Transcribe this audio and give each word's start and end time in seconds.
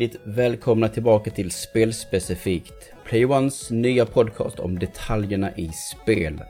hjärtligt 0.00 0.20
välkomna 0.24 0.88
tillbaka 0.88 1.30
till 1.30 1.50
Spelspecifikt. 1.50 2.92
Playones 3.04 3.70
nya 3.70 4.06
podcast 4.06 4.60
om 4.60 4.78
detaljerna 4.78 5.50
i 5.56 5.68
spel. 5.68 6.40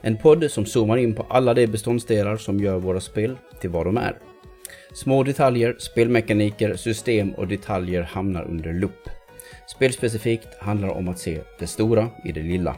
En 0.00 0.16
podd 0.16 0.50
som 0.50 0.66
zoomar 0.66 0.96
in 0.96 1.14
på 1.14 1.26
alla 1.28 1.54
de 1.54 1.66
beståndsdelar 1.66 2.36
som 2.36 2.60
gör 2.60 2.78
våra 2.78 3.00
spel 3.00 3.36
till 3.60 3.70
vad 3.70 3.86
de 3.86 3.96
är. 3.96 4.18
Små 4.94 5.22
detaljer, 5.22 5.76
spelmekaniker, 5.78 6.76
system 6.76 7.34
och 7.34 7.48
detaljer 7.48 8.02
hamnar 8.02 8.44
under 8.44 8.72
lupp. 8.72 9.08
Spelspecifikt 9.66 10.48
handlar 10.58 10.88
om 10.88 11.08
att 11.08 11.18
se 11.18 11.40
det 11.58 11.66
stora 11.66 12.08
i 12.24 12.32
det 12.32 12.42
lilla. 12.42 12.76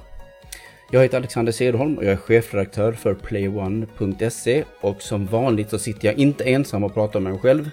Jag 0.93 1.03
heter 1.03 1.17
Alexander 1.17 1.53
Cederholm 1.53 1.99
och 1.99 2.05
jag 2.05 2.13
är 2.13 2.17
chefredaktör 2.17 2.93
för 2.93 3.15
playone.se 3.15 4.65
och 4.81 5.03
som 5.03 5.27
vanligt 5.27 5.71
så 5.71 5.79
sitter 5.79 6.09
jag 6.09 6.19
inte 6.19 6.45
ensam 6.45 6.85
och 6.85 6.95
pratar 6.95 7.21
med 7.21 7.33
mig 7.33 7.41
själv. 7.41 7.71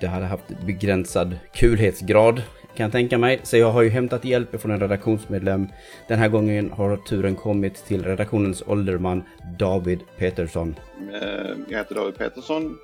Det 0.00 0.06
hade 0.06 0.26
haft 0.26 0.44
begränsad 0.66 1.38
kulhetsgrad 1.54 2.42
kan 2.76 2.84
jag 2.84 2.92
tänka 2.92 3.18
mig, 3.18 3.40
så 3.42 3.56
jag 3.56 3.70
har 3.70 3.82
ju 3.82 3.88
hämtat 3.88 4.24
hjälp 4.24 4.60
från 4.60 4.70
en 4.70 4.80
redaktionsmedlem. 4.80 5.68
Den 6.08 6.18
här 6.18 6.28
gången 6.28 6.70
har 6.70 6.96
turen 6.96 7.36
kommit 7.36 7.74
till 7.86 8.04
redaktionens 8.04 8.62
ålderman 8.66 9.22
David 9.58 10.00
Petersson. 10.18 10.76
Eh, 11.12 11.50
jag 11.68 11.78
heter 11.78 11.94
David 11.94 12.18
Petersson 12.18 12.78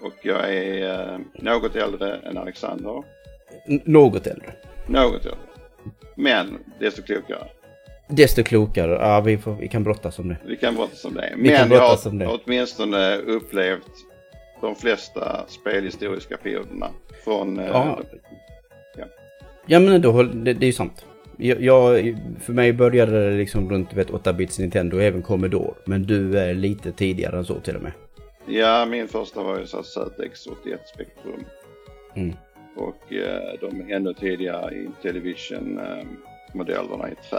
och 0.00 0.14
jag 0.22 0.54
är 0.54 1.12
eh, 1.12 1.18
något 1.34 1.76
äldre 1.76 2.16
än 2.16 2.38
Alexander. 2.38 3.02
N 3.66 3.80
något 3.84 4.26
äldre. 4.26 4.52
Något 4.86 5.24
äldre. 5.24 5.38
Men 6.14 6.58
desto 6.80 7.02
klokare. 7.02 7.48
Desto 8.08 8.42
klokare. 8.42 8.92
Ja, 8.92 9.20
vi, 9.20 9.38
får, 9.38 9.54
vi 9.54 9.68
kan 9.68 9.84
brottas 9.84 10.18
om 10.18 10.28
det. 10.28 10.36
Vi 10.46 10.56
kan 10.56 10.74
brottas 10.74 11.04
om 11.04 11.14
det. 11.14 11.32
Vi 11.36 11.48
kan 11.48 11.68
Men 11.68 11.78
jag 11.78 12.06
om 12.06 12.18
det. 12.18 12.24
har 12.24 12.40
åtminstone 12.44 13.16
upplevt 13.16 14.07
de 14.60 14.74
flesta 14.74 15.44
spelhistoriska 15.48 16.36
perioderna. 16.36 16.88
Från... 17.24 17.58
eh, 17.58 17.66
Ja. 17.66 18.00
Ja 19.70 19.80
men 19.80 20.02
då, 20.02 20.22
det, 20.22 20.52
det 20.52 20.64
är 20.64 20.66
ju 20.66 20.72
sant. 20.72 21.04
Jag, 21.36 21.62
jag, 21.62 22.16
för 22.40 22.52
mig 22.52 22.72
började 22.72 23.30
det 23.30 23.36
liksom 23.36 23.70
runt 23.70 23.92
vet, 23.94 24.10
8-bits 24.10 24.58
Nintendo 24.58 24.96
och 24.96 25.02
även 25.02 25.22
Commodore. 25.22 25.74
Men 25.84 26.02
du 26.02 26.38
är 26.38 26.54
lite 26.54 26.92
tidigare 26.92 27.38
än 27.38 27.44
så 27.44 27.60
till 27.60 27.76
och 27.76 27.82
med. 27.82 27.92
Ja, 28.46 28.86
min 28.86 29.08
första 29.08 29.42
var 29.42 29.58
ju 29.58 29.66
så 29.66 29.76
här 29.76 29.84
ZX81 29.84 30.78
Spectrum. 30.94 31.44
Mm. 32.16 32.34
Och 32.76 33.12
eh, 33.12 33.54
de 33.60 33.92
ännu 33.92 34.14
tidigare 34.14 34.74
i 34.74 34.88
Television-modellerna 35.02 37.08
i 37.10 37.14
trä. 37.30 37.38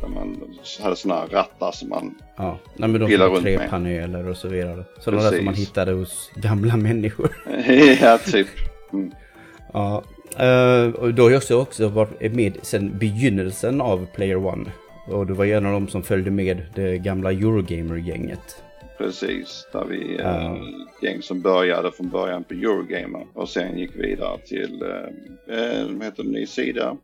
Där 0.00 0.08
man 0.08 0.40
hade 0.82 0.96
sådana 0.96 1.26
rattar 1.26 1.72
som 1.72 1.88
man... 1.88 2.14
Ja, 2.36 2.58
nej, 2.76 2.88
men 2.88 3.00
de 3.00 3.06
Pillar 3.06 3.28
runt 3.28 3.42
tre 3.42 3.58
med. 3.58 3.70
paneler 3.70 4.28
och 4.28 4.36
så 4.36 4.48
vidare. 4.48 4.84
Sådana 4.98 5.22
där 5.22 5.36
som 5.36 5.44
man 5.44 5.54
Precis. 5.54 5.68
hittade 5.68 5.92
hos 5.92 6.30
gamla 6.34 6.76
människor. 6.76 7.36
ja, 8.00 8.18
typ. 8.18 8.46
Mm. 8.92 9.10
Ja, 9.72 10.02
eh, 10.38 10.94
och 10.94 11.14
då 11.14 11.22
har 11.22 11.30
jag 11.30 11.38
också, 11.38 11.56
också 11.60 11.88
varit 11.88 12.32
med 12.34 12.58
sedan 12.62 12.98
begynnelsen 12.98 13.80
av 13.80 14.06
Player 14.14 14.46
One. 14.46 14.70
Och 15.06 15.26
du 15.26 15.32
var 15.32 15.44
en 15.44 15.66
av 15.66 15.72
de 15.72 15.88
som 15.88 16.02
följde 16.02 16.30
med 16.30 16.62
det 16.74 16.98
gamla 16.98 17.32
Eurogamer-gänget. 17.32 18.62
Precis, 18.98 19.66
där 19.72 19.84
vi 19.84 20.14
eh, 20.16 20.20
Ja. 20.24 20.58
gäng 21.02 21.22
som 21.22 21.40
började 21.40 21.92
från 21.92 22.08
början 22.08 22.44
på 22.44 22.54
Eurogamer 22.54 23.26
och 23.34 23.48
sen 23.48 23.78
gick 23.78 23.90
vidare 23.96 24.38
till, 24.38 24.82
eh, 24.82 25.56
eh, 25.58 25.86
vad 25.88 26.04
heter 26.04 26.22
det, 26.22 26.28
ny 26.30 26.46
sida. 26.46 26.96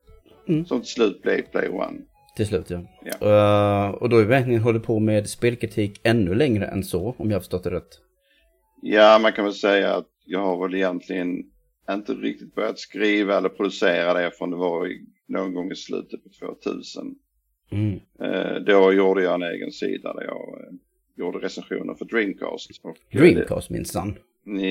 Mm. 0.49 0.65
Som 0.67 0.81
till 0.81 0.91
slut 0.91 1.23
blev 1.23 1.43
Play 1.43 1.69
One. 1.69 1.99
Till 2.37 2.47
slut 2.47 2.71
ja. 2.71 2.81
Ja. 3.05 3.89
Eh, 3.89 3.91
och 3.91 4.09
då 4.09 4.17
har 4.17 4.23
vi 4.23 4.29
verkligen 4.29 4.61
hållit 4.61 4.83
på 4.83 4.99
med 4.99 5.29
spelkritik 5.29 6.01
ännu 6.03 6.35
längre 6.35 6.67
än 6.67 6.85
så, 6.85 7.15
om 7.19 7.31
jag 7.31 7.35
har 7.35 7.41
förstått 7.41 7.65
det 7.65 7.71
rätt. 7.71 8.01
Ja, 8.83 9.19
man 9.23 9.33
kan 9.33 9.45
väl 9.45 9.55
säga 9.55 9.95
att 9.95 10.07
jag 10.25 10.41
har 10.41 10.63
väl 10.63 10.75
egentligen 10.75 11.45
inte 11.91 12.13
riktigt 12.13 12.55
börjat 12.55 12.79
skriva 12.79 13.37
eller 13.37 13.49
producera 13.49 14.15
det 14.15 14.31
förrän 14.39 14.51
det 14.51 14.57
var 14.57 14.87
i, 14.87 15.01
någon 15.27 15.55
gång 15.55 15.73
i 15.73 15.77
slutet 15.77 16.21
på 16.25 16.47
2000. 16.47 17.15
Mm. 17.71 18.01
Eh, 18.21 18.55
då 18.67 18.93
gjorde 18.93 19.23
jag 19.23 19.35
en 19.35 19.43
egen 19.43 19.73
sida 19.73 20.15
där 20.15 20.25
jag 20.25 20.61
eh, 20.61 20.75
gjorde 21.17 21.39
recensioner 21.39 21.95
för 21.95 22.05
Dreamcast. 22.05 22.71
Och, 22.83 22.97
Dreamcast 23.13 23.71
minsann. 23.71 24.19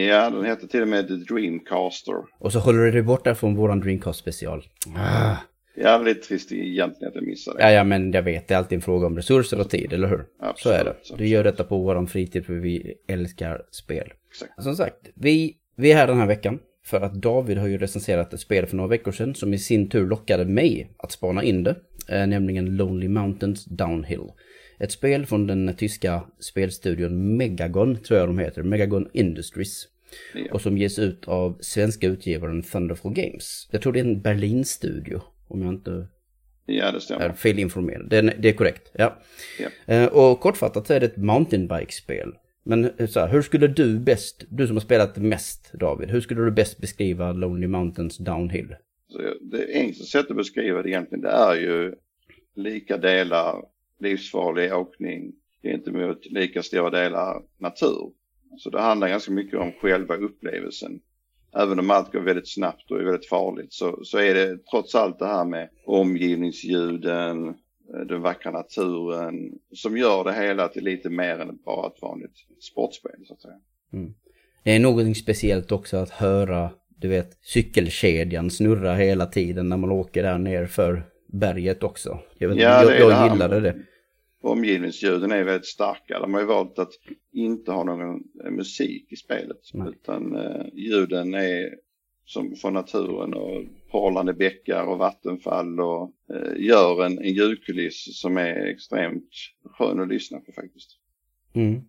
Ja, 0.10 0.30
den 0.30 0.46
hette 0.46 0.68
till 0.68 0.82
och 0.82 0.88
med 0.88 1.08
The 1.08 1.14
Dreamcaster. 1.14 2.16
Och 2.40 2.52
så 2.52 2.60
håller 2.60 2.80
du 2.80 2.92
dig 2.92 3.02
borta 3.02 3.36
från 3.36 3.56
våran 3.56 3.80
Dreamcast 3.80 4.20
special. 4.20 4.64
Ah. 4.98 5.36
Lite 6.06 6.28
trist 6.28 6.52
egentligen 6.52 7.10
att 7.10 7.16
jag 7.16 7.28
missade 7.28 7.58
det. 7.58 7.64
Ja, 7.64 7.72
ja, 7.72 7.84
men 7.84 8.12
jag 8.12 8.24
vet, 8.24 8.48
det 8.48 8.54
är 8.54 8.58
alltid 8.58 8.76
en 8.76 8.82
fråga 8.82 9.08
om 9.08 9.16
resurser 9.16 9.60
och 9.60 9.70
tid, 9.70 9.94
eller 9.94 10.08
hur? 10.08 10.18
Så 10.18 10.26
Absolut, 10.40 10.78
är 10.80 10.84
det. 10.84 10.90
absolut. 10.92 11.18
Du 11.20 11.28
gör 11.28 11.44
detta 11.44 11.64
på 11.64 11.78
våran 11.78 12.08
fritid 12.08 12.46
för 12.46 12.54
vi 12.54 12.94
älskar 13.08 13.62
spel. 13.72 14.14
Exakt. 14.30 14.64
Som 14.64 14.76
sagt, 14.76 14.98
vi, 15.16 15.56
vi 15.76 15.92
är 15.92 15.96
här 15.96 16.08
den 16.08 16.18
här 16.18 16.28
veckan 16.28 16.60
för 16.86 17.02
att 17.02 17.14
David 17.14 17.58
har 17.58 17.68
ju 17.68 17.78
recenserat 17.78 18.34
ett 18.34 18.40
spel 18.40 18.66
för 18.66 18.76
några 18.76 18.90
veckor 18.90 19.12
sedan 19.12 19.36
som 19.36 19.54
i 19.54 19.58
sin 19.58 19.90
tur 19.90 20.08
lockade 20.08 20.46
mig 20.46 20.92
att 20.98 21.12
spana 21.12 21.44
in 21.44 21.64
det, 21.64 21.76
eh, 22.10 22.28
nämligen 22.28 22.76
Lonely 22.76 23.08
Mountains 23.08 23.66
Downhill. 23.66 24.30
Ett 24.80 24.92
spel 24.92 25.26
från 25.26 25.48
den 25.48 25.76
tyska 25.78 26.24
spelstudion 26.40 27.38
Megagon, 27.38 27.98
tror 27.98 28.20
jag 28.20 28.30
de 28.30 28.40
heter, 28.40 28.64
Megagon 28.64 29.10
Industries. 29.14 29.88
Ja. 30.34 30.54
Och 30.54 30.62
som 30.62 30.78
ges 30.78 31.00
ut 31.00 31.28
av 31.28 31.58
svenska 31.60 32.08
utgivaren 32.08 32.64
Thunderful 32.64 33.14
Games. 33.14 33.68
Jag 33.72 33.82
tror 33.82 33.94
det 33.94 34.00
är 34.00 34.04
en 34.04 34.22
Berlin-studio, 34.22 35.22
om 35.48 35.62
jag 35.62 35.74
inte 35.74 36.08
Ja, 36.66 36.92
det 36.92 36.98
är 36.98 37.00
stämmer. 37.00 37.34
felinformerad. 37.34 38.10
Det 38.10 38.18
är, 38.18 38.36
det 38.40 38.50
är 38.50 38.54
korrekt, 38.54 38.92
ja. 38.94 39.18
Ja. 39.60 39.94
Eh, 39.94 40.06
Och 40.08 40.40
kortfattat 40.40 40.88
så 40.88 40.94
är 40.94 41.00
det 41.00 41.06
ett 41.06 41.18
mountainbike-spel. 41.18 42.34
Men 42.64 42.86
eh, 42.98 43.08
så 43.08 43.20
här, 43.20 43.28
hur 43.28 43.42
skulle 43.42 43.68
du 43.68 44.00
bäst, 44.00 44.44
du 44.50 44.68
som 44.68 44.76
har 44.76 44.82
spelat 44.82 45.18
mest 45.18 45.72
David, 45.74 46.10
hur 46.12 46.22
skulle 46.22 46.42
du 46.42 46.52
bäst 46.52 46.78
beskriva 46.82 47.32
Lonely 47.34 47.68
Mountains 47.68 48.18
Downhill? 48.18 48.76
Det 49.42 49.74
enklaste 49.74 50.04
sättet 50.06 50.32
att 50.32 50.38
beskriva 50.38 50.82
det 50.82 50.90
egentligen 50.90 51.22
det 51.22 51.30
är 51.30 51.56
ju 51.56 51.96
lika 52.56 52.98
delar 52.98 53.64
livsfarlig 54.00 54.74
åkning 54.74 55.34
gentemot 55.64 56.26
lika 56.26 56.64
stora 56.64 56.90
delar 56.90 57.42
natur. 57.58 58.12
Så 58.58 58.70
det 58.70 58.82
handlar 58.82 59.08
ganska 59.10 59.32
mycket 59.32 59.60
om 59.60 59.72
själva 59.82 60.16
upplevelsen. 60.16 61.00
Även 61.56 61.80
om 61.80 61.92
allt 61.92 62.12
går 62.12 62.20
väldigt 62.20 62.54
snabbt 62.54 62.92
och 62.92 63.00
är 63.00 63.04
väldigt 63.04 63.30
farligt 63.30 63.74
så, 63.74 64.00
så 64.04 64.18
är 64.18 64.34
det 64.34 64.58
trots 64.72 64.96
allt 64.96 65.20
det 65.20 65.26
här 65.26 65.46
med 65.46 65.70
omgivningsljuden, 65.86 67.48
eh, 67.48 68.00
den 68.08 68.22
vackra 68.22 68.52
naturen 68.52 69.52
som 69.74 69.98
gör 69.98 70.24
det 70.24 70.34
hela 70.34 70.68
till 70.68 70.84
lite 70.84 71.10
mer 71.10 71.40
än 71.40 71.58
bara 71.66 71.88
ett 71.88 72.02
vanligt 72.02 72.36
sportspel 72.62 73.26
så 73.28 73.34
att 73.34 73.42
säga. 73.42 73.60
Det 74.64 74.76
är 74.76 74.80
någonting 74.80 75.16
speciellt 75.16 75.72
också 75.72 75.98
att 75.98 76.10
höra, 76.10 76.70
du 76.98 77.08
vet, 77.08 77.38
cykelkedjan 77.42 78.52
snurra 78.52 78.96
hela 78.96 79.26
tiden 79.26 79.70
när 79.70 79.78
man 79.78 79.92
åker 79.92 80.24
där 80.24 80.38
ner 80.38 80.66
för 80.66 81.04
berget 81.28 81.84
också. 81.84 82.20
Jag, 82.38 82.50
vet, 82.50 82.58
Ja, 82.58 82.84
jag, 82.84 83.00
jag 83.00 83.10
här 83.10 83.30
gillade 83.32 83.60
det. 83.60 83.76
Omgivningsljuden 84.52 85.32
är 85.32 85.44
väldigt 85.44 85.66
starka. 85.68 86.20
De 86.20 86.34
har 86.34 86.42
ju 86.42 86.48
valt 86.48 86.80
att 86.80 86.92
inte 87.34 87.72
ha 87.72 87.84
någon 87.84 88.24
eh, 88.46 88.52
musik 88.52 89.12
i 89.12 89.16
spelet. 89.16 89.58
Nej. 89.74 89.88
Utan 89.90 90.36
eh, 90.36 90.66
ljuden 90.74 91.34
är 91.34 91.70
som 92.28 92.56
från 92.56 92.74
naturen 92.74 93.34
och 93.34 93.64
porlande 93.92 94.34
bäckar 94.34 94.84
och 94.88 94.98
vattenfall 94.98 95.80
och 95.80 96.12
eh, 96.34 96.66
gör 96.66 97.06
en, 97.06 97.18
en 97.20 97.34
ljudkuliss 97.34 98.20
som 98.22 98.38
är 98.38 98.66
extremt 98.66 99.30
skön 99.78 100.00
att 100.00 100.08
lyssna 100.08 100.40
på 100.40 100.52
faktiskt. 100.52 100.90
Mm. 101.54 101.82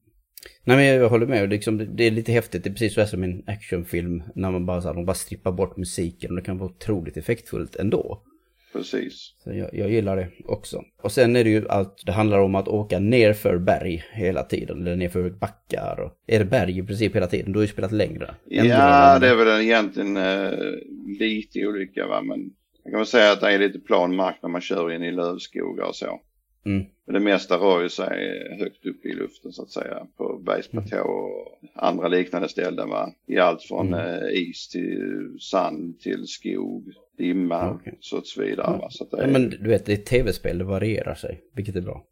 Nej 0.64 0.76
men 0.76 0.84
jag 0.86 1.08
håller 1.08 1.26
med, 1.26 1.50
liksom, 1.50 1.78
det- 1.78 1.84
det 1.96 2.04
är 2.04 2.10
lite 2.10 2.32
häftigt, 2.32 2.64
det 2.64 2.70
är 2.70 2.72
precis 2.72 2.94
så 2.94 3.00
här 3.00 3.08
som 3.08 3.22
en 3.22 3.42
actionfilm 3.46 4.22
när 4.34 4.50
man 4.50 4.66
bara, 4.66 4.80
så 4.80 4.88
här, 4.88 4.94
de 4.94 5.04
bara 5.06 5.14
strippar 5.14 5.52
bort 5.52 5.76
musiken 5.76 6.30
och 6.30 6.36
det 6.36 6.42
kan 6.42 6.58
vara 6.58 6.70
otroligt 6.70 7.16
effektfullt 7.16 7.76
ändå. 7.76 8.22
Precis. 8.76 9.34
Så 9.44 9.52
jag, 9.52 9.70
jag 9.72 9.90
gillar 9.90 10.16
det 10.16 10.28
också. 10.44 10.82
Och 11.02 11.12
sen 11.12 11.36
är 11.36 11.44
det 11.44 11.50
ju 11.50 11.68
allt, 11.68 12.02
det 12.06 12.12
handlar 12.12 12.38
om 12.38 12.54
att 12.54 12.68
åka 12.68 12.98
ner 12.98 13.32
för 13.32 13.58
berg 13.58 14.04
hela 14.12 14.42
tiden, 14.42 14.82
eller 14.82 14.96
ner 14.96 15.08
för 15.08 15.30
backar. 15.30 16.00
Och, 16.00 16.12
är 16.26 16.38
det 16.38 16.44
berg 16.44 16.78
i 16.78 16.82
princip 16.82 17.16
hela 17.16 17.26
tiden, 17.26 17.52
då 17.52 17.58
har 17.58 17.62
ju 17.62 17.68
spelat 17.68 17.92
längre. 17.92 18.34
Ändå 18.50 18.74
Ja, 18.74 19.18
det 19.18 19.28
är 19.28 19.36
väl 19.36 19.60
egentligen 19.60 20.16
eh, 20.16 20.50
lite 21.18 21.66
olika 21.66 22.06
va. 22.06 22.22
Men 22.22 22.50
jag 22.84 22.92
kan 22.92 22.98
väl 23.00 23.06
säga 23.06 23.32
att 23.32 23.40
det 23.40 23.52
är 23.52 23.58
lite 23.58 23.78
plan 23.78 24.16
mark 24.16 24.36
när 24.42 24.48
man 24.50 24.60
kör 24.60 24.92
in 24.92 25.02
i 25.02 25.12
lövskogar 25.12 25.84
och 25.84 25.96
så. 25.96 26.20
Mm. 26.66 26.84
Men 27.06 27.14
det 27.14 27.20
mesta 27.20 27.56
rör 27.56 27.82
ju 27.82 27.88
sig 27.88 28.48
högt 28.58 28.86
upp 28.86 29.06
i 29.06 29.14
luften 29.14 29.52
så 29.52 29.62
att 29.62 29.70
säga. 29.70 30.06
På 30.16 30.42
bergsplatå 30.46 30.98
och 30.98 31.58
andra 31.74 32.08
liknande 32.08 32.48
ställen 32.48 32.88
va. 32.88 33.12
I 33.26 33.38
allt 33.38 33.62
från 33.62 33.94
Mm. 33.94 34.22
eh, 34.24 34.30
is 34.32 34.68
till 34.68 35.36
sand 35.40 36.00
till 36.00 36.26
skog, 36.26 36.92
dimma 37.18 37.70
Okej. 37.70 37.98
så 38.00 38.20
så 38.24 38.42
vidare. 38.42 38.78
Va? 38.78 38.90
Så 38.90 39.04
att 39.04 39.10
det, 39.10 39.16
Ja, 39.16 39.22
är, 39.24 39.32
men 39.32 39.50
du 39.50 39.68
vet, 39.68 39.86
det 39.86 39.92
är 39.92 39.96
ett 39.96 40.06
tv-spel, 40.06 40.58
det 40.58 40.64
varierar 40.64 41.14
sig, 41.14 41.40
vilket 41.54 41.76
är 41.76 41.80
bra. 41.80 42.04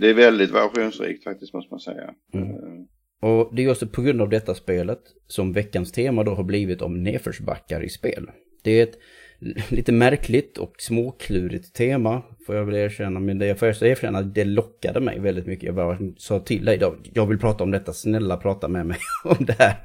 det 0.00 0.10
är 0.10 0.14
väldigt 0.14 0.50
variationsrikt 0.50 1.24
faktiskt 1.24 1.54
måste 1.54 1.72
man 1.74 1.80
säga. 1.80 2.14
Mm. 2.34 2.48
Eh, 2.50 3.30
Och 3.30 3.54
det 3.54 3.64
är 3.64 3.70
också 3.70 3.86
på 3.86 4.02
grund 4.02 4.22
av 4.22 4.28
detta 4.28 4.54
spelet 4.54 5.00
som 5.26 5.52
veckans 5.52 5.92
tema 5.92 6.24
då 6.24 6.34
har 6.34 6.44
blivit 6.44 6.82
om 6.82 7.02
nedförsbackar 7.02 7.82
i 7.84 7.88
spel. 7.88 8.30
Det 8.62 8.70
är 8.70 8.82
ett 8.82 8.98
lite 9.68 9.92
märkligt 9.92 10.58
och 10.58 10.74
småklurigt 10.78 11.72
tema, 11.72 12.22
får 12.46 12.56
jag 12.56 12.64
väl 12.64 12.74
erkänna. 12.74 13.20
Men 13.20 13.38
det 13.38 13.46
jag 13.46 13.58
får 13.58 13.68
erkänna, 13.68 14.22
det 14.22 14.44
lockade 14.44 15.00
mig 15.00 15.18
väldigt 15.18 15.46
mycket. 15.46 15.66
Jag 15.66 15.74
bara 15.74 15.98
sa 16.16 16.40
till 16.40 16.64
dig, 16.64 16.80
jag 17.14 17.26
vill 17.26 17.38
prata 17.38 17.64
om 17.64 17.70
detta, 17.70 17.92
snälla 17.92 18.36
prata 18.36 18.68
med 18.68 18.86
mig 18.86 18.98
om 19.24 19.44
det 19.46 19.56
här. 19.58 19.76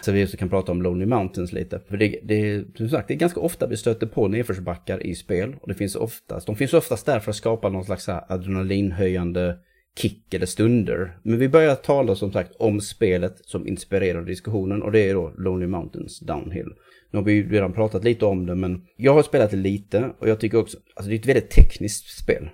Så 0.00 0.12
vi 0.12 0.24
också 0.24 0.36
kan 0.36 0.48
prata 0.48 0.72
om 0.72 0.82
Lonely 0.82 1.06
Mountains 1.06 1.52
lite. 1.52 1.80
För 1.88 1.96
det, 1.96 2.18
det, 2.22 2.64
som 2.76 2.88
sagt, 2.88 3.08
det 3.08 3.14
är 3.14 3.18
ganska 3.18 3.40
ofta 3.40 3.66
vi 3.66 3.76
stöter 3.76 4.06
på 4.06 4.28
nedförsbackar 4.28 5.06
i 5.06 5.14
spel. 5.14 5.56
Och 5.60 5.68
det 5.68 5.74
finns 5.74 5.96
oftast, 5.96 6.46
de 6.46 6.56
finns 6.56 6.74
oftast 6.74 7.06
där 7.06 7.20
för 7.20 7.30
att 7.30 7.36
skapa 7.36 7.68
någon 7.68 7.84
slags 7.84 8.08
adrenalinhöjande 8.08 9.58
kick 9.98 10.34
eller 10.34 10.46
stunder. 10.46 11.18
Men 11.22 11.38
vi 11.38 11.48
börjar 11.48 11.74
tala 11.74 12.14
som 12.14 12.32
sagt 12.32 12.52
om 12.58 12.80
spelet 12.80 13.36
som 13.44 13.66
inspirerar 13.66 14.22
diskussionen 14.22 14.82
och 14.82 14.92
det 14.92 15.00
är 15.00 15.14
då 15.14 15.32
Lonely 15.38 15.66
Mountains 15.66 16.20
Downhill. 16.20 16.68
Nu 17.12 17.18
har 17.18 17.24
vi 17.24 17.32
ju 17.32 17.50
redan 17.50 17.72
pratat 17.72 18.04
lite 18.04 18.24
om 18.24 18.46
det 18.46 18.54
men 18.54 18.82
jag 18.96 19.14
har 19.14 19.22
spelat 19.22 19.50
det 19.50 19.56
lite 19.56 20.12
och 20.18 20.28
jag 20.28 20.40
tycker 20.40 20.58
också, 20.58 20.78
alltså 20.94 21.10
det 21.10 21.16
är 21.16 21.18
ett 21.18 21.26
väldigt 21.26 21.50
tekniskt 21.50 22.18
spel. 22.22 22.48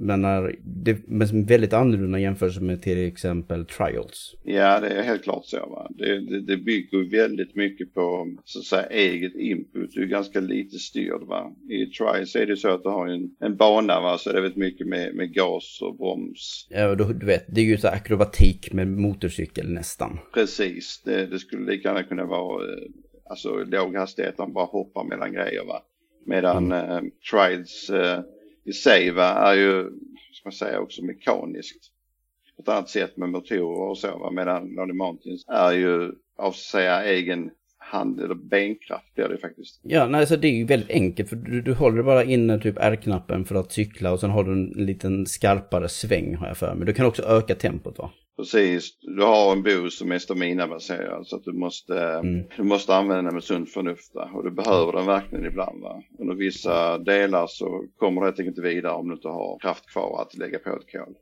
Men, 0.00 0.22
när 0.22 0.56
det, 0.64 0.98
men 1.06 1.44
väldigt 1.44 1.72
annorlunda 1.72 2.18
jämfört 2.18 2.60
med 2.60 2.82
till 2.82 3.06
exempel 3.06 3.66
Trials. 3.66 4.34
Ja, 4.44 4.80
det 4.80 4.88
är 4.88 5.02
helt 5.02 5.22
klart 5.22 5.44
så. 5.44 5.56
Va? 5.56 5.90
Det, 5.90 6.20
det, 6.20 6.40
det 6.40 6.56
bygger 6.56 7.10
väldigt 7.10 7.54
mycket 7.54 7.94
på 7.94 8.36
så 8.44 8.58
att 8.58 8.64
säga, 8.64 8.86
eget 8.86 9.34
input. 9.34 9.90
Du 9.94 10.02
är 10.02 10.06
ganska 10.06 10.40
lite 10.40 10.78
styrd. 10.78 11.22
Va? 11.22 11.52
I 11.70 11.86
Trials 11.86 12.36
är 12.36 12.46
det 12.46 12.56
så 12.56 12.68
att 12.68 12.82
du 12.82 12.88
har 12.88 13.06
en, 13.06 13.30
en 13.40 13.56
bana 13.56 14.00
va? 14.00 14.18
så 14.18 14.30
är 14.30 14.34
det 14.34 14.40
väldigt 14.40 14.58
mycket 14.58 14.86
med, 14.86 15.14
med 15.14 15.34
gas 15.34 15.78
och 15.82 15.96
broms. 15.96 16.66
Ja, 16.70 16.94
du, 16.94 17.04
du 17.04 17.26
vet, 17.26 17.44
det 17.54 17.60
är 17.60 17.64
ju 17.64 17.76
så 17.76 17.88
akrobatik 17.88 18.72
med 18.72 18.88
motorcykel 18.88 19.70
nästan. 19.72 20.18
Precis, 20.34 21.02
det, 21.04 21.26
det 21.26 21.38
skulle 21.38 21.70
lika 21.70 21.88
gärna 21.88 22.02
kunna 22.02 22.24
vara 22.24 22.64
eh, 22.64 22.78
alltså, 23.28 23.64
låg 23.64 23.96
hastighet, 23.96 24.38
man 24.38 24.52
bara 24.52 24.64
hoppar 24.64 25.04
mellan 25.04 25.32
grejer. 25.32 25.64
Va? 25.64 25.82
Medan 26.26 26.72
mm. 26.72 26.90
eh, 26.90 27.02
Trials 27.30 27.90
eh, 27.90 28.20
i 28.64 28.72
sig 28.72 29.10
va, 29.10 29.24
är 29.24 29.54
ju, 29.54 29.84
ska 30.32 30.46
man 30.46 30.52
säga, 30.52 30.80
också 30.80 31.04
mekaniskt. 31.04 31.92
På 32.56 32.62
ett 32.62 32.68
annat 32.68 32.88
sätt 32.88 33.16
med 33.16 33.28
motorer 33.28 33.90
och 33.90 33.98
så 33.98 34.18
va, 34.18 34.30
medan 34.30 34.68
Lonely 34.68 34.94
Mountains 34.94 35.44
är 35.48 35.72
ju 35.72 36.12
av 36.36 36.52
säga 36.52 37.04
egen 37.04 37.50
hand 37.78 38.20
eller 38.20 38.34
benkraft 38.34 39.14
blir 39.14 39.28
det 39.28 39.38
faktiskt. 39.38 39.80
Ja, 39.82 40.06
nej, 40.06 40.26
så 40.26 40.36
det 40.36 40.48
är 40.48 40.52
ju 40.52 40.64
väldigt 40.64 40.90
enkelt 40.90 41.28
för 41.28 41.36
du, 41.36 41.62
du 41.62 41.74
håller 41.74 42.02
bara 42.02 42.24
inne 42.24 42.58
typ 42.58 42.76
R-knappen 42.80 43.44
för 43.44 43.54
att 43.54 43.72
cykla 43.72 44.12
och 44.12 44.20
sen 44.20 44.30
har 44.30 44.44
du 44.44 44.52
en 44.52 44.86
liten 44.86 45.26
skarpare 45.26 45.88
sväng 45.88 46.34
har 46.34 46.46
jag 46.46 46.56
för 46.56 46.74
mig. 46.74 46.86
Du 46.86 46.94
kan 46.94 47.06
också 47.06 47.22
öka 47.22 47.54
tempot 47.54 47.98
va? 47.98 48.10
Precis, 48.38 48.98
du 49.00 49.22
har 49.22 49.52
en 49.52 49.62
boost 49.62 49.98
som 49.98 50.12
är 50.12 50.18
stamina-baserad 50.18 51.26
så 51.26 51.36
att 51.36 51.44
du 51.44 51.52
måste, 51.52 51.98
mm. 51.98 52.44
du 52.56 52.62
måste 52.62 52.94
använda 52.94 53.22
den 53.22 53.34
med 53.34 53.44
sunt 53.44 53.70
förnuft 53.70 54.12
och 54.34 54.44
du 54.44 54.50
behöver 54.50 54.92
den 54.92 55.06
verkligen 55.06 55.46
ibland. 55.46 55.82
Va? 55.82 56.02
Under 56.18 56.34
vissa 56.34 56.98
delar 56.98 57.46
så 57.46 57.84
kommer 57.96 58.20
du 58.20 58.26
helt 58.26 58.38
enkelt 58.38 58.58
inte 58.58 58.68
vidare 58.68 58.92
om 58.92 59.08
du 59.08 59.14
inte 59.14 59.28
har 59.28 59.58
kraft 59.58 59.86
kvar 59.86 60.22
att 60.22 60.36
lägga 60.36 60.58
på 60.58 60.70
ett 60.70 60.92
kol. 60.92 61.14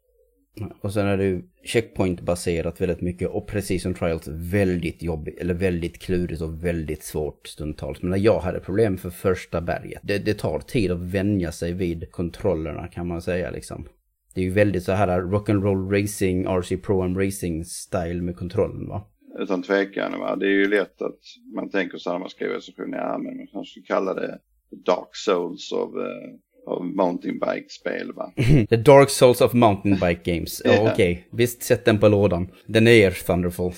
Och 0.81 0.93
sen 0.93 1.07
är 1.07 1.17
det 1.17 1.25
ju 1.25 1.43
checkpoint-baserat 1.65 2.81
väldigt 2.81 3.01
mycket 3.01 3.29
och 3.29 3.47
precis 3.47 3.83
som 3.83 3.95
Trials 3.95 4.29
väldigt 4.29 5.03
jobbigt, 5.03 5.39
eller 5.39 5.55
väldigt 5.55 5.99
klurigt 5.99 6.43
och 6.43 6.65
väldigt 6.65 7.05
svårt 7.05 7.47
stundtals. 7.47 8.03
Men 8.03 8.23
jag 8.23 8.41
hade 8.41 8.61
problem 8.61 8.99
för 8.99 9.11
första 9.11 9.61
berget, 9.61 10.01
det, 10.03 10.19
det 10.19 10.35
tar 10.35 10.61
tid 10.61 10.91
att 10.91 11.01
vänja 11.01 11.53
sig 11.53 11.73
vid 11.73 12.11
kontrollerna 12.13 12.89
kan 12.89 13.07
man 13.07 13.23
säga 13.23 13.51
liksom. 13.51 13.89
Det 14.37 14.43
är 14.43 14.44
ju 14.44 14.50
väldigt 14.50 14.83
så 14.83 14.93
här 14.93 15.21
rock'n'roll 15.21 16.03
racing, 16.03 16.47
RC 16.47 16.77
Pro 16.83 17.03
Am 17.03 17.19
racing 17.19 17.65
style 17.65 18.23
med 18.23 18.37
kontrollen 18.37 18.88
va? 18.88 19.06
Utan 19.38 19.62
tvekan 19.62 20.19
va. 20.21 20.37
Det 20.37 20.47
är 20.47 20.50
ju 20.50 20.69
lätt 20.69 21.03
att 21.03 21.21
man 21.55 21.71
tänker 21.71 21.99
så 21.99 22.11
här 22.11 22.19
man 22.19 22.31
skriver 22.31 22.55
recension, 22.55 22.93
ja 22.93 23.19
men 23.19 23.37
man 23.37 23.47
kanske 23.47 23.71
skulle 23.71 23.87
kalla 23.87 24.15
det 24.15 24.38
Dark 24.87 25.17
Souls 25.17 25.73
of, 25.73 25.94
uh, 25.94 26.73
av 26.75 26.85
mountainbike-spel 26.85 28.12
va? 28.12 28.33
The 28.69 28.77
Dark 28.77 29.11
Souls 29.11 29.41
of 29.41 29.53
mountainbike 29.53 30.35
games. 30.35 30.62
Ja, 30.65 30.73
yeah. 30.73 30.93
okej. 30.93 31.12
Okay. 31.12 31.25
Visst, 31.31 31.62
sätt 31.62 31.85
den 31.85 31.99
på 31.99 32.09
lådan. 32.09 32.49
Den 32.67 32.87
är 32.87 32.93
er 32.93 33.11
Thunderfall. 33.11 33.73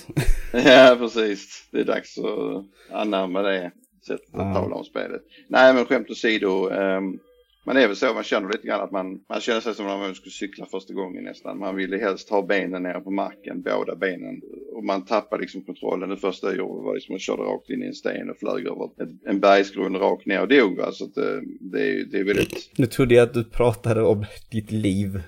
ja, 0.52 0.96
precis. 0.98 1.68
Det 1.72 1.80
är 1.80 1.84
dags 1.84 2.18
att 2.18 2.64
anamma 3.00 3.42
det 3.42 3.70
sättet 4.06 4.34
att 4.34 4.40
ah. 4.40 4.54
tala 4.54 4.74
om 4.74 4.84
spelet. 4.84 5.22
Nej, 5.48 5.74
men 5.74 5.84
skämt 5.84 6.10
åsido. 6.10 6.70
Um, 6.70 7.18
man 7.68 7.76
är 7.76 7.86
väl 7.86 7.96
så, 7.96 8.14
man 8.14 8.24
känner 8.24 8.48
lite 8.48 8.66
grann 8.66 8.80
att 8.80 8.90
man, 8.90 9.20
man 9.28 9.40
känner 9.40 9.60
sig 9.60 9.74
som 9.74 9.86
när 9.86 9.98
man 9.98 10.14
skulle 10.14 10.32
cykla 10.32 10.66
första 10.66 10.94
gången 10.94 11.24
nästan. 11.24 11.58
Man 11.58 11.76
ville 11.76 11.98
helst 11.98 12.30
ha 12.30 12.42
benen 12.42 12.82
nere 12.82 13.00
på 13.00 13.10
marken, 13.10 13.62
båda 13.62 13.96
benen. 13.96 14.40
Och 14.74 14.84
man 14.84 15.04
tappade 15.04 15.40
liksom 15.40 15.62
kontrollen. 15.62 16.08
Det 16.08 16.16
första 16.16 16.46
jag 16.46 16.56
gjorde 16.56 16.84
var 16.84 16.94
liksom 16.94 17.14
att 17.14 17.20
köra 17.20 17.36
rakt 17.36 17.70
in 17.70 17.82
i 17.82 17.86
en 17.86 17.94
sten 17.94 18.30
och 18.30 18.36
flög 18.38 18.66
över 18.66 18.88
en 19.26 19.40
bergsgrund 19.40 19.96
rakt 19.96 20.26
ner 20.26 20.40
och 20.40 20.48
dog. 20.48 20.76
Va? 20.76 20.92
Så 20.92 21.04
att 21.04 21.14
det, 21.14 21.40
det, 21.60 21.90
är, 21.90 22.04
det 22.04 22.18
är 22.18 22.24
väldigt... 22.24 22.70
Nu 22.76 22.86
trodde 22.86 23.14
jag 23.14 23.22
att 23.22 23.34
du 23.34 23.44
pratade 23.44 24.02
om 24.02 24.24
ditt 24.50 24.70
liv. 24.70 25.22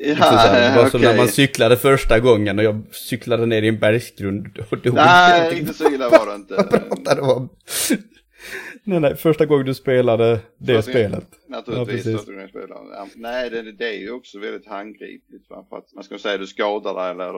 Ja, 0.00 0.14
det 0.14 0.72
var 0.76 0.78
okay. 0.78 0.90
som 0.90 1.00
när 1.00 1.16
man 1.16 1.28
cyklade 1.28 1.76
första 1.76 2.20
gången 2.20 2.58
och 2.58 2.64
jag 2.64 2.82
cyklade 2.90 3.46
ner 3.46 3.62
i 3.62 3.68
en 3.68 3.78
bergsgrund 3.78 4.58
och 4.70 4.78
dog. 4.78 4.94
Nej, 4.94 5.58
inte 5.58 5.74
så 5.74 5.94
illa 5.94 6.08
var 6.08 6.26
det 6.26 6.34
inte. 6.34 6.54
jag 6.70 6.70
pratade 6.70 7.20
om 7.20 7.48
Nej, 8.84 9.00
nej, 9.00 9.16
första 9.16 9.46
gången 9.46 9.66
du 9.66 9.74
spelade 9.74 10.40
det 10.58 10.74
första 10.74 10.90
spelet. 10.90 11.26
Naturligtvis, 11.48 12.06
ja, 12.06 12.18
spelade. 12.48 12.88
Ja, 12.92 13.06
nej, 13.16 13.50
det, 13.50 13.72
det 13.72 13.88
är 13.88 13.98
ju 13.98 14.10
också 14.10 14.38
väldigt 14.38 14.66
handgripligt. 14.66 15.50
Va? 15.50 15.66
För 15.68 15.76
att 15.76 15.94
man 15.94 16.04
ska 16.04 16.18
säga 16.18 16.34
att 16.34 16.40
du 16.40 16.46
skadar 16.46 16.94
dig 16.94 17.10
eller 17.10 17.32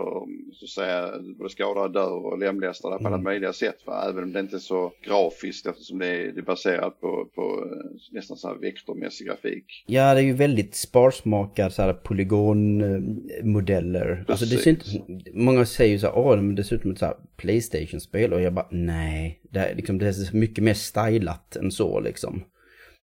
så 0.53 0.67
säga, 0.67 1.11
både 1.39 1.51
skadar, 1.51 1.89
dör 1.89 2.27
och 2.27 2.39
lemlästar 2.39 2.91
dig 2.91 2.99
på 2.99 3.07
mm. 3.07 3.13
alla 3.13 3.23
möjliga 3.23 3.53
sätt. 3.53 3.87
Va? 3.87 4.09
Även 4.11 4.25
om 4.25 4.33
det 4.33 4.41
inte 4.41 4.57
är 4.57 4.61
så 4.61 4.93
grafiskt 5.03 5.67
eftersom 5.67 5.99
det 5.99 6.07
är, 6.07 6.33
det 6.33 6.41
är 6.41 6.43
baserat 6.43 7.01
på, 7.01 7.29
på 7.35 7.43
eh, 7.43 7.69
nästan 8.13 8.37
så 8.37 8.49
här 8.49 8.55
vektormässig 8.55 9.27
grafik. 9.27 9.85
Ja, 9.87 10.15
det 10.15 10.21
är 10.21 10.25
ju 10.25 10.33
väldigt 10.33 10.75
sparsmakad 10.75 11.73
så 11.73 11.83
här 11.83 11.93
polygonmodeller. 11.93 14.25
Alltså 14.29 14.45
det 14.45 14.57
ser 14.57 14.71
inte, 14.71 14.85
många 15.33 15.67
säger 15.67 15.93
ju 15.93 15.99
så 15.99 16.07
här, 16.07 16.19
åh, 16.19 16.37
men 16.37 16.55
det 16.55 16.65
ser 16.65 16.77
ut 16.77 16.83
som 16.83 16.91
ett 16.91 16.99
så 16.99 17.07
här 17.07 17.17
Playstation-spel 17.37 18.33
och 18.33 18.41
jag 18.41 18.53
bara, 18.53 18.69
nej, 18.71 19.41
det, 19.51 19.59
är, 19.59 19.75
liksom, 19.75 19.99
det 19.99 20.07
är 20.07 20.37
mycket 20.37 20.65
mer 20.65 20.75
stylat 20.75 21.57
än 21.57 21.71
så 21.71 22.01
liksom. 22.01 22.45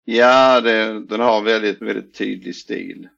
Ja, 0.05 0.61
det, 0.61 1.07
den 1.07 1.21
har 1.21 1.43
väldigt, 1.43 1.83
väldigt 1.83 2.15
tydlig 2.15 2.55
stil. 2.55 3.09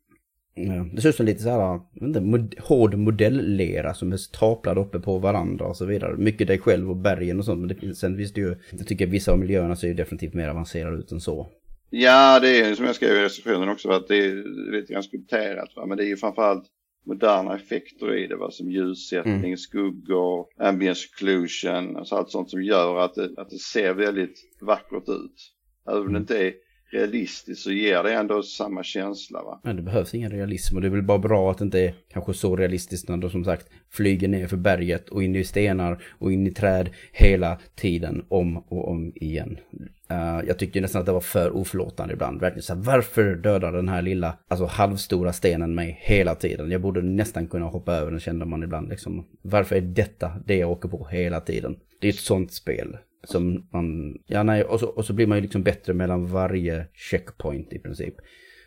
Ja, 0.55 0.87
det 0.93 1.01
ser 1.01 1.09
ut 1.09 1.15
som 1.15 1.27
lite 1.27 1.43
så 1.43 1.51
här, 1.51 1.81
inte, 2.01 2.21
mod, 2.21 2.55
hård 2.59 2.95
modelllera 2.95 3.95
som 3.95 4.13
är 4.13 4.17
staplad 4.17 4.79
uppe 4.79 5.01
på 5.01 5.19
varandra 5.19 5.67
och 5.67 5.77
så 5.77 5.85
vidare. 5.85 6.17
Mycket 6.17 6.47
dig 6.47 6.59
själv 6.59 6.91
och 6.91 6.97
bergen 6.97 7.39
och 7.39 7.45
sånt. 7.45 7.61
Men 7.61 7.69
det, 7.69 7.95
sen 7.95 8.17
visst 8.17 8.35
det 8.35 8.41
ju, 8.41 8.57
jag 8.71 8.87
tycker 8.87 9.07
vissa 9.07 9.33
av 9.33 9.39
miljöerna 9.39 9.77
ser 9.77 9.89
ju 9.89 9.95
definitivt 9.95 10.35
mer 10.35 10.49
avancerade 10.49 10.97
ut 10.97 11.13
än 11.13 11.21
så. 11.21 11.49
Ja, 11.91 12.41
det 12.41 12.61
är 12.61 12.75
som 12.75 12.87
jag 12.87 12.95
skrev 12.95 13.17
i 13.17 13.21
recensionen 13.21 13.69
också, 13.69 13.91
att 13.91 14.09
det 14.09 14.17
är 14.17 14.71
lite 14.73 14.93
grann 14.93 15.03
skulpterat. 15.03 15.77
Va? 15.77 15.87
Men 15.87 15.97
det 15.97 16.05
är 16.05 16.09
ju 16.09 16.17
framförallt 16.17 16.65
moderna 17.07 17.57
effekter 17.57 18.15
i 18.15 18.27
det, 18.27 18.37
va? 18.37 18.51
som 18.51 18.71
ljussättning, 18.71 19.35
mm. 19.35 19.57
skuggor, 19.57 20.47
ambient 20.59 20.99
occlusion, 21.13 21.97
alltså 21.97 22.15
allt 22.15 22.31
sånt 22.31 22.51
som 22.51 22.63
gör 22.63 22.99
att 22.99 23.15
det, 23.15 23.31
att 23.37 23.51
det 23.51 23.59
ser 23.59 23.95
väldigt 23.95 24.39
vackert 24.61 25.09
ut. 25.09 25.53
Även 25.89 26.07
om 26.07 26.13
det 26.13 26.19
inte 26.19 26.39
är 26.39 26.53
realistiskt 26.91 27.63
så 27.63 27.73
ger 27.73 28.03
det 28.03 28.13
ändå 28.13 28.43
samma 28.43 28.83
känsla 28.83 29.43
va. 29.43 29.61
Men 29.65 29.77
det 29.77 29.83
behövs 29.83 30.15
ingen 30.15 30.31
realism 30.31 30.77
och 30.77 30.83
det 30.83 30.89
är 30.89 30.91
väl 30.91 31.03
bara 31.03 31.19
bra 31.19 31.51
att 31.51 31.59
det 31.59 31.65
inte 31.65 31.81
är 31.81 31.95
kanske 32.13 32.35
så 32.35 32.57
realistiskt 32.57 33.09
när 33.09 33.17
de 33.17 33.31
som 33.31 33.45
sagt 33.45 33.67
flyger 33.91 34.29
ner 34.29 34.47
för 34.47 34.57
berget 34.57 35.09
och 35.09 35.23
in 35.23 35.37
i 35.37 35.45
stenar 35.45 36.03
och 36.19 36.33
in 36.33 36.47
i 36.47 36.51
träd 36.51 36.91
hela 37.13 37.59
tiden 37.75 38.25
om 38.29 38.57
och 38.57 38.89
om 38.89 39.13
igen. 39.15 39.59
Uh, 40.11 40.41
jag 40.47 40.59
tyckte 40.59 40.81
nästan 40.81 41.01
att 41.01 41.07
det 41.07 41.13
var 41.13 41.21
för 41.21 41.57
oförlåtande 41.57 42.15
ibland. 42.15 42.41
Verkligen 42.41 42.63
så 42.63 42.75
här, 42.75 42.81
varför 42.81 43.35
dödar 43.35 43.73
den 43.73 43.89
här 43.89 44.03
lilla, 44.03 44.39
alltså 44.49 44.67
halvstora 44.67 45.33
stenen 45.33 45.75
mig 45.75 45.99
hela 46.03 46.35
tiden? 46.35 46.71
Jag 46.71 46.81
borde 46.81 47.03
nästan 47.03 47.47
kunna 47.47 47.67
hoppa 47.67 47.95
över 47.95 48.11
den 48.11 48.21
kände 48.21 48.45
man 48.45 48.63
ibland 48.63 48.89
liksom. 48.89 49.27
Varför 49.43 49.77
är 49.77 49.81
detta 49.81 50.33
det 50.47 50.57
jag 50.57 50.71
åker 50.71 50.89
på 50.89 51.09
hela 51.11 51.41
tiden? 51.41 51.77
Det 52.01 52.09
är 52.09 52.13
ett 52.13 52.19
sånt 52.19 52.53
spel. 52.53 52.97
Som 53.25 53.69
man, 53.73 54.19
ja 54.27 54.43
nej, 54.43 54.65
och 54.65 54.81
så, 54.81 54.87
och 54.87 55.05
så 55.05 55.13
blir 55.13 55.27
man 55.27 55.39
ju 55.39 55.43
liksom 55.43 55.63
bättre 55.63 55.95
mellan 55.95 56.27
varje 56.27 56.87
checkpoint 56.93 57.73
i 57.73 57.79
princip. 57.79 58.15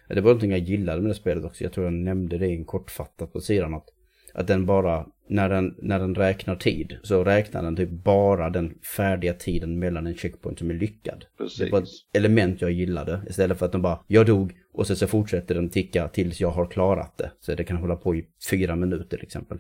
Det 0.10 0.22
var 0.22 0.30
någonting 0.30 0.52
jag 0.52 0.60
gillade 0.60 1.02
med 1.02 1.12
det 1.12 1.16
spelet 1.16 1.46
också. 1.46 1.64
Jag 1.64 1.74
tror 1.74 1.86
jag 1.86 1.94
nämnde 1.94 2.38
det 2.38 2.48
i 2.48 2.56
en 2.56 2.66
kortfattat 2.66 3.34
på 3.34 3.40
sidan. 3.40 3.74
Att, 3.74 3.86
att 4.34 4.48
den 4.48 4.66
bara, 4.66 5.06
när 5.30 5.50
den, 5.50 5.76
när 5.82 6.00
den 6.00 6.16
räknar 6.16 6.56
tid, 6.56 6.98
så 7.04 7.24
räknar 7.24 7.64
den 7.64 7.76
typ 7.76 7.90
bara 7.90 8.50
den 8.50 8.74
färdiga 8.96 9.34
tiden 9.34 9.80
mellan 9.80 10.08
en 10.08 10.16
checkpoint 10.16 10.60
som 10.60 10.70
är 10.70 10.74
lyckad. 10.74 11.26
Precis. 11.38 11.60
Det 11.60 11.72
var 11.72 11.82
ett 11.82 11.90
element 12.14 12.62
jag 12.62 12.72
gillade. 12.72 13.22
Istället 13.30 13.60
för 13.60 13.66
att 13.66 13.72
den 13.72 13.82
bara, 13.82 14.00
jag 14.08 14.26
dog 14.26 14.54
och 14.74 14.88
så, 14.88 14.96
så 14.96 15.08
fortsätter 15.08 15.56
den 15.56 15.70
ticka 15.70 16.08
tills 16.08 16.42
jag 16.42 16.52
har 16.52 16.66
klarat 16.66 17.18
det. 17.18 17.32
Så 17.40 17.56
det 17.56 17.64
kan 17.64 17.78
hålla 17.78 17.96
på 17.96 18.16
i 18.16 18.26
fyra 18.52 18.76
minuter 18.76 19.18
till 19.18 19.26
exempel. 19.26 19.58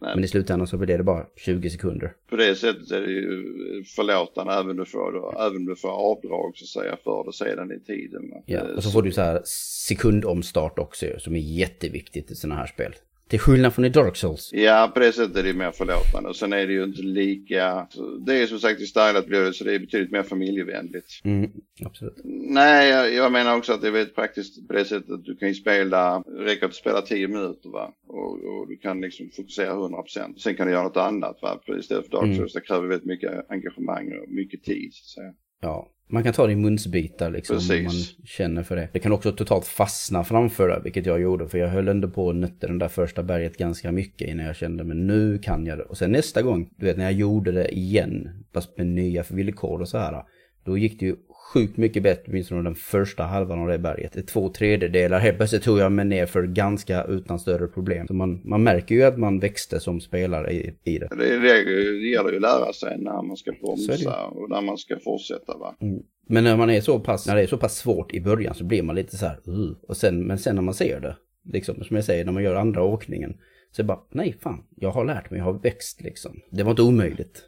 Nej. 0.00 0.14
Men 0.14 0.24
i 0.24 0.28
slutändan 0.28 0.66
så 0.66 0.76
blir 0.76 0.98
det 0.98 1.04
bara 1.04 1.26
20 1.36 1.70
sekunder. 1.70 2.12
På 2.30 2.36
det 2.36 2.54
sättet 2.54 2.90
är 2.90 3.00
det 3.00 3.12
ju 3.12 3.84
förlåtande 3.84 4.52
även 4.52 4.70
om 4.70 4.76
du 4.76 4.84
får, 4.84 5.12
då, 5.12 5.42
även 5.46 5.64
du 5.64 5.76
får 5.76 5.88
avdrag 5.88 6.56
så 6.56 6.64
att 6.64 6.84
säga 6.84 6.96
för 7.04 7.24
det 7.24 7.32
sedan 7.32 7.72
i 7.72 7.80
tiden. 7.80 8.22
Ja, 8.46 8.60
och 8.76 8.84
så 8.84 8.90
får 8.90 9.02
du 9.02 9.12
så 9.12 9.20
här 9.20 9.42
sekundomstart 9.44 10.78
också 10.78 11.06
som 11.18 11.34
är 11.34 11.40
jätteviktigt 11.40 12.30
i 12.30 12.34
sådana 12.34 12.60
här 12.60 12.66
spel. 12.66 12.94
Till 13.30 13.40
skillnad 13.40 13.74
från 13.74 13.84
i 13.84 13.88
Dark 13.88 14.16
Souls. 14.16 14.50
Ja, 14.52 14.90
på 14.94 15.00
det 15.00 15.12
sättet 15.12 15.36
är 15.36 15.42
det 15.42 15.54
mer 15.54 15.70
förlåtande. 15.70 16.28
Och 16.28 16.36
sen 16.36 16.52
är 16.52 16.66
det 16.66 16.72
ju 16.72 16.84
inte 16.84 17.02
lika... 17.02 17.86
Det 18.26 18.42
är 18.42 18.46
som 18.46 18.58
sagt 18.58 18.80
i 18.80 18.86
stylat 18.86 19.26
blodet 19.26 19.54
så 19.54 19.64
det 19.64 19.74
är 19.74 19.78
betydligt 19.78 20.10
mer 20.10 20.22
familjevänligt. 20.22 21.20
Mm, 21.24 21.50
absolut. 21.84 22.20
Nej, 22.24 22.90
jag, 22.90 23.14
jag, 23.14 23.32
menar 23.32 23.56
också 23.56 23.72
att 23.72 23.80
det 23.80 23.86
är 23.86 23.92
väldigt 23.92 24.14
praktiskt 24.14 24.68
på 24.68 24.72
det 24.72 24.84
sättet 24.84 25.10
att 25.10 25.24
du 25.24 25.36
kan 25.36 25.48
ju 25.48 25.54
spela, 25.54 26.20
räcker 26.20 26.66
att 26.66 26.74
spela 26.74 27.02
10 27.02 27.28
minuter 27.28 27.68
va. 27.68 27.92
Och, 28.08 28.32
och, 28.32 28.68
du 28.68 28.76
kan 28.76 29.00
liksom 29.00 29.30
fokusera 29.36 29.72
100%. 29.72 30.38
Sen 30.38 30.54
kan 30.54 30.66
du 30.66 30.72
göra 30.72 30.82
något 30.82 30.96
annat 30.96 31.38
va. 31.42 31.60
Istället 31.78 32.04
för 32.04 32.12
Dark 32.12 32.24
mm. 32.24 32.36
Souls, 32.36 32.54
mm. 32.54 32.62
det 32.62 32.66
kräver 32.66 32.88
väldigt 32.88 33.06
mycket 33.08 33.50
engagemang 33.50 34.12
och 34.22 34.28
mycket 34.28 34.62
tid. 34.62 34.90
Så. 34.92 35.20
Ja, 35.60 35.88
man 36.10 36.22
kan 36.22 36.32
ta 36.32 36.46
det 36.46 36.52
i 36.52 36.56
munsbitar 36.56 37.30
liksom. 37.30 37.56
Precis. 37.56 37.78
Om 37.78 37.84
man 37.84 37.92
känner 38.24 38.62
för 38.62 38.76
det. 38.76 38.88
Det 38.92 38.98
kan 38.98 39.12
också 39.12 39.32
totalt 39.32 39.66
fastna 39.66 40.24
framför 40.24 40.68
det, 40.68 40.80
vilket 40.84 41.06
jag 41.06 41.20
gjorde. 41.20 41.48
För 41.48 41.58
jag 41.58 41.68
höll 41.68 41.88
ändå 41.88 42.10
på 42.10 42.26
och 42.26 42.36
nötte 42.36 42.66
den 42.66 42.78
där 42.78 42.88
första 42.88 43.22
berget 43.22 43.56
ganska 43.56 43.92
mycket 43.92 44.28
innan 44.28 44.46
jag 44.46 44.56
kände, 44.56 44.84
men 44.84 45.06
nu 45.06 45.38
kan 45.38 45.66
jag 45.66 45.78
det. 45.78 45.84
Och 45.84 45.98
sen 45.98 46.12
nästa 46.12 46.42
gång, 46.42 46.70
du 46.76 46.86
vet 46.86 46.96
när 46.96 47.04
jag 47.04 47.12
gjorde 47.12 47.52
det 47.52 47.74
igen, 47.78 48.28
fast 48.54 48.78
med 48.78 48.86
nya 48.86 49.24
villkor 49.30 49.80
och 49.80 49.88
så 49.88 49.98
här. 49.98 50.22
Då 50.64 50.78
gick 50.78 51.00
det 51.00 51.06
ju 51.06 51.16
sjukt 51.52 51.76
mycket 51.76 52.02
bättre, 52.02 52.24
åtminstone 52.28 52.62
den 52.62 52.74
första 52.74 53.22
halvan 53.22 53.62
av 53.62 53.68
det 53.68 53.78
berget. 53.78 54.26
Två 54.26 54.48
tredjedelar. 54.48 55.18
Helt 55.18 55.36
plötsligt 55.36 55.62
tog 55.62 55.78
jag 55.78 55.92
mig 55.92 56.04
ner 56.04 56.26
för 56.26 56.42
ganska 56.42 57.04
utan 57.04 57.38
större 57.38 57.66
problem. 57.66 58.06
Så 58.06 58.14
man, 58.14 58.40
man 58.44 58.62
märker 58.62 58.94
ju 58.94 59.02
att 59.02 59.18
man 59.18 59.38
växte 59.38 59.80
som 59.80 60.00
spelare 60.00 60.52
i, 60.52 60.74
i 60.84 60.98
det. 60.98 61.08
Det, 61.10 61.38
det, 61.38 61.64
det 62.00 62.08
gäller 62.08 62.30
ju 62.30 62.36
att 62.36 62.42
lära 62.42 62.72
sig 62.72 62.98
när 62.98 63.22
man 63.22 63.36
ska 63.36 63.52
bromsa 63.52 64.26
och 64.26 64.50
när 64.50 64.62
man 64.62 64.78
ska 64.78 64.98
fortsätta 65.04 65.56
va. 65.56 65.76
Mm. 65.80 66.02
Men 66.28 66.44
när 66.44 66.56
man 66.56 66.70
är 66.70 66.80
så 66.80 67.00
pass, 67.00 67.26
när 67.26 67.36
det 67.36 67.42
är 67.42 67.46
så 67.46 67.58
pass 67.58 67.78
svårt 67.78 68.14
i 68.14 68.20
början 68.20 68.54
så 68.54 68.64
blir 68.64 68.82
man 68.82 68.96
lite 68.96 69.16
så 69.16 69.26
här, 69.26 69.38
uh. 69.48 69.72
och 69.88 69.96
sen, 69.96 70.26
men 70.26 70.38
sen 70.38 70.54
när 70.54 70.62
man 70.62 70.74
ser 70.74 71.00
det, 71.00 71.16
liksom 71.52 71.84
som 71.84 71.96
jag 71.96 72.04
säger, 72.04 72.24
när 72.24 72.32
man 72.32 72.42
gör 72.42 72.54
andra 72.54 72.82
åkningen, 72.82 73.36
så 73.72 73.82
är 73.82 73.86
bara, 73.86 74.00
nej 74.10 74.36
fan, 74.40 74.64
jag 74.76 74.90
har 74.90 75.04
lärt 75.04 75.30
mig, 75.30 75.38
jag 75.38 75.44
har 75.44 75.58
växt 75.62 76.00
liksom. 76.02 76.40
Det 76.50 76.62
var 76.62 76.70
inte 76.70 76.82
omöjligt. 76.82 77.42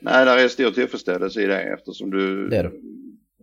Nej, 0.00 0.24
där 0.24 0.44
är 0.44 0.48
stor 0.48 0.70
tillfredsställelse 0.70 1.42
i 1.42 1.46
det 1.46 1.62
eftersom 1.62 2.10
du, 2.10 2.48
det 2.48 2.56
är 2.56 2.62
det 2.62 2.72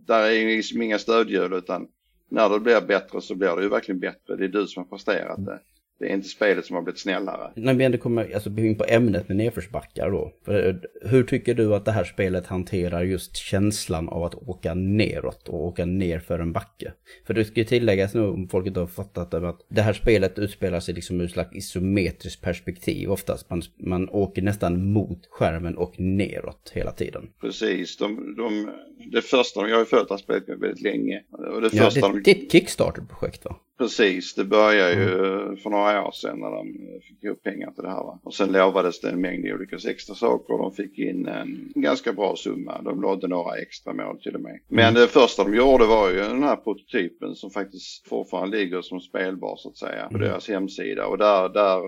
där 0.08 0.22
är 0.22 0.30
ju 0.30 0.56
liksom 0.56 0.82
inga 0.82 0.98
stödhjul 0.98 1.52
utan 1.52 1.88
när 2.30 2.48
det 2.48 2.60
blir 2.60 2.80
bättre 2.80 3.20
så 3.20 3.34
blir 3.34 3.56
det 3.56 3.62
ju 3.62 3.68
verkligen 3.68 4.00
bättre. 4.00 4.36
Det 4.36 4.44
är 4.44 4.48
du 4.48 4.66
som 4.66 4.82
har 4.82 4.90
presterat 4.90 5.46
det. 5.46 5.60
Det 5.98 6.04
är 6.04 6.14
inte 6.14 6.28
spelet 6.28 6.66
som 6.66 6.76
har 6.76 6.82
blivit 6.82 7.00
snällare. 7.00 7.52
När 7.56 7.74
vi 7.74 7.84
ändå 7.84 7.98
kommer 7.98 8.34
alltså, 8.34 8.50
in 8.50 8.78
på 8.78 8.84
ämnet 8.88 9.28
med 9.28 9.36
nedförsbackar 9.36 10.10
då. 10.10 10.32
För, 10.44 10.80
hur 11.02 11.24
tycker 11.24 11.54
du 11.54 11.74
att 11.74 11.84
det 11.84 11.92
här 11.92 12.04
spelet 12.04 12.46
hanterar 12.46 13.02
just 13.02 13.36
känslan 13.36 14.08
av 14.08 14.24
att 14.24 14.34
åka 14.34 14.74
neråt 14.74 15.48
och 15.48 15.66
åka 15.66 15.84
ner 15.84 16.18
för 16.18 16.38
en 16.38 16.52
backe? 16.52 16.92
För 17.26 17.34
det 17.34 17.44
ska 17.44 17.60
ju 17.60 17.64
tilläggas 17.64 18.14
nu 18.14 18.20
om 18.20 18.48
folk 18.48 18.66
inte 18.66 18.80
har 18.80 18.86
fattat 18.86 19.30
det 19.30 19.48
att 19.48 19.66
det 19.68 19.82
här 19.82 19.92
spelet 19.92 20.38
utspelar 20.38 20.80
sig 20.80 20.94
liksom 20.94 21.20
ur 21.20 21.24
ett 21.24 21.30
slags 21.30 21.56
isometriskt 21.56 22.42
perspektiv 22.42 23.10
oftast. 23.10 23.50
Man, 23.50 23.62
man 23.76 24.08
åker 24.08 24.42
nästan 24.42 24.92
mot 24.92 25.26
skärmen 25.30 25.76
och 25.76 26.00
neråt 26.00 26.72
hela 26.74 26.92
tiden. 26.92 27.28
Precis. 27.40 27.96
De, 27.96 28.34
de, 28.36 28.70
det 29.12 29.22
första, 29.22 29.60
jag 29.60 29.76
har 29.76 29.80
ju 29.80 29.84
följt 29.84 30.08
det 30.08 30.14
här 30.14 30.18
spelet 30.18 30.48
väldigt 30.48 30.82
länge. 30.82 31.22
Och 31.54 31.60
det, 31.60 31.68
ja, 31.72 31.90
det, 31.94 32.00
de... 32.00 32.22
det 32.22 32.30
är 32.30 32.44
ett 32.44 32.52
Kickstarter-projekt 32.52 33.44
va? 33.44 33.56
Precis, 33.78 34.34
det 34.34 34.44
började 34.44 34.92
ju 34.92 35.18
mm. 35.18 35.56
för 35.56 35.70
några 35.70 35.87
år 35.96 36.10
sedan 36.10 36.40
när 36.40 36.50
de 36.50 36.72
fick 37.08 37.24
ihop 37.24 37.42
pengar 37.42 37.70
till 37.70 37.82
det 37.82 37.90
här. 37.90 38.04
Va? 38.04 38.20
Och 38.22 38.34
sen 38.34 38.52
lovades 38.52 39.00
det 39.00 39.10
en 39.10 39.20
mängd 39.20 39.52
olika 39.52 39.76
extra 39.90 40.14
saker 40.14 40.54
och 40.54 40.58
de 40.58 40.72
fick 40.72 40.98
in 40.98 41.28
en 41.28 41.72
ganska 41.74 42.12
bra 42.12 42.36
summa. 42.36 42.82
De 42.82 43.00
lådde 43.00 43.28
några 43.28 43.56
extra 43.56 43.92
mål 43.92 44.20
till 44.20 44.34
och 44.34 44.40
med. 44.40 44.60
Men 44.68 44.88
mm. 44.88 44.94
det 44.94 45.08
första 45.08 45.44
de 45.44 45.54
gjorde 45.54 45.86
var 45.86 46.10
ju 46.10 46.16
den 46.16 46.42
här 46.42 46.56
prototypen 46.56 47.34
som 47.34 47.50
faktiskt 47.50 48.08
fortfarande 48.08 48.56
ligger 48.56 48.82
som 48.82 49.00
spelbar 49.00 49.56
så 49.56 49.68
att 49.68 49.76
säga 49.76 50.08
på 50.08 50.16
mm. 50.16 50.28
deras 50.28 50.48
hemsida. 50.48 51.06
Och 51.06 51.18
där, 51.18 51.48
där 51.48 51.80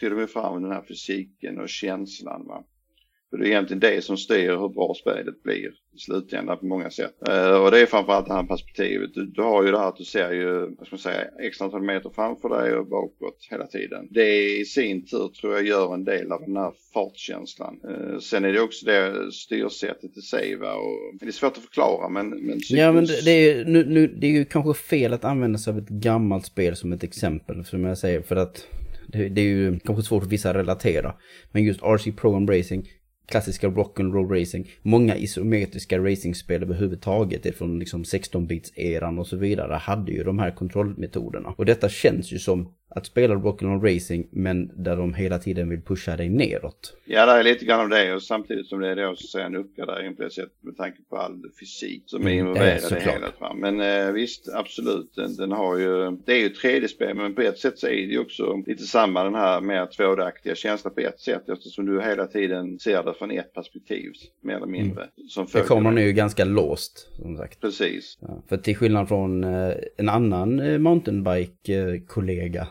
tog 0.00 0.18
de 0.18 0.26
fram 0.26 0.62
den 0.62 0.72
här 0.72 0.82
fysiken 0.88 1.60
och 1.60 1.68
känslan. 1.68 2.46
Va? 2.46 2.64
För 3.36 3.42
det 3.42 3.48
är 3.48 3.50
egentligen 3.50 3.80
det 3.80 4.04
som 4.04 4.16
styr 4.16 4.50
hur 4.50 4.68
bra 4.68 4.94
spelet 4.94 5.42
blir 5.42 5.66
i 5.66 5.98
slutändan 5.98 6.58
på 6.58 6.66
många 6.66 6.90
sätt. 6.90 7.14
Uh, 7.28 7.56
och 7.56 7.70
det 7.70 7.80
är 7.80 7.86
framförallt 7.86 8.26
det 8.26 8.34
här 8.34 8.42
perspektivet. 8.42 9.14
Du, 9.14 9.26
du, 9.26 9.42
har 9.42 9.64
ju 9.64 9.70
det 9.70 9.78
här 9.78 9.88
att 9.88 9.96
du 9.96 10.04
ser 10.04 10.32
ju, 10.32 10.60
vad 10.60 10.86
ska 10.86 10.94
man 10.94 10.98
säga, 10.98 11.24
x 11.40 11.60
antal 11.60 11.82
meter 11.82 12.10
framför 12.14 12.48
dig 12.48 12.74
och 12.74 12.86
bakåt 12.86 13.46
hela 13.50 13.66
tiden. 13.66 14.08
Det 14.10 14.58
i 14.58 14.64
sin 14.64 15.06
tur 15.06 15.28
tror 15.28 15.54
jag 15.54 15.66
gör 15.66 15.94
en 15.94 16.04
del 16.04 16.32
av 16.32 16.40
den 16.40 16.56
här 16.56 16.72
fartkänslan. 16.94 17.80
Uh, 17.90 18.18
sen 18.18 18.44
är 18.44 18.52
det 18.52 18.60
också 18.60 18.86
det 18.86 19.32
styrsättet 19.32 20.16
i 20.16 20.20
sig 20.20 20.56
va? 20.56 20.74
och 20.74 21.18
det 21.20 21.26
är 21.26 21.30
svårt 21.30 21.56
att 21.56 21.64
förklara 21.64 22.08
men... 22.08 22.28
men 22.30 22.60
ja 22.68 22.92
men 22.92 23.06
det, 23.06 23.24
det, 23.24 23.30
är, 23.30 23.64
nu, 23.64 23.84
nu, 23.84 24.06
det 24.06 24.26
är 24.26 24.30
ju 24.30 24.44
kanske 24.44 24.74
fel 24.74 25.12
att 25.12 25.24
använda 25.24 25.58
sig 25.58 25.70
av 25.70 25.78
ett 25.78 25.88
gammalt 25.88 26.46
spel 26.46 26.76
som 26.76 26.92
ett 26.92 27.04
exempel 27.04 27.64
som 27.64 27.84
jag 27.84 27.98
säger 27.98 28.22
för 28.22 28.36
att 28.36 28.66
det, 29.08 29.28
det 29.28 29.40
är 29.40 29.44
ju 29.44 29.78
kanske 29.78 30.02
svårt 30.02 30.22
för 30.22 30.30
vissa 30.30 30.50
att 30.50 30.56
relatera. 30.56 31.14
Men 31.52 31.64
just 31.64 31.80
RC 31.82 32.12
Pro 32.12 32.46
Racing 32.46 32.88
klassiska 33.26 33.68
rock'n'roll 33.68 34.40
racing. 34.40 34.70
Många 34.82 35.16
isometriska 35.16 35.98
racingspel 35.98 36.62
överhuvudtaget 36.62 37.56
från 37.56 37.78
liksom 37.78 38.02
16-bits-eran 38.02 39.18
och 39.18 39.26
så 39.26 39.36
vidare 39.36 39.74
hade 39.74 40.12
ju 40.12 40.24
de 40.24 40.38
här 40.38 40.50
kontrollmetoderna. 40.50 41.54
Och 41.56 41.64
detta 41.64 41.88
känns 41.88 42.32
ju 42.32 42.38
som 42.38 42.72
att 42.88 43.06
spela 43.06 43.34
rock'n'roll 43.34 43.94
racing 43.94 44.28
men 44.30 44.70
där 44.84 44.96
de 44.96 45.14
hela 45.14 45.38
tiden 45.38 45.68
vill 45.68 45.82
pusha 45.82 46.16
dig 46.16 46.28
neråt. 46.28 46.96
Ja, 47.04 47.26
det 47.26 47.32
är 47.32 47.42
lite 47.42 47.64
grann 47.64 47.80
av 47.80 47.88
det 47.88 48.14
och 48.14 48.22
samtidigt 48.22 48.66
som 48.66 48.80
det 48.80 48.88
är 48.88 48.96
då 48.96 49.16
så 49.16 49.38
en 49.38 49.56
uppgradering 49.56 50.16
på 50.16 50.22
det 50.22 50.30
sättet 50.30 50.52
med 50.60 50.76
tanke 50.76 50.98
på 51.10 51.16
all 51.16 51.42
fysik 51.60 52.02
som 52.06 52.26
är 52.26 52.30
mm, 52.30 52.38
involverad 52.38 52.92
i 52.92 53.00
hela. 53.00 53.54
Men 53.54 53.80
eh, 53.80 54.12
visst, 54.12 54.48
absolut, 54.54 55.14
den, 55.14 55.36
den, 55.36 55.52
har 55.52 55.78
ju, 55.78 56.10
det 56.10 56.32
är 56.32 56.38
ju 56.38 56.48
3D-spel 56.48 57.16
men 57.16 57.34
på 57.34 57.42
ett 57.42 57.58
sätt 57.58 57.78
så 57.78 57.86
är 57.86 57.90
det 57.90 58.12
ju 58.12 58.18
också 58.18 58.62
lite 58.66 58.82
samma 58.82 59.24
den 59.24 59.34
här 59.34 59.60
mer 59.60 59.86
2D-aktiga 59.86 60.54
känslan 60.54 60.94
på 60.94 61.00
ett 61.00 61.20
sätt 61.20 61.48
eftersom 61.48 61.86
du 61.86 62.02
hela 62.02 62.26
tiden 62.26 62.78
ser 62.78 63.02
det 63.02 63.14
från 63.14 63.30
ett 63.30 63.54
perspektiv 63.54 64.12
mer 64.40 64.56
eller 64.56 64.66
mindre. 64.66 65.02
Mm. 65.02 65.28
Som 65.28 65.46
det 65.52 65.60
kommer 65.60 65.90
nu 65.90 66.12
ganska 66.12 66.44
låst 66.44 67.08
som 67.16 67.36
sagt. 67.36 67.60
Precis. 67.60 68.18
Ja, 68.20 68.42
för 68.48 68.56
till 68.56 68.76
skillnad 68.76 69.08
från 69.08 69.44
eh, 69.44 69.74
en 69.96 70.08
annan 70.08 70.60
eh, 70.60 70.78
mountainbike-kollega 70.78 72.66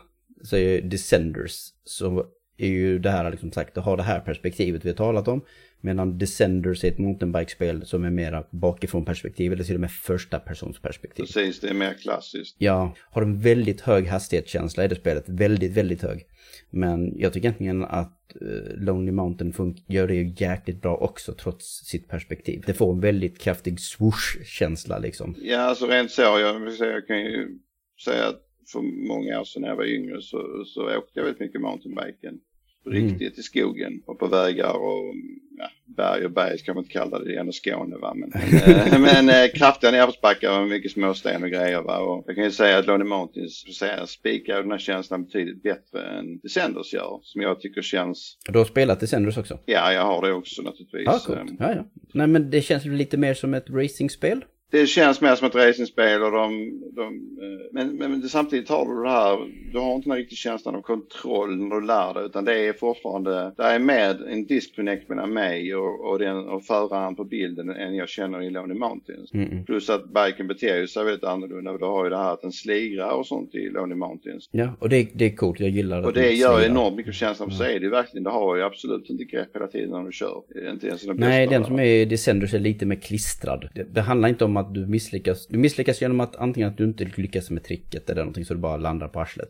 så 0.46 0.58
är 0.58 0.82
Descenders 0.82 1.74
så 1.84 2.25
är 2.58 2.68
ju 2.68 3.00
det 3.00 3.10
här 3.10 3.32
liksom 3.32 3.52
sagt, 3.52 3.78
att 3.78 3.86
ha 3.86 3.96
det 3.96 4.04
här 4.04 4.20
perspektivet 4.20 4.86
vi 4.86 4.90
har 4.90 4.96
talat 4.96 5.28
om. 5.28 5.42
Medan 5.82 6.18
Descenders 6.18 6.84
är 6.84 6.88
ett 6.88 6.98
mountainbikespel 6.98 7.86
som 7.86 8.04
är 8.04 8.10
mera 8.10 8.44
bakifrån 8.52 9.06
perspektiv, 9.06 9.54
eller 9.54 9.64
till 9.64 9.75
och 9.75 9.82
med 9.82 9.92
första 9.92 10.40
persons 10.40 10.80
perspektiv. 10.80 11.24
Precis, 11.24 11.60
det 11.60 11.70
är 11.70 11.74
mer 11.74 11.94
klassiskt. 11.94 12.56
Ja, 12.60 12.96
har 13.12 13.22
en 13.22 13.40
väldigt 13.40 13.82
hög 13.82 14.08
hastighetskänsla 14.08 14.86
i 14.86 14.88
det 14.88 14.96
spelet, 14.96 15.24
väldigt, 15.28 15.72
väldigt 15.72 16.02
hög. 16.02 16.25
Men 16.70 17.20
jag 17.20 17.34
tycker 17.34 17.48
egentligen 17.48 17.84
att 17.84 18.36
uh, 18.42 18.84
Lonely 18.84 19.12
Mountain 19.12 19.75
gör 19.88 20.08
det 20.08 20.16
ju 20.16 20.34
jäkligt 20.38 20.82
bra 20.82 20.96
också 20.98 21.34
trots 21.34 21.66
sitt 21.86 22.10
perspektiv. 22.10 22.64
Det 22.66 22.74
får 22.74 22.94
en 22.94 23.00
väldigt 23.00 23.40
kraftig 23.40 23.80
swoosh-känsla 23.80 25.00
liksom. 25.00 25.36
Ja, 25.42 25.60
alltså 25.60 25.88
rent 25.88 26.12
så, 26.12 26.22
jag, 26.22 26.70
jag 26.80 27.08
kan 27.08 27.20
ju 27.20 27.60
säga 28.06 28.28
att 28.28 28.45
för 28.72 28.81
många 29.07 29.39
år 29.39 29.45
sedan 29.45 29.62
när 29.62 29.69
jag 29.69 29.75
var 29.75 29.86
yngre 29.86 30.22
så, 30.22 30.63
så 30.65 30.98
åkte 30.98 31.19
jag 31.19 31.24
väldigt 31.24 31.39
mycket 31.39 31.62
mountainbiken. 31.62 32.39
Mm. 32.86 33.03
Riktigt 33.03 33.22
mm. 33.22 33.39
i 33.39 33.43
skogen 33.43 34.01
och 34.05 34.19
på 34.19 34.27
vägar 34.27 34.74
och 34.74 35.15
ja, 35.57 35.69
berg 35.86 36.25
och 36.25 36.31
berg 36.31 36.57
ska 36.57 36.74
man 36.74 36.84
inte 36.84 36.93
kalla 36.93 37.19
det, 37.19 37.25
det 37.25 37.36
är 37.36 37.39
ändå 37.39 37.51
Skåne 37.51 37.98
va. 37.98 38.13
Men, 38.15 38.31
men, 39.01 39.29
äh, 39.29 39.51
kraftiga 39.55 39.91
nedförsbackar 39.91 40.62
och 40.62 40.67
mycket 40.67 40.91
småsten 40.91 41.43
och 41.43 41.50
grejer 41.50 41.81
va. 41.81 42.00
Och 42.00 42.24
jag 42.27 42.36
kan 42.36 42.43
ju 42.43 42.51
säga 42.51 42.77
att 42.77 42.88
Lonely 42.88 43.05
Mountains 43.05 43.65
spikar 44.07 44.62
den 44.62 44.72
här 44.72 44.77
känslan 44.77 45.24
betydligt 45.24 45.63
bättre 45.63 46.01
än 46.19 46.39
Descenders 46.39 46.93
gör. 46.93 47.19
Som 47.24 47.41
jag 47.41 47.62
tycker 47.62 47.81
känns... 47.81 48.38
Du 48.51 48.57
har 48.57 48.65
spelat 48.65 49.00
Descenders 49.00 49.38
också? 49.38 49.60
Ja, 49.65 49.93
jag 49.93 50.05
har 50.05 50.22
det 50.22 50.34
också 50.34 50.62
naturligtvis. 50.62 51.07
Ah, 51.07 51.19
coolt. 51.19 51.51
ja, 51.60 51.74
ja. 51.74 51.86
Nej 52.13 52.27
men 52.27 52.50
det 52.50 52.62
känns 52.62 52.86
lite 52.86 53.17
mer 53.17 53.34
som 53.34 53.53
ett 53.53 53.69
racingspel? 53.69 54.45
Det 54.75 54.88
känns 54.88 55.22
mer 55.22 55.36
som 55.36 55.48
ett 55.48 55.55
racingspel 55.55 56.24
och 56.24 56.32
de, 56.32 56.82
de 56.96 57.03
eh, 57.03 57.65
men, 57.72 57.96
men, 57.98 58.12
men 58.12 58.29
samtidigt 58.29 58.70
har 58.70 58.86
du 58.96 59.03
det 59.03 59.10
här, 59.10 59.38
du 59.72 59.79
har 59.79 59.96
inte 59.96 60.10
den 60.10 60.17
riktigt 60.17 60.38
känslan 60.38 60.75
av 60.75 60.82
kontroll 60.82 61.58
när 61.58 61.75
du 61.75 61.86
lär 61.86 62.13
dig 62.13 62.25
utan 62.25 62.46
det 62.46 62.67
är 62.67 62.74
fortfarande, 62.74 63.53
det 63.58 63.63
är 63.63 63.79
med 63.79 64.22
en 64.22 64.46
disconnect 64.46 65.10
mellan 65.10 65.34
mig 65.34 65.75
och, 65.75 66.10
och, 66.10 66.20
den, 66.20 66.38
och 66.38 66.63
föraren 66.63 67.15
på 67.15 67.24
bilden 67.24 67.70
än 67.70 67.96
jag 67.96 68.10
känner 68.10 68.41
i 68.41 68.50
Lonely 68.50 68.79
Mountains. 68.79 69.34
Mm. 69.34 69.65
Plus 69.65 69.89
att 69.89 70.03
biken 70.13 70.48
beter 70.48 70.86
sig 70.86 71.03
väldigt 71.03 71.24
annorlunda 71.24 71.77
du 71.77 71.86
har 71.86 72.03
ju 72.03 72.10
det 72.10 72.17
här 72.17 72.34
att 72.34 72.41
den 72.41 72.51
slirar 72.51 73.12
och 73.12 73.27
sånt 73.27 73.55
i 73.55 73.70
Lonely 73.70 73.96
Mountains. 73.96 74.50
Ja, 74.51 74.70
och 74.79 74.89
det, 74.89 75.10
det 75.13 75.25
är 75.25 75.36
coolt, 75.36 75.60
jag 75.60 75.70
gillar 75.70 76.01
det. 76.01 76.08
Och 76.08 76.13
det 76.13 76.32
gör 76.32 76.58
slirar. 76.58 76.72
enormt 76.72 76.98
mycket 76.98 77.13
känslan 77.13 77.50
för 77.50 77.58
sig, 77.58 77.79
det 77.79 77.86
är 77.86 77.89
verkligen, 77.89 78.24
det 78.24 78.29
har 78.29 78.55
ju 78.55 78.63
absolut 78.63 79.10
inte 79.10 79.24
grepp 79.24 79.55
hela 79.55 79.67
tiden 79.67 79.89
när 79.89 80.03
du 80.03 80.12
kör. 80.12 80.44
Inte 80.72 80.88
ens 80.88 81.01
den 81.01 81.15
Nej, 81.17 81.48
den 81.48 81.65
som 81.65 81.79
är 81.79 82.05
Descenders 82.05 82.53
är 82.53 82.60
lite 82.60 82.86
mer 82.86 82.96
klistrad. 82.96 83.70
Det, 83.75 83.84
det 83.84 84.01
handlar 84.01 84.29
inte 84.29 84.46
om 84.46 84.58
att 84.58 84.64
du 84.74 84.88
misslyckas. 84.88 85.48
Du 85.48 85.57
misslyckas 85.57 86.01
genom 86.01 86.19
att 86.19 86.36
antingen 86.36 86.69
att 86.69 86.77
du 86.77 86.84
inte 86.84 87.05
lyckas 87.15 87.50
med 87.50 87.63
tricket 87.63 88.10
eller 88.10 88.22
någonting 88.22 88.45
så 88.45 88.53
du 88.53 88.60
bara 88.60 88.77
landar 88.77 89.07
på 89.07 89.19
arslet. 89.19 89.50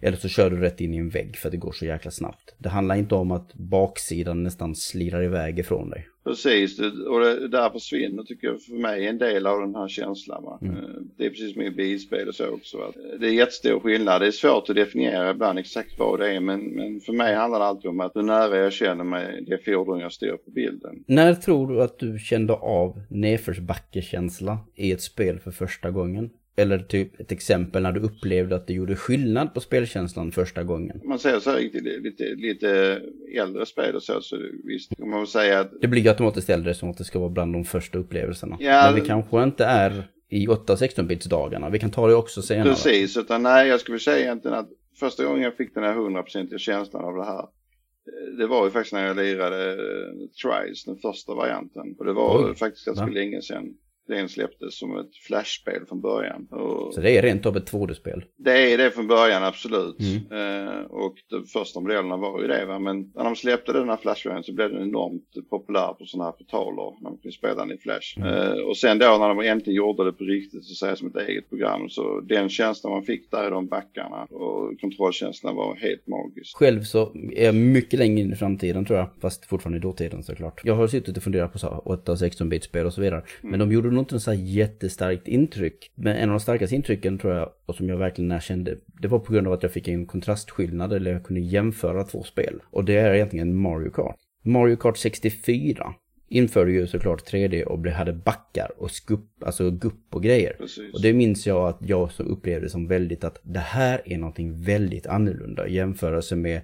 Eller 0.00 0.16
så 0.16 0.28
kör 0.28 0.50
du 0.50 0.56
rätt 0.56 0.80
in 0.80 0.94
i 0.94 0.96
en 0.96 1.08
vägg 1.08 1.36
för 1.36 1.48
att 1.48 1.52
det 1.52 1.58
går 1.58 1.72
så 1.72 1.84
jäkla 1.84 2.10
snabbt. 2.10 2.54
Det 2.58 2.68
handlar 2.68 2.94
inte 2.94 3.14
om 3.14 3.30
att 3.30 3.54
baksidan 3.54 4.42
nästan 4.42 4.74
slirar 4.74 5.22
iväg 5.22 5.58
ifrån 5.58 5.90
dig. 5.90 6.06
Precis, 6.26 6.80
och 7.08 7.20
det, 7.20 7.48
där 7.48 7.70
försvinner 7.70 8.22
tycker 8.22 8.46
jag 8.46 8.62
för 8.62 8.74
mig 8.74 9.06
en 9.06 9.18
del 9.18 9.46
av 9.46 9.60
den 9.60 9.74
här 9.74 9.88
känslan. 9.88 10.44
Va? 10.44 10.58
Mm. 10.62 10.76
Eh, 10.76 10.82
det 11.16 11.26
är 11.26 11.30
precis 11.30 11.52
som 11.52 11.62
i 11.62 11.70
bilspel 11.70 12.28
och 12.28 12.34
så 12.34 12.48
också. 12.48 12.78
Att 12.78 13.20
det 13.20 13.26
är 13.26 13.32
jättestor 13.32 13.80
skillnad. 13.80 14.20
Det 14.20 14.26
är 14.26 14.30
svårt 14.30 14.70
att 14.70 14.76
definiera 14.76 15.30
ibland 15.30 15.58
exakt 15.58 15.98
vad 15.98 16.20
det 16.20 16.34
är 16.34 16.40
men, 16.40 16.60
men 16.60 17.00
för 17.00 17.12
mig 17.12 17.34
handlar 17.34 17.58
det 17.58 17.64
alltid 17.64 17.90
om 17.90 18.00
att 18.00 18.16
hur 18.16 18.22
nära 18.22 18.58
jag 18.58 18.72
känner 18.72 19.04
mig 19.04 19.44
det 19.46 19.64
fordon 19.64 20.00
jag 20.00 20.12
står 20.12 20.36
på 20.36 20.50
bilden. 20.50 21.04
När 21.06 21.34
tror 21.34 21.68
du 21.68 21.82
att 21.82 21.98
du 21.98 22.18
kände 22.18 22.52
av 22.52 23.02
nedförsbackekänsla 23.10 24.58
i 24.74 24.92
ett 24.92 25.02
spel 25.02 25.38
för 25.38 25.50
första 25.50 25.90
gången? 25.90 26.30
Eller 26.58 26.78
typ 26.78 27.20
ett 27.20 27.32
exempel 27.32 27.82
när 27.82 27.92
du 27.92 28.00
upplevde 28.00 28.56
att 28.56 28.66
det 28.66 28.72
gjorde 28.72 28.96
skillnad 28.96 29.54
på 29.54 29.60
spelkänslan 29.60 30.32
första 30.32 30.62
gången. 30.62 31.00
Man 31.04 31.18
säger 31.18 31.40
så 31.40 31.50
här 31.50 31.60
lite, 32.02 32.24
lite 32.24 33.00
äldre 33.38 33.66
spel 33.66 33.94
och 33.94 34.02
så, 34.02 34.20
så 34.20 34.36
visst 34.64 34.96
kan 34.96 35.10
man 35.10 35.26
säga 35.26 35.60
att... 35.60 35.70
Det 35.80 35.88
blir 35.88 36.02
ju 36.02 36.08
automatiskt 36.08 36.50
äldre 36.50 36.74
som 36.74 36.90
att 36.90 36.98
det 36.98 37.04
ska 37.04 37.18
vara 37.18 37.30
bland 37.30 37.52
de 37.52 37.64
första 37.64 37.98
upplevelserna. 37.98 38.56
Ja, 38.60 38.82
Men 38.84 39.02
vi 39.02 39.08
kanske 39.08 39.42
inte 39.42 39.64
är 39.64 40.08
i 40.28 40.46
8-16-bits 40.46 41.26
dagarna. 41.26 41.70
Vi 41.70 41.78
kan 41.78 41.90
ta 41.90 42.06
det 42.06 42.14
också 42.14 42.42
senare. 42.42 42.68
Precis, 42.68 43.16
utan 43.16 43.42
nej 43.42 43.68
jag 43.68 43.80
skulle 43.80 43.98
säga 43.98 44.18
egentligen 44.18 44.56
att 44.56 44.68
första 45.00 45.24
gången 45.24 45.42
jag 45.42 45.56
fick 45.56 45.74
den 45.74 45.84
här 45.84 45.94
100% 45.94 46.58
känslan 46.58 47.04
av 47.04 47.14
det 47.14 47.24
här 47.24 47.38
eh, 47.40 48.38
det 48.38 48.46
var 48.46 48.64
ju 48.64 48.70
faktiskt 48.70 48.92
när 48.92 49.06
jag 49.06 49.16
lirade 49.16 49.72
uh, 49.72 50.28
Tries, 50.42 50.84
den 50.84 50.96
första 50.96 51.34
varianten. 51.34 51.94
Och 51.98 52.04
det 52.04 52.12
var 52.12 52.48
Oj, 52.48 52.54
faktiskt 52.54 52.86
ganska 52.86 53.06
länge 53.06 53.42
sedan 53.42 53.74
den 54.08 54.28
släpptes 54.28 54.78
som 54.78 54.98
ett 54.98 55.16
flashspel 55.26 55.86
från 55.88 56.00
början. 56.00 56.46
Och 56.50 56.94
så 56.94 57.00
det 57.00 57.10
är 57.10 57.22
rent 57.22 57.46
av 57.46 57.56
ett 57.56 57.72
2D-spel? 57.72 58.24
Det 58.36 58.72
är 58.72 58.78
det 58.78 58.90
från 58.90 59.06
början, 59.06 59.44
absolut. 59.44 59.96
Mm. 60.00 60.68
Eh, 60.68 60.80
och 60.80 61.14
de 61.30 61.44
första 61.44 61.80
modellerna 61.80 62.16
var 62.16 62.42
ju 62.42 62.48
det. 62.48 62.66
Va? 62.66 62.78
Men 62.78 63.12
när 63.14 63.24
de 63.24 63.36
släppte 63.36 63.72
den 63.72 63.88
här 63.88 63.96
flashvarianten 63.96 64.44
så 64.44 64.52
blev 64.52 64.72
den 64.72 64.82
enormt 64.82 65.48
populär 65.50 65.92
på 65.92 66.04
sådana 66.04 66.24
här 66.24 66.32
portaler. 66.32 67.02
När 67.02 67.10
man 67.10 67.18
kunde 67.18 67.36
spela 67.36 67.54
den 67.54 67.72
i 67.72 67.78
flash. 67.78 68.18
Mm. 68.18 68.28
Eh, 68.28 68.58
och 68.68 68.76
sen 68.76 68.98
då 68.98 69.06
när 69.06 69.28
de 69.28 69.40
äntligen 69.40 69.76
gjorde 69.76 70.04
det 70.04 70.12
på 70.12 70.24
riktigt, 70.24 70.64
så 70.64 70.74
säga 70.74 70.96
som 70.96 71.08
ett 71.08 71.28
eget 71.28 71.48
program. 71.48 71.88
Så 71.88 72.20
den 72.20 72.48
känslan 72.48 72.92
man 72.92 73.02
fick 73.02 73.30
där 73.30 73.46
i 73.46 73.50
de 73.50 73.66
backarna 73.66 74.24
och 74.24 74.80
kontrollkänslan 74.80 75.56
var 75.56 75.76
helt 75.76 76.06
magisk. 76.06 76.56
Själv 76.56 76.82
så 76.82 77.12
är 77.32 77.44
jag 77.44 77.54
mycket 77.54 77.98
längre 77.98 78.20
in 78.20 78.32
i 78.32 78.36
framtiden 78.36 78.84
tror 78.84 78.98
jag. 78.98 79.08
Fast 79.20 79.46
fortfarande 79.46 79.78
i 79.78 79.80
dåtiden 79.80 80.22
såklart. 80.22 80.60
Jag 80.64 80.74
har 80.74 80.86
suttit 80.86 81.16
och 81.16 81.22
funderat 81.22 81.52
på 81.52 81.58
så 81.58 81.68
8 81.84 82.12
och 82.12 82.18
16 82.18 82.48
bit 82.48 82.64
spel 82.64 82.86
och 82.86 82.92
så 82.92 83.00
vidare. 83.00 83.22
Mm. 83.40 83.50
Men 83.50 83.60
de 83.60 83.72
gjorde 83.72 83.90
nog 83.96 84.02
inte 84.02 84.14
en 84.14 84.20
så 84.20 84.30
här 84.30 84.38
jättestarkt 84.38 85.28
intryck. 85.28 85.90
Men 85.94 86.16
en 86.16 86.28
av 86.28 86.34
de 86.34 86.40
starkaste 86.40 86.76
intrycken 86.76 87.18
tror 87.18 87.34
jag, 87.34 87.52
och 87.66 87.74
som 87.74 87.88
jag 87.88 87.96
verkligen 87.96 88.32
erkände, 88.32 88.76
det 88.86 89.08
var 89.08 89.18
på 89.18 89.32
grund 89.32 89.46
av 89.46 89.52
att 89.52 89.62
jag 89.62 89.72
fick 89.72 89.88
en 89.88 90.06
kontrastskillnad 90.06 90.92
eller 90.92 91.12
jag 91.12 91.24
kunde 91.24 91.40
jämföra 91.40 92.04
två 92.04 92.22
spel. 92.22 92.62
Och 92.70 92.84
det 92.84 92.96
är 92.96 93.14
egentligen 93.14 93.56
Mario 93.56 93.90
Kart. 93.90 94.16
Mario 94.42 94.76
Kart 94.76 94.96
64 94.96 95.94
införde 96.28 96.72
ju 96.72 96.86
såklart 96.86 97.32
3D 97.32 97.62
och 97.62 97.86
hade 97.86 98.12
backar 98.12 98.72
och 98.76 98.90
skupp, 98.90 99.42
alltså 99.42 99.70
gupp 99.70 100.14
och 100.14 100.22
grejer. 100.22 100.56
Precis. 100.58 100.94
Och 100.94 101.02
det 101.02 101.12
minns 101.12 101.46
jag 101.46 101.68
att 101.68 101.78
jag 101.80 102.12
så 102.12 102.22
upplevde 102.22 102.68
som 102.68 102.88
väldigt 102.88 103.24
att 103.24 103.40
det 103.42 103.58
här 103.58 104.02
är 104.04 104.18
någonting 104.18 104.62
väldigt 104.62 105.06
annorlunda 105.06 105.68
i 105.68 105.74
jämförelse 105.74 106.36
med 106.36 106.60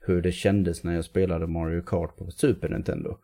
hur 0.00 0.22
det 0.22 0.32
kändes 0.32 0.84
när 0.84 0.94
jag 0.94 1.04
spelade 1.04 1.46
Mario 1.46 1.82
Kart 1.82 2.16
på 2.16 2.30
Super 2.30 2.68
Nintendo. 2.68 3.18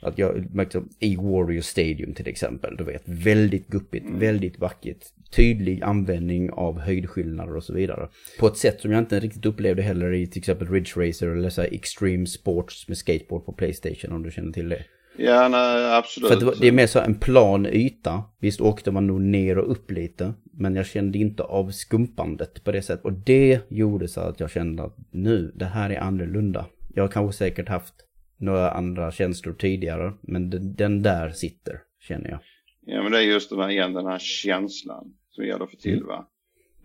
Att 0.00 0.18
jag 0.18 0.54
märkte 0.54 0.82
i 0.98 1.16
Warrior 1.16 1.60
Stadium 1.60 2.14
till 2.14 2.28
exempel, 2.28 2.76
du 2.76 2.84
vet, 2.84 3.02
väldigt 3.04 3.68
guppigt, 3.68 4.06
mm. 4.06 4.18
väldigt 4.18 4.58
vackert. 4.58 5.04
Tydlig 5.36 5.82
användning 5.82 6.50
av 6.50 6.78
höjdskillnader 6.78 7.56
och 7.56 7.64
så 7.64 7.72
vidare. 7.72 8.08
På 8.38 8.46
ett 8.46 8.56
sätt 8.56 8.80
som 8.80 8.92
jag 8.92 8.98
inte 8.98 9.20
riktigt 9.20 9.46
upplevde 9.46 9.82
heller 9.82 10.12
i 10.12 10.26
till 10.26 10.38
exempel 10.38 10.68
Ridge 10.68 10.90
Racer 10.96 11.28
eller 11.28 11.50
så 11.50 11.62
Extreme 11.62 12.26
Sports 12.26 12.88
med 12.88 12.98
skateboard 12.98 13.44
på 13.44 13.52
Playstation 13.52 14.12
om 14.12 14.22
du 14.22 14.30
känner 14.30 14.52
till 14.52 14.68
det. 14.68 14.84
Ja, 15.20 15.48
nej, 15.48 15.96
absolut. 15.96 16.28
För 16.28 16.40
det, 16.40 16.46
var, 16.46 16.54
det, 16.60 16.68
är 16.68 16.72
mer 16.72 16.86
så 16.86 16.98
en 16.98 17.14
plan 17.14 17.66
yta. 17.66 18.22
Visst 18.40 18.60
åkte 18.60 18.90
man 18.90 19.06
nog 19.06 19.20
ner 19.20 19.58
och 19.58 19.70
upp 19.70 19.90
lite. 19.90 20.34
Men 20.52 20.74
jag 20.74 20.86
kände 20.86 21.18
inte 21.18 21.42
av 21.42 21.70
skumpandet 21.70 22.64
på 22.64 22.72
det 22.72 22.82
sättet. 22.82 23.04
Och 23.04 23.12
det 23.12 23.60
gjorde 23.68 24.08
så 24.08 24.20
att 24.20 24.40
jag 24.40 24.50
kände 24.50 24.82
att 24.82 24.96
nu, 25.10 25.52
det 25.54 25.64
här 25.64 25.90
är 25.90 26.00
annorlunda. 26.00 26.66
Jag 26.94 27.02
har 27.02 27.08
kanske 27.08 27.38
säkert 27.38 27.68
haft 27.68 27.94
några 28.38 28.70
andra 28.70 29.12
känslor 29.12 29.52
tidigare. 29.52 30.12
Men 30.20 30.50
den, 30.50 30.74
den 30.74 31.02
där 31.02 31.30
sitter, 31.30 31.80
känner 32.00 32.30
jag. 32.30 32.38
Ja, 32.86 33.02
men 33.02 33.12
det 33.12 33.18
är 33.18 33.22
just 33.22 33.50
den 33.50 33.60
här, 33.60 33.70
igen, 33.70 33.92
den 33.92 34.06
här 34.06 34.18
känslan 34.18 35.14
som 35.30 35.46
gäller 35.46 35.66
för 35.66 35.76
Tilva. 35.76 36.26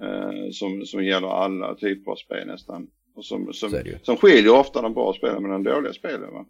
Mm. 0.01 0.35
Eh, 0.39 0.49
som, 0.51 0.85
som 0.85 1.05
gäller 1.05 1.27
alla 1.27 1.75
typer 1.75 2.11
av 2.11 2.15
spel 2.15 2.47
nästan. 2.47 2.87
Och 3.15 3.25
som, 3.25 3.53
som, 3.53 3.81
som 4.01 4.17
skiljer 4.17 4.59
ofta 4.59 4.81
de 4.81 4.93
bra 4.93 5.13
spelen 5.13 5.41
med 5.41 5.51
de 5.51 5.63
dåliga 5.63 5.93
spelen. 5.93 6.33
Va? 6.33 6.45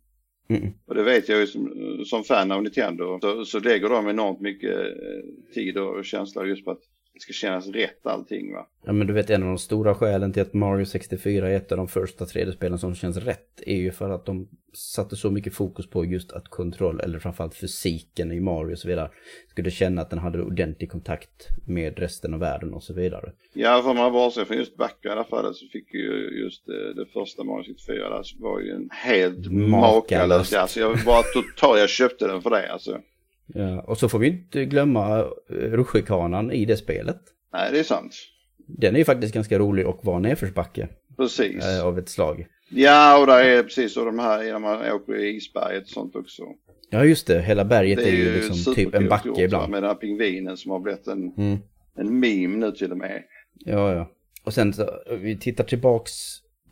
Mm. 0.49 0.73
Och 0.85 0.95
det 0.95 1.03
vet 1.03 1.29
jag 1.29 1.39
ju 1.39 1.47
som, 1.47 1.71
som 2.05 2.23
fan 2.23 2.51
av 2.51 2.63
Nintendo 2.63 3.19
så, 3.21 3.45
så 3.45 3.59
lägger 3.59 3.89
de 3.89 4.09
enormt 4.09 4.41
mycket 4.41 4.79
eh, 4.79 5.53
tid 5.53 5.77
och 5.77 6.05
känsla 6.05 6.45
just 6.45 6.65
på 6.65 6.71
att 6.71 6.81
det 7.13 7.19
ska 7.19 7.33
kännas 7.33 7.67
rätt 7.67 8.07
allting 8.07 8.53
va. 8.53 8.67
Ja 8.85 8.93
men 8.93 9.07
du 9.07 9.13
vet 9.13 9.29
en 9.29 9.43
av 9.43 9.49
de 9.49 9.57
stora 9.57 9.95
skälen 9.95 10.33
till 10.33 10.41
att 10.41 10.53
Mario 10.53 10.85
64 10.85 11.49
är 11.49 11.55
ett 11.55 11.71
av 11.71 11.77
de 11.77 11.87
första 11.87 12.25
3D-spelen 12.25 12.79
som 12.79 12.95
känns 12.95 13.17
rätt 13.17 13.61
är 13.65 13.75
ju 13.75 13.91
för 13.91 14.09
att 14.09 14.25
de 14.25 14.47
satte 14.73 15.15
så 15.15 15.31
mycket 15.31 15.53
fokus 15.53 15.89
på 15.89 16.05
just 16.05 16.31
att 16.31 16.47
kontroll, 16.47 16.99
eller 16.99 17.19
framförallt 17.19 17.55
fysiken 17.55 18.31
i 18.31 18.39
Mario 18.39 18.71
och 18.71 18.79
så 18.79 18.87
vidare, 18.87 19.11
skulle 19.49 19.71
känna 19.71 20.01
att 20.01 20.09
den 20.09 20.19
hade 20.19 20.41
ordentlig 20.41 20.91
kontakt 20.91 21.47
med 21.67 21.99
resten 21.99 22.33
av 22.33 22.39
världen 22.39 22.73
och 22.73 22.83
så 22.83 22.93
vidare. 22.93 23.31
Ja, 23.53 23.81
för 23.83 23.93
man 23.93 24.11
bortser 24.11 24.45
från 24.45 24.57
just 24.57 24.77
backar 24.77 25.09
i 25.09 25.11
alla 25.11 25.23
fall 25.23 25.55
så 25.55 25.67
fick 25.67 25.93
ju 25.93 26.41
just 26.43 26.65
det, 26.65 26.93
det 26.93 27.05
första 27.05 27.43
Mario 27.43 27.63
64, 27.63 28.09
där 28.09 28.23
var 28.39 28.59
ju 28.59 28.71
en 28.71 28.89
helt 28.91 29.51
makalös, 29.51 30.53
alltså 30.53 30.79
jag 30.79 30.97
bara 31.05 31.23
totalt, 31.23 31.79
jag 31.79 31.89
köpte 31.89 32.27
den 32.27 32.41
för 32.41 32.49
det 32.49 32.71
alltså. 32.71 33.01
Ja, 33.47 33.81
och 33.81 33.97
så 33.97 34.09
får 34.09 34.19
vi 34.19 34.27
inte 34.27 34.65
glömma 34.65 35.19
eh, 35.19 35.55
rutschkanan 35.55 36.51
i 36.51 36.65
det 36.65 36.77
spelet. 36.77 37.19
Nej, 37.53 37.71
det 37.71 37.79
är 37.79 37.83
sant. 37.83 38.15
Den 38.57 38.95
är 38.95 38.99
ju 38.99 39.05
faktiskt 39.05 39.33
ganska 39.33 39.59
rolig 39.59 39.87
och 39.87 40.05
var 40.05 40.19
nedförsbacke. 40.19 40.87
Precis. 41.17 41.65
Äh, 41.65 41.85
av 41.85 41.99
ett 41.99 42.09
slag. 42.09 42.47
Ja, 42.69 43.19
och 43.19 43.27
där 43.27 43.43
är 43.43 43.63
precis 43.63 43.93
så 43.93 44.05
de 44.05 44.19
här, 44.19 44.43
när 44.43 44.59
man 44.59 44.91
åker 44.91 45.15
i 45.15 45.35
isberget 45.35 45.83
och 45.83 45.89
sånt 45.89 46.15
också. 46.15 46.43
Ja, 46.89 47.05
just 47.05 47.27
det. 47.27 47.41
Hela 47.41 47.65
berget 47.65 47.99
är, 47.99 48.03
är, 48.03 48.11
ju 48.11 48.33
liksom 48.33 48.75
typ 48.75 48.95
en 48.95 49.09
backe 49.09 49.27
gjort, 49.27 49.39
ibland. 49.39 49.71
Med 49.71 49.83
den 49.83 49.89
här 49.89 49.95
pingvinen 49.95 50.57
som 50.57 50.71
har 50.71 50.79
blivit 50.79 51.07
en, 51.07 51.33
mm. 51.37 51.57
en 51.97 52.19
meme 52.19 52.57
nu 52.57 52.71
till 52.71 52.91
och 52.91 52.97
med. 52.97 53.23
Ja, 53.65 53.93
ja. 53.93 54.11
Och 54.43 54.53
sen 54.53 54.73
så, 54.73 54.89
vi 55.21 55.37
tittar 55.37 55.63
tillbaks 55.63 56.11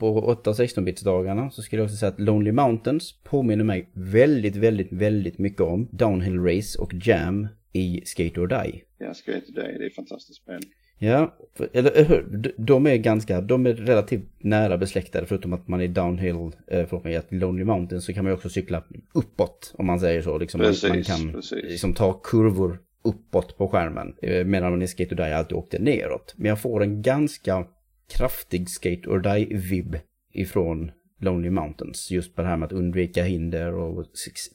på 0.01 0.19
8 0.19 0.49
och 0.49 0.55
16-bitsdagarna 0.55 1.49
så 1.49 1.61
skulle 1.61 1.79
jag 1.79 1.85
också 1.85 1.97
säga 1.97 2.09
att 2.09 2.19
Lonely 2.19 2.51
Mountains 2.51 3.13
påminner 3.23 3.63
mig 3.63 3.89
väldigt, 3.93 4.55
väldigt, 4.55 4.91
väldigt 4.91 5.37
mycket 5.37 5.61
om 5.61 5.87
Downhill 5.91 6.39
Race 6.39 6.79
och 6.79 6.93
Jam 6.93 7.47
i 7.73 8.01
Skate 8.05 8.41
or 8.41 8.47
Die. 8.47 8.81
Ja, 8.97 9.13
Skate 9.13 9.37
or 9.37 9.55
Die, 9.55 9.77
det 9.77 9.85
är 9.85 9.89
fantastiskt 9.95 10.41
spel. 10.41 10.61
Ja, 10.99 11.35
eller 11.73 12.05
hur? 12.05 12.53
De 12.57 12.87
är 12.87 12.95
ganska, 12.95 13.41
de 13.41 13.65
är 13.65 13.73
relativt 13.73 14.23
nära 14.37 14.77
besläktade 14.77 15.25
förutom 15.25 15.53
att 15.53 15.67
man 15.67 15.81
är 15.81 15.87
downhill, 15.87 16.35
eh, 16.67 16.85
förlåt 16.89 17.03
mig, 17.03 17.15
att 17.15 17.31
Lonely 17.31 17.63
Mountain 17.63 18.01
så 18.01 18.13
kan 18.13 18.23
man 18.23 18.31
ju 18.31 18.35
också 18.35 18.49
cykla 18.49 18.83
uppåt 19.13 19.73
om 19.77 19.85
man 19.85 19.99
säger 19.99 20.21
så. 20.21 20.37
Liksom, 20.37 20.61
precis, 20.61 20.89
man 20.89 21.03
kan 21.03 21.31
precis. 21.31 21.63
Liksom, 21.63 21.93
ta 21.93 22.13
kurvor 22.13 22.79
uppåt 23.03 23.57
på 23.57 23.67
skärmen. 23.67 24.13
Eh, 24.21 24.45
medan 24.45 24.71
man 24.71 24.81
i 24.81 24.87
Skate 24.87 25.15
or 25.15 25.17
Die 25.17 25.35
alltid 25.35 25.57
åkte 25.57 25.79
neråt. 25.79 26.33
Men 26.37 26.49
jag 26.49 26.61
får 26.61 26.83
en 26.83 27.01
ganska 27.01 27.65
kraftig 28.17 28.69
Skate 28.69 29.09
or 29.09 29.19
Die-vibb 29.19 29.99
ifrån 30.33 30.91
Lonely 31.21 31.49
Mountains. 31.49 32.11
Just 32.11 32.35
på 32.35 32.41
det 32.41 32.47
här 32.47 32.57
med 32.57 32.65
att 32.65 32.71
undvika 32.71 33.23
hinder 33.23 33.73
och 33.73 34.05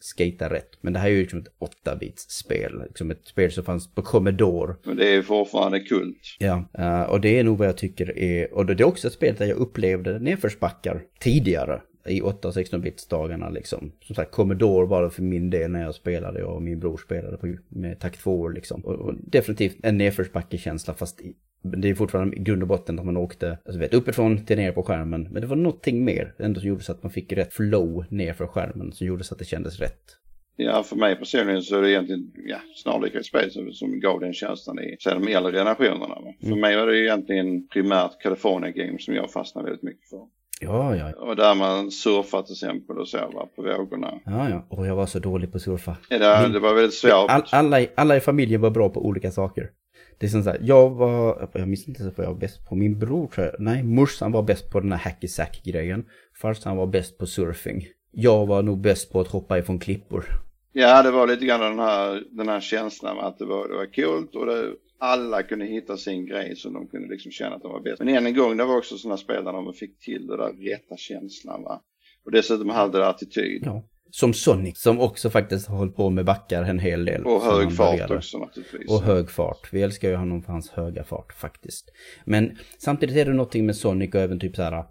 skata 0.00 0.50
rätt. 0.50 0.70
Men 0.80 0.92
det 0.92 0.98
här 0.98 1.08
är 1.08 1.12
ju 1.12 1.20
liksom 1.20 1.38
ett 1.38 1.52
8-bits-spel. 1.84 2.82
Liksom 2.86 3.10
ett 3.10 3.26
spel 3.26 3.52
som 3.52 3.64
fanns 3.64 3.94
på 3.94 4.02
Commodore. 4.02 4.74
Men 4.84 4.96
det 4.96 5.14
är 5.14 5.22
fortfarande 5.22 5.80
kult. 5.80 6.36
Ja, 6.38 6.68
uh, 6.78 7.02
och 7.02 7.20
det 7.20 7.38
är 7.38 7.44
nog 7.44 7.58
vad 7.58 7.68
jag 7.68 7.76
tycker 7.76 8.18
är... 8.18 8.54
Och 8.54 8.66
det 8.66 8.82
är 8.82 8.84
också 8.84 9.06
ett 9.06 9.14
spel 9.14 9.34
där 9.38 9.46
jag 9.46 9.58
upplevde 9.58 10.18
nedförsbackar 10.18 11.02
tidigare. 11.20 11.80
I 12.08 12.22
8 12.22 12.48
och 12.48 12.54
16-bits-dagarna 12.54 13.50
liksom. 13.50 13.92
Som 14.00 14.14
sagt, 14.14 14.32
Commodore 14.32 14.86
var 14.86 15.02
det 15.02 15.10
för 15.10 15.22
min 15.22 15.50
del 15.50 15.70
när 15.70 15.82
jag 15.82 15.94
spelade. 15.94 16.44
och 16.44 16.62
min 16.62 16.80
bror 16.80 16.96
spelade 16.96 17.36
på, 17.36 17.56
med 17.68 18.00
takt 18.00 18.20
2 18.20 18.48
liksom. 18.48 18.80
Och, 18.84 18.94
och 18.94 19.14
definitivt 19.16 19.76
en 19.82 19.98
nedförsbackekänsla 19.98 20.94
fast 20.94 21.20
i 21.20 21.34
det 21.72 21.88
är 21.88 21.94
fortfarande 21.94 22.36
i 22.36 22.40
grund 22.40 22.62
och 22.62 22.68
botten 22.68 22.98
att 22.98 23.04
man 23.04 23.16
åkte 23.16 23.58
alltså 23.64 23.80
vet, 23.80 23.94
uppifrån 23.94 24.44
till 24.46 24.56
ner 24.56 24.72
på 24.72 24.82
skärmen. 24.82 25.28
Men 25.30 25.42
det 25.42 25.46
var 25.46 25.56
någonting 25.56 26.04
mer 26.04 26.34
ändå 26.38 26.60
som 26.60 26.68
gjorde 26.68 26.82
så 26.82 26.92
att 26.92 27.02
man 27.02 27.12
fick 27.12 27.32
rätt 27.32 27.54
flow 27.54 28.04
ner 28.08 28.32
för 28.32 28.46
skärmen. 28.46 28.92
Som 28.92 29.06
gjorde 29.06 29.24
så 29.24 29.34
att 29.34 29.38
det 29.38 29.44
kändes 29.44 29.80
rätt. 29.80 30.16
Ja, 30.56 30.82
för 30.82 30.96
mig 30.96 31.16
personligen 31.16 31.62
så 31.62 31.76
är 31.76 31.82
det 31.82 31.90
egentligen 31.90 32.32
ja, 32.46 32.58
snarlika 32.74 33.22
spel 33.22 33.50
som, 33.50 33.72
som 33.72 34.00
gav 34.00 34.20
den 34.20 34.32
känslan 34.32 34.78
i 34.78 34.96
så 34.98 35.10
de 35.10 35.28
äldre 35.28 35.52
generationerna. 35.52 36.16
Mm. 36.18 36.34
För 36.40 36.60
mig 36.60 36.76
var 36.76 36.86
det 36.86 36.98
egentligen 36.98 37.68
primärt 37.68 38.20
California 38.22 38.70
Games 38.70 39.04
som 39.04 39.14
jag 39.14 39.32
fastnade 39.32 39.64
väldigt 39.64 39.82
mycket 39.82 40.08
för. 40.08 40.26
Ja, 40.60 40.96
ja. 40.96 41.12
Och 41.12 41.36
där 41.36 41.54
man 41.54 41.90
surfar 41.90 42.42
till 42.42 42.52
exempel 42.52 42.98
och 42.98 43.08
så 43.08 43.18
va, 43.18 43.48
på 43.56 43.62
vågorna. 43.62 44.14
Ja, 44.24 44.50
ja. 44.50 44.66
Och 44.68 44.86
jag 44.86 44.96
var 44.96 45.06
så 45.06 45.18
dålig 45.18 45.52
på 45.52 45.56
att 45.56 45.62
surfa. 45.62 45.96
Ja, 46.08 46.18
det, 46.18 46.48
det 46.52 46.60
var 46.60 46.74
väldigt 46.74 46.94
svårt. 46.94 47.30
All, 47.30 47.42
alla, 47.50 47.86
alla 47.94 48.16
i 48.16 48.20
familjen 48.20 48.60
var 48.60 48.70
bra 48.70 48.88
på 48.88 49.06
olika 49.06 49.30
saker. 49.30 49.70
Det 50.18 50.26
är 50.26 50.30
som 50.30 50.42
så 50.42 50.50
här, 50.50 50.60
jag 50.62 50.90
var, 50.90 51.48
jag 51.52 51.68
minns 51.68 51.88
inte 51.88 52.12
vad 52.16 52.26
jag 52.26 52.32
var 52.32 52.40
bäst 52.40 52.68
på. 52.68 52.74
Min 52.74 52.98
bror 52.98 53.26
tror 53.26 53.46
jag, 53.46 53.54
nej 53.58 53.82
morsan 53.82 54.32
var 54.32 54.42
bäst 54.42 54.70
på 54.70 54.80
den 54.80 54.92
här 54.92 54.98
hacky 54.98 55.28
sack 55.28 55.62
grejen. 55.64 56.04
Farsan 56.40 56.76
var 56.76 56.86
bäst 56.86 57.18
på 57.18 57.26
surfing. 57.26 57.86
Jag 58.10 58.46
var 58.46 58.62
nog 58.62 58.80
bäst 58.80 59.12
på 59.12 59.20
att 59.20 59.28
hoppa 59.28 59.58
ifrån 59.58 59.78
klippor. 59.78 60.24
Ja, 60.72 61.02
det 61.02 61.10
var 61.10 61.26
lite 61.26 61.46
grann 61.46 61.60
den 61.60 61.78
här, 61.78 62.22
den 62.30 62.48
här 62.48 62.60
känslan 62.60 63.18
att 63.18 63.38
det 63.38 63.44
var, 63.44 63.68
det 63.68 63.74
var 63.74 63.94
coolt 63.94 64.34
och 64.34 64.46
det, 64.46 64.72
alla 64.98 65.42
kunde 65.42 65.64
hitta 65.64 65.96
sin 65.96 66.26
grej 66.26 66.56
så 66.56 66.70
de 66.70 66.88
kunde 66.88 67.08
liksom 67.08 67.32
känna 67.32 67.56
att 67.56 67.62
de 67.62 67.72
var 67.72 67.80
bäst. 67.80 67.98
Men 67.98 68.08
än 68.08 68.26
en 68.26 68.34
gång, 68.34 68.56
det 68.56 68.64
var 68.64 68.76
också 68.78 68.98
sådana 68.98 69.16
spel 69.16 69.44
där 69.44 69.52
de 69.52 69.72
fick 69.72 69.98
till 69.98 70.26
det 70.26 70.36
där 70.36 70.52
rätta 70.52 70.96
känslan 70.96 71.62
va. 71.62 71.82
Och 72.24 72.32
dessutom 72.32 72.70
hade 72.70 72.98
det 72.98 73.08
attityd. 73.08 73.62
Ja. 73.64 73.88
Som 74.10 74.34
Sonic, 74.34 74.80
som 74.82 75.00
också 75.00 75.30
faktiskt 75.30 75.68
har 75.68 75.76
hållit 75.76 75.96
på 75.96 76.10
med 76.10 76.24
backar 76.24 76.62
en 76.62 76.78
hel 76.78 77.04
del. 77.04 77.24
Och 77.24 77.42
hög 77.42 77.72
fart 77.72 78.10
också 78.10 78.38
naturligtvis. 78.38 78.90
Och 78.90 79.02
hög 79.02 79.30
fart. 79.30 79.68
Vi 79.72 79.82
älskar 79.82 80.08
ju 80.08 80.16
honom 80.16 80.42
för 80.42 80.52
hans 80.52 80.70
höga 80.70 81.04
fart 81.04 81.32
faktiskt. 81.32 81.92
Men 82.24 82.58
samtidigt 82.78 83.16
är 83.16 83.24
det 83.24 83.32
någonting 83.32 83.66
med 83.66 83.76
Sonic 83.76 84.14
och 84.14 84.20
även 84.20 84.40
typ 84.40 84.56
så 84.56 84.62
här 84.62 84.84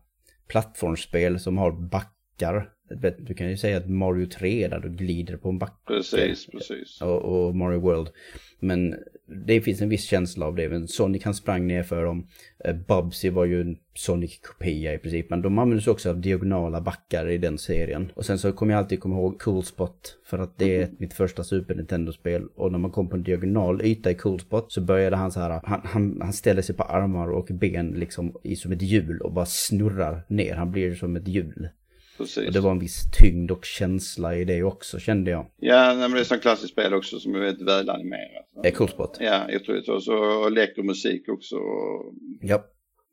plattformsspel 0.48 1.40
som 1.40 1.58
har 1.58 1.72
backar. 1.90 2.70
Du 3.18 3.34
kan 3.34 3.50
ju 3.50 3.58
säga 3.58 3.78
att 3.78 3.90
Mario 3.90 4.26
3 4.26 4.68
där 4.68 4.80
du 4.80 4.90
glider 4.90 5.38
på 5.38 5.50
en 5.50 5.58
backe. 5.58 5.88
Precis, 5.88 6.48
precis. 6.48 7.02
Och, 7.02 7.22
och 7.22 7.56
Mario 7.56 7.80
World. 7.80 8.10
Men 8.60 8.96
det 9.28 9.62
finns 9.62 9.82
en 9.82 9.90
viss 9.90 10.04
känsla 10.04 10.46
av 10.46 10.56
det. 10.56 10.70
Men 10.70 10.88
Sonic 10.88 11.24
han 11.24 11.34
sprang 11.34 11.68
ner 11.68 11.84
för 11.84 12.06
dem. 12.06 12.28
Eh, 12.66 12.76
Bubsy 12.76 13.30
var 13.30 13.46
ju 13.46 13.62
en 13.62 13.78
Sonic-kopia 13.94 14.94
i 14.94 14.98
princip. 14.98 15.30
Men 15.30 15.42
de 15.42 15.60
användes 15.60 15.88
också 15.88 16.10
av 16.10 16.22
diagonala 16.22 16.82
backar 16.82 17.30
i 17.30 17.38
den 17.38 17.58
serien. 17.58 18.12
Och 18.16 18.26
sen 18.26 18.40
så 18.40 18.52
kommer 18.52 18.74
jag 18.74 18.80
alltid 18.80 19.00
komma 19.00 19.16
ihåg 19.16 19.40
Cool 19.40 19.64
Spot. 19.64 20.18
För 20.26 20.40
att 20.40 20.58
det 20.58 20.82
är 20.82 20.90
mitt 20.98 21.14
första 21.14 21.44
Super 21.44 21.76
Nintendo-spel. 21.76 22.48
Och 22.56 22.72
när 22.72 22.80
man 22.80 22.92
kom 22.92 23.10
på 23.10 23.16
en 23.16 23.24
diagonal 23.24 23.82
yta 23.82 24.12
i 24.12 24.16
Cool 24.16 24.40
Spot 24.40 24.72
så 24.72 24.82
började 24.82 25.16
han 25.16 25.32
så 25.32 25.40
här. 25.40 25.62
Han, 25.64 25.82
han, 25.84 26.22
han 26.22 26.34
ställer 26.34 26.62
sig 26.62 26.76
på 26.76 26.84
armar 26.84 27.32
och 27.32 27.48
ben 27.52 27.92
liksom 27.92 28.36
i 28.44 28.56
som 28.56 28.72
ett 28.72 28.82
hjul 28.82 29.22
och 29.22 29.34
bara 29.34 29.46
snurrar 29.46 30.26
ner. 30.28 30.56
Han 30.56 30.72
blir 30.72 30.96
som 30.96 31.16
ett 31.16 31.28
hjul. 31.28 31.70
Precis. 32.18 32.48
Och 32.48 32.54
det 32.54 32.60
var 32.60 32.72
en 32.72 32.80
viss 32.80 33.12
tyngd 33.12 33.52
och 33.52 33.66
känsla 33.66 34.36
i 34.36 34.46
det 34.46 34.64
också 34.64 35.00
kände 35.00 35.32
jag. 35.32 35.46
Ja, 35.60 35.94
men 35.96 36.12
det 36.12 36.18
är 36.18 36.22
ett 36.22 36.28
sånt 36.28 36.42
klassiskt 36.42 36.72
spel 36.74 36.94
också 36.94 37.20
som 37.20 37.36
är 37.36 37.40
väldigt 37.40 37.68
välanimerat. 37.68 38.46
Det 38.64 38.68
är 38.68 38.72
Cool 38.72 38.90
Spot. 38.90 39.18
Ja, 39.20 39.52
jag 39.52 39.64
tror 39.64 39.76
det. 39.76 39.92
Och 39.92 40.04
så 40.04 40.16
och 40.18 40.52
läcker 40.52 40.84
musik 40.84 41.30
också. 41.30 41.56
Ja, 42.42 42.66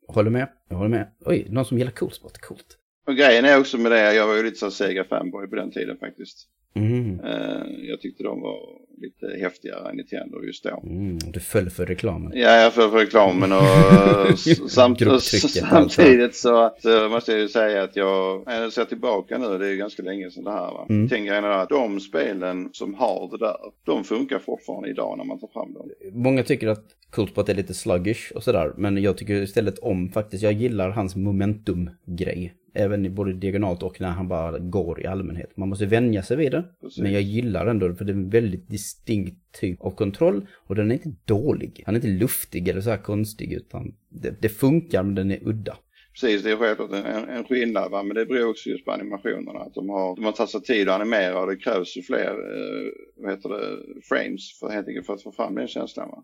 håller 0.07 0.29
med. 0.31 0.47
Jag 0.69 0.75
håller 0.75 0.89
med. 0.89 1.07
Oj, 1.25 1.47
någon 1.49 1.65
som 1.65 1.77
gillar 1.77 1.91
Cool 1.91 2.11
Spot. 2.11 2.37
Coolt. 2.37 2.77
och 3.07 3.15
grejen 3.15 3.45
är 3.45 3.59
också 3.59 3.77
med 3.77 3.91
det, 3.91 4.13
jag 4.13 4.27
var 4.27 4.35
ju 4.35 4.43
lite 4.43 4.57
så 4.57 4.71
Sega 4.71 5.03
fanboy 5.03 5.47
på 5.47 5.55
den 5.55 5.71
tiden 5.71 5.97
faktiskt. 5.97 6.49
Mm. 6.75 7.19
Eh, 7.19 7.61
jag 7.89 8.01
tyckte 8.01 8.23
de 8.23 8.41
var 8.41 8.59
lite 8.97 9.37
häftigare 9.41 9.93
Nintendo 9.93 10.43
just 10.43 10.63
då. 10.63 10.83
Mm, 10.85 11.19
du 11.19 11.39
föll 11.39 11.69
för 11.69 11.85
reklamen. 11.85 12.31
Ja, 12.35 12.61
jag 12.61 12.73
får 12.73 12.89
för 12.89 12.97
reklamen 12.97 13.51
och 13.51 14.39
samt, 14.71 14.99
Grupptrycket, 14.99 15.51
samtidigt 15.51 16.35
så 16.35 16.63
att, 16.63 16.85
eh, 16.85 17.09
måste 17.09 17.31
jag 17.31 17.41
ju 17.41 17.47
säga 17.47 17.83
att 17.83 17.95
jag, 17.95 18.43
när 18.45 18.61
jag 18.61 18.73
ser 18.73 18.85
tillbaka 18.85 19.37
nu, 19.37 19.57
det 19.57 19.65
är 19.65 19.69
ju 19.71 19.77
ganska 19.77 20.03
länge 20.03 20.31
sedan 20.31 20.43
det 20.43 20.51
här 20.51 20.71
va. 20.71 20.85
Mm. 20.89 21.09
Tänker 21.09 21.33
jag 21.33 21.61
att 21.61 21.69
de 21.69 21.99
spelen 21.99 22.69
som 22.71 22.93
har 22.93 23.29
det 23.31 23.45
där, 23.45 23.57
de 23.85 24.03
funkar 24.03 24.39
fortfarande 24.39 24.89
idag 24.89 25.17
när 25.17 25.25
man 25.25 25.39
tar 25.39 25.47
fram 25.47 25.73
dem. 25.73 25.89
Många 26.13 26.43
tycker 26.43 26.67
att 26.67 26.85
Cool 27.13 27.27
Spot 27.27 27.49
är 27.49 27.55
lite 27.55 27.73
sluggish 27.73 28.31
och 28.35 28.43
sådär. 28.43 28.73
Men 28.77 29.03
jag 29.03 29.17
tycker 29.17 29.41
istället 29.41 29.79
om 29.79 30.09
faktiskt. 30.09 30.43
Jag 30.43 30.53
gillar 30.53 30.89
hans 30.89 31.15
momentum-grej. 31.15 32.53
Även 32.75 33.15
både 33.15 33.33
diagonalt 33.33 33.83
och 33.83 34.01
när 34.01 34.09
han 34.09 34.27
bara 34.27 34.59
går 34.59 35.01
i 35.01 35.05
allmänhet. 35.07 35.57
Man 35.57 35.69
måste 35.69 35.85
vänja 35.85 36.23
sig 36.23 36.37
vid 36.37 36.51
det. 36.51 36.63
Precis. 36.81 37.03
Men 37.03 37.13
jag 37.13 37.21
gillar 37.21 37.65
ändå 37.65 37.95
för 37.95 38.05
det 38.05 38.11
är 38.11 38.15
en 38.15 38.29
väldigt 38.29 38.69
distinkt 38.69 39.59
typ 39.59 39.81
av 39.81 39.91
kontroll. 39.91 40.47
Och 40.67 40.75
den 40.75 40.91
är 40.91 40.95
inte 40.95 41.11
dålig. 41.25 41.83
Han 41.85 41.95
är 41.95 41.97
inte 41.97 42.07
luftig 42.07 42.67
eller 42.67 42.81
så 42.81 42.89
här 42.89 42.97
konstig 42.97 43.53
utan 43.53 43.95
det, 44.09 44.41
det 44.41 44.49
funkar 44.49 45.03
men 45.03 45.15
den 45.15 45.31
är 45.31 45.47
udda. 45.47 45.77
Precis, 46.13 46.43
det 46.43 46.51
är 46.51 46.55
självklart 46.55 46.91
en, 46.91 47.29
en 47.29 47.43
skillnad 47.43 47.91
va? 47.91 48.03
men 48.03 48.15
det 48.15 48.25
beror 48.25 48.49
också 48.49 48.69
just 48.69 48.85
på 48.85 48.91
animationerna. 48.91 49.59
Att 49.59 49.73
de 49.73 49.89
har, 49.89 50.15
de 50.15 50.25
har 50.25 50.31
tagit 50.31 50.49
sig 50.49 50.61
tid 50.61 50.89
att 50.89 51.01
animera 51.01 51.41
och 51.41 51.47
det 51.47 51.57
krävs 51.57 51.97
ju 51.97 52.01
fler, 52.01 52.31
eh, 52.31 52.91
vad 53.15 53.31
heter 53.31 53.49
det, 53.49 53.77
frames 54.03 54.59
för, 54.59 54.69
helt 54.69 54.87
enkelt 54.87 55.05
för 55.05 55.13
att 55.13 55.23
få 55.23 55.31
fram 55.31 55.55
den 55.55 55.67
känslan 55.67 56.09
va. 56.09 56.23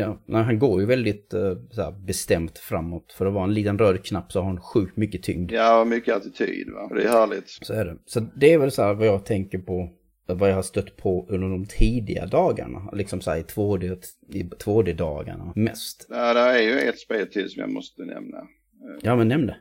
Ja, 0.00 0.22
nej, 0.26 0.42
han 0.42 0.58
går 0.58 0.80
ju 0.80 0.86
väldigt 0.86 1.34
eh, 1.34 1.56
här, 1.76 2.06
bestämt 2.06 2.58
framåt. 2.58 3.12
För 3.12 3.26
att 3.26 3.32
vara 3.32 3.44
en 3.44 3.54
liten 3.54 3.78
röd 3.78 4.04
knapp 4.04 4.32
så 4.32 4.40
har 4.40 4.46
han 4.46 4.60
sjukt 4.60 4.96
mycket 4.96 5.22
tyngd. 5.22 5.52
Ja, 5.52 5.80
och 5.80 5.86
mycket 5.86 6.16
attityd 6.16 6.70
va. 6.70 6.90
Det 6.94 7.02
är 7.02 7.08
härligt. 7.08 7.48
Så 7.48 7.72
är 7.72 7.84
det. 7.84 7.96
Så 8.06 8.20
det 8.20 8.52
är 8.52 8.58
väl 8.58 8.70
så 8.70 8.82
här 8.82 8.94
vad 8.94 9.06
jag 9.06 9.26
tänker 9.26 9.58
på. 9.58 9.88
Vad 10.26 10.50
jag 10.50 10.54
har 10.54 10.62
stött 10.62 10.96
på 10.96 11.26
under 11.30 11.48
de 11.48 11.66
tidiga 11.66 12.26
dagarna. 12.26 12.90
Liksom 12.92 13.20
så 13.20 13.30
här 13.30 13.38
i 13.38 13.42
2D, 13.42 13.96
i 14.32 14.42
2D-dagarna 14.42 15.52
mest. 15.56 16.06
Ja, 16.10 16.34
det 16.34 16.40
är 16.40 16.60
ju 16.60 16.78
ett 16.78 16.98
spel 16.98 17.26
till 17.26 17.50
som 17.50 17.60
jag 17.60 17.70
måste 17.70 18.02
nämna. 18.02 18.38
Ja 19.02 19.16
men 19.16 19.28
nämn 19.28 19.46
det. 19.46 19.56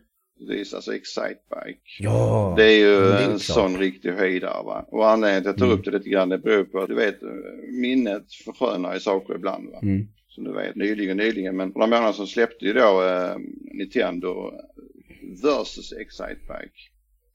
Det 0.48 0.54
är 0.54 0.76
alltså 0.76 0.94
Excitebike. 0.94 1.80
Ja! 2.00 2.54
Det 2.58 2.64
är 2.64 2.78
ju 2.78 3.02
det 3.02 3.14
är 3.14 3.22
en 3.22 3.28
klart. 3.28 3.42
sån 3.42 3.78
riktig 3.78 4.12
höjdare 4.12 4.64
va. 4.64 4.86
Och 4.88 5.10
anledningen 5.10 5.44
till 5.44 5.50
att 5.50 5.60
jag 5.60 5.70
tar 5.70 5.76
upp 5.76 5.86
det 5.86 5.92
lite 5.92 6.10
grann 6.10 6.30
det 6.30 6.38
beror 6.38 6.64
på 6.64 6.80
att 6.80 6.88
du 6.88 6.96
vet 6.96 7.20
minnet 7.82 8.26
förskönar 8.46 8.94
ju 8.94 9.00
saker 9.00 9.36
ibland 9.36 9.70
va. 9.70 9.80
Mm. 9.82 10.08
Som 10.30 10.44
du 10.44 10.54
vet 10.54 10.76
nyligen 10.76 11.18
nyligen 11.18 11.58
men 11.58 11.72
för 11.72 11.80
några 11.80 11.96
månader 11.98 12.14
så 12.14 12.28
släppte 12.28 12.66
ju 12.66 12.74
då 12.74 13.04
eh, 13.04 13.36
Nintendo 13.74 14.52
versus 15.44 15.94
Excitebike 15.94 16.80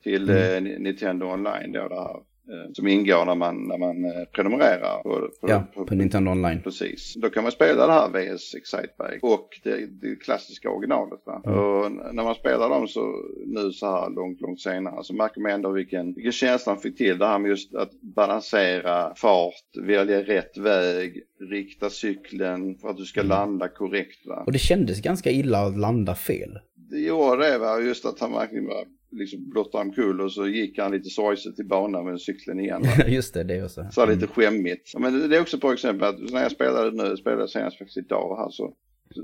till 0.02 0.30
Mm. 0.30 0.66
eh, 0.66 0.78
Nintendo 0.80 1.26
online 1.26 1.72
då 1.72 1.88
det 1.88 1.94
här. 1.94 2.22
Eh, 2.48 2.72
som 2.72 2.86
ingår 2.88 3.24
när 3.24 3.34
man, 3.34 3.68
när 3.68 3.78
man 3.78 4.04
eh, 4.04 4.24
prenumererar 4.32 5.02
på, 5.02 5.10
på, 5.40 5.48
Ja, 5.48 5.64
på 5.86 5.94
Nintendo 5.94 6.30
Online. 6.30 6.60
Precis. 6.62 7.14
Då 7.14 7.30
kan 7.30 7.42
man 7.42 7.52
spela 7.52 7.86
det 7.86 7.92
här 7.92 8.08
VS 8.08 8.54
Excitebike 8.54 9.18
och 9.26 9.48
det, 9.62 9.86
det 9.86 10.16
klassiska 10.16 10.70
originalet. 10.70 11.20
Mm. 11.46 11.58
Och 11.58 11.92
när 12.14 12.24
man 12.24 12.34
spelar 12.34 12.68
dem 12.68 12.88
så 12.88 13.14
nu 13.46 13.72
så 13.72 13.86
här 13.86 14.10
långt, 14.10 14.40
långt 14.40 14.60
senare 14.60 15.04
så 15.04 15.14
märker 15.14 15.40
man 15.40 15.52
ändå 15.52 15.70
vilken, 15.70 16.14
vilken 16.14 16.32
känsla 16.32 16.72
man 16.72 16.82
fick 16.82 16.96
till. 16.96 17.18
Det 17.18 17.26
här 17.26 17.38
med 17.38 17.48
just 17.48 17.74
att 17.74 17.90
balansera 18.00 19.14
fart, 19.16 19.76
välja 19.82 20.22
rätt 20.22 20.56
väg, 20.56 21.22
rikta 21.50 21.90
cykeln 21.90 22.78
för 22.78 22.88
att 22.88 22.96
du 22.96 23.04
ska 23.04 23.20
Mm. 23.20 23.28
landa 23.28 23.68
korrekt. 23.68 24.26
Va? 24.26 24.42
Och 24.46 24.52
det 24.52 24.58
kändes 24.58 25.00
ganska 25.02 25.30
illa 25.30 25.58
att 25.66 25.78
landa 25.78 26.14
fel. 26.14 26.58
Det 26.90 26.98
gjorde 27.00 27.50
det 27.50 27.58
va, 27.58 27.80
just 27.80 28.04
att 28.06 28.20
han 28.20 28.32
verkligen 28.32 28.66
var 28.66 28.84
liksom 29.18 29.50
blottade 29.50 29.84
omkull 29.84 30.20
och 30.20 30.32
så 30.32 30.48
gick 30.48 30.78
han 30.78 30.92
lite 30.92 31.10
sorgset 31.10 31.56
till 31.56 31.68
banan 31.68 32.04
med 32.04 32.20
cykeln 32.20 32.60
igen. 32.60 32.82
Just 33.06 33.34
det, 33.34 33.44
det 33.44 33.54
är 33.54 33.64
också. 33.64 33.86
Så 33.92 34.06
lite 34.06 34.26
skämmigt. 34.26 34.90
Ja, 34.92 34.98
men 34.98 35.28
det- 35.28 35.36
är 35.36 35.40
också 35.40 35.58
på 35.58 35.72
exempel 35.72 36.08
att 36.08 36.32
när 36.32 36.42
jag 36.42 36.52
spelade 36.52 36.90
nu, 36.90 37.16
spelade 37.16 37.48
senast 37.48 37.78
faktiskt 37.78 37.96
idag 37.96 38.36
här 38.36 38.50
så, 38.50 38.76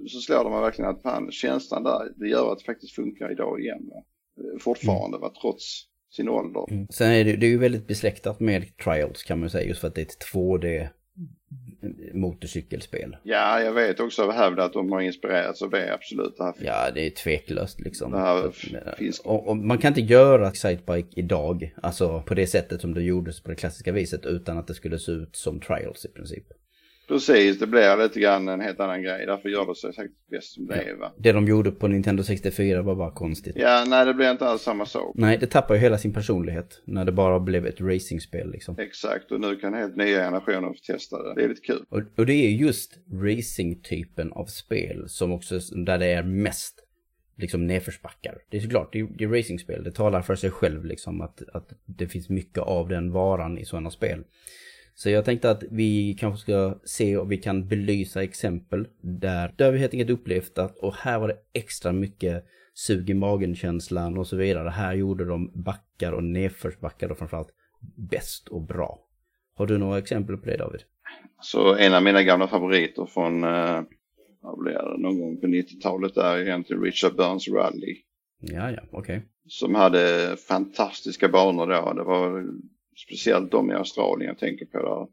så, 0.09 0.21
slår 0.21 0.45
det 0.45 0.51
mig 0.51 0.61
verkligen 0.61 0.91
att 0.91 1.03
fan, 1.03 1.31
känslan 1.31 1.83
där, 1.83 2.13
det 2.17 2.29
gör 2.29 2.53
att 2.53 2.59
det 2.59 2.65
faktiskt 2.65 2.95
funkar 2.95 3.33
idag 3.33 3.61
igen. 3.61 3.91
Va? 3.91 4.05
Fortfarande 4.61 5.19
va, 5.19 5.33
trots 5.41 5.87
sin 6.17 6.29
ålder. 6.29 6.73
Mm. 6.73 6.87
Sen 6.91 7.11
är 7.11 7.25
det, 7.25 7.37
det 7.37 7.47
är 7.47 7.51
ju 7.51 7.59
väldigt 7.59 7.87
besläktat 7.87 8.41
med 8.41 8.77
Trials 8.77 9.23
kan 9.23 9.41
man 9.41 9.51
säga. 9.51 9.69
Just 9.69 9.81
för 9.81 9.89
att 9.89 9.95
det 9.95 10.01
är 10.01 10.07
ett 10.07 10.33
2D 10.35 10.89
motorcykelspel. 12.15 13.17
Ja, 13.23 13.61
jag 13.63 13.73
vet 13.73 14.01
också 14.01 14.23
av 14.23 14.33
hävd 14.33 14.61
att 14.61 14.73
de 14.73 14.93
har 14.93 15.01
inspirerats 15.01 15.63
av 15.63 15.71
det, 15.71 15.95
absolut. 15.95 16.37
Det 16.37 16.45
här 16.45 16.55
Ja, 16.61 16.91
det 16.95 17.07
är 17.07 17.11
tveklöst 17.11 17.81
liksom. 17.81 18.13
Det 18.13 18.19
här 18.19 18.51
finns- 18.97 19.21
och, 19.21 19.49
och 19.49 19.57
man 19.57 19.79
kan 19.79 19.89
inte 19.89 20.01
göra 20.01 20.49
Excitebike 20.49 21.09
idag, 21.21 21.75
alltså 21.83 22.23
på 22.27 22.35
det 22.35 22.47
sättet 22.47 22.81
som 22.81 22.95
det 22.95 23.03
gjordes 23.03 23.41
på 23.43 23.49
det 23.51 23.57
klassiska 23.57 23.93
viset, 23.93 24.27
utan 24.27 24.59
att 24.59 24.67
det 24.67 24.75
skulle 24.75 24.99
se 24.99 25.13
ut 25.13 25.37
som 25.37 25.61
Trials 25.61 26.05
i 26.05 26.09
princip. 26.09 26.45
Precis, 27.11 27.59
det 27.59 27.67
blir 27.67 28.03
lite 28.03 28.21
grann 28.21 28.49
en 28.49 28.61
helt 28.61 28.81
annan 28.81 29.03
grej. 29.03 29.27
Därför 29.27 29.49
gör 29.49 29.67
det 29.67 29.75
sig 29.75 29.95
säkert 29.95 30.13
bäst 30.31 30.55
som 30.55 30.67
det 30.67 30.75
är 30.75 30.95
va. 30.95 31.13
Det 31.19 31.33
de 31.33 31.47
gjorde 31.47 31.71
på 31.71 31.89
Nintendo 31.89 32.23
64 32.23 32.83
var 32.83 32.95
bara 32.95 33.11
konstigt. 33.11 33.57
Ja, 33.57 33.85
nej 33.89 34.07
det 34.07 34.15
blir 34.15 34.31
inte 34.31 34.47
alls 34.47 34.63
samma 34.63 34.87
sak. 34.87 35.15
Nej, 35.15 35.39
det 35.39 35.47
tappar 35.47 35.75
ju 35.75 35.81
hela 35.81 35.99
sin 35.99 36.13
personlighet 36.13 36.83
när 36.85 37.05
det 37.05 37.13
bara 37.13 37.41
blev 37.41 37.67
ett 37.67 37.81
racingspel 37.81 38.51
liksom. 38.51 38.79
Exakt, 38.79 39.33
och 39.33 39.41
nu 39.41 39.57
kan 39.57 39.75
helt 39.75 39.97
nya 39.97 40.19
generationer 40.19 40.69
få 40.69 40.93
testa 40.93 41.23
det. 41.23 41.35
Det 41.35 41.45
är 41.45 41.49
lite 41.49 41.61
kul. 41.61 41.85
Och, 41.89 42.03
och 42.17 42.27
det 42.27 42.33
är 42.33 42.51
just 42.51 42.99
racing-typen 43.13 44.33
av 44.33 44.45
spel 44.45 45.09
som 45.09 45.33
också, 45.33 45.59
där 45.59 45.99
det 45.99 46.07
är 46.07 46.23
mest 46.23 46.81
liksom 47.37 47.67
nedförsbackar. 47.67 48.39
Det 48.51 48.57
är 48.57 48.61
såklart, 48.61 48.93
det 48.93 49.01
är, 49.01 49.09
det 49.19 49.25
är 49.25 49.29
racingspel, 49.29 49.85
det 49.85 49.93
talar 49.93 50.23
för 50.23 50.35
sig 50.35 50.51
själv 50.51 50.85
liksom 50.85 51.21
att, 51.21 51.43
att 51.53 51.73
det 51.87 52.09
finns 52.09 52.29
mycket 52.29 52.63
av 52.63 52.89
den 52.89 53.13
varan 53.13 53.59
i 53.59 53.65
sådana 53.65 53.91
spel. 53.91 54.25
Så 55.03 55.11
jag 55.11 55.25
tänkte 55.25 55.51
att 55.51 55.63
vi 55.71 56.17
kanske 56.21 56.41
ska 56.41 56.75
se 56.85 57.17
om 57.17 57.29
vi 57.29 57.37
kan 57.37 57.69
belysa 57.69 58.23
exempel 58.23 58.87
där, 59.01 59.55
där 59.57 59.73
vi 59.73 59.79
helt 59.79 59.95
enkelt 59.95 60.11
upplevt 60.11 60.59
att, 60.59 60.77
och 60.77 60.95
här 60.95 61.19
var 61.19 61.29
det 61.29 61.37
extra 61.53 61.93
mycket 61.93 62.45
sug 62.75 63.11
i 63.11 63.15
magen-känslan 63.15 64.19
och 64.19 64.27
så 64.27 64.37
vidare. 64.37 64.69
Här 64.69 64.95
gjorde 64.95 65.25
de 65.25 65.53
backar 65.65 66.13
och 66.13 66.25
nedförsbackar 66.25 67.11
och 67.11 67.19
framförallt 67.19 67.49
bäst 68.11 68.49
och 68.49 68.63
bra. 68.63 68.99
Har 69.55 69.67
du 69.67 69.79
några 69.79 69.99
exempel 69.99 70.37
på 70.37 70.47
det 70.47 70.57
David? 70.57 70.81
Så 71.41 71.75
en 71.75 71.95
av 71.95 72.03
mina 72.03 72.23
gamla 72.23 72.49
favoriter 72.49 73.07
från, 73.07 73.45
eh, 73.45 73.83
vad 74.41 74.59
blir 74.59 74.73
det, 74.73 75.03
någon 75.03 75.21
gång 75.21 75.41
på 75.41 75.47
90-talet 75.47 76.17
är 76.17 76.39
egentligen 76.39 76.83
Richard 76.83 77.17
Burns 77.17 77.49
Rally. 77.49 77.97
Ja, 78.41 78.71
ja, 78.71 78.83
okej. 78.93 79.23
Som 79.47 79.75
hade 79.75 80.37
fantastiska 80.49 81.29
banor 81.29 81.67
då. 81.67 81.93
Det 81.93 82.03
var 82.03 82.45
speciellt 83.07 83.51
de 83.51 83.71
i 83.71 83.75
Australien 83.75 84.29
jag 84.29 84.39
tänker 84.39 84.67
på 84.67 84.79
där. 84.79 85.07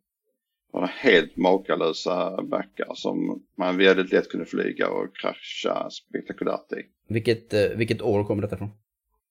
Var 0.71 0.87
helt 0.87 1.37
makalösa 1.37 2.41
backar 2.43 2.91
som 2.95 3.43
man 3.57 3.77
väldigt 3.77 4.11
lätt 4.11 4.29
kunde 4.29 4.45
flyga 4.45 4.89
och 4.89 5.15
krascha 5.15 5.89
spektakulärt 5.89 6.71
i. 6.71 6.75
Vilket, 7.13 7.53
eh, 7.53 7.77
vilket 7.77 8.01
år 8.01 8.23
kommer 8.23 8.41
detta 8.41 8.55
ifrån? 8.55 8.69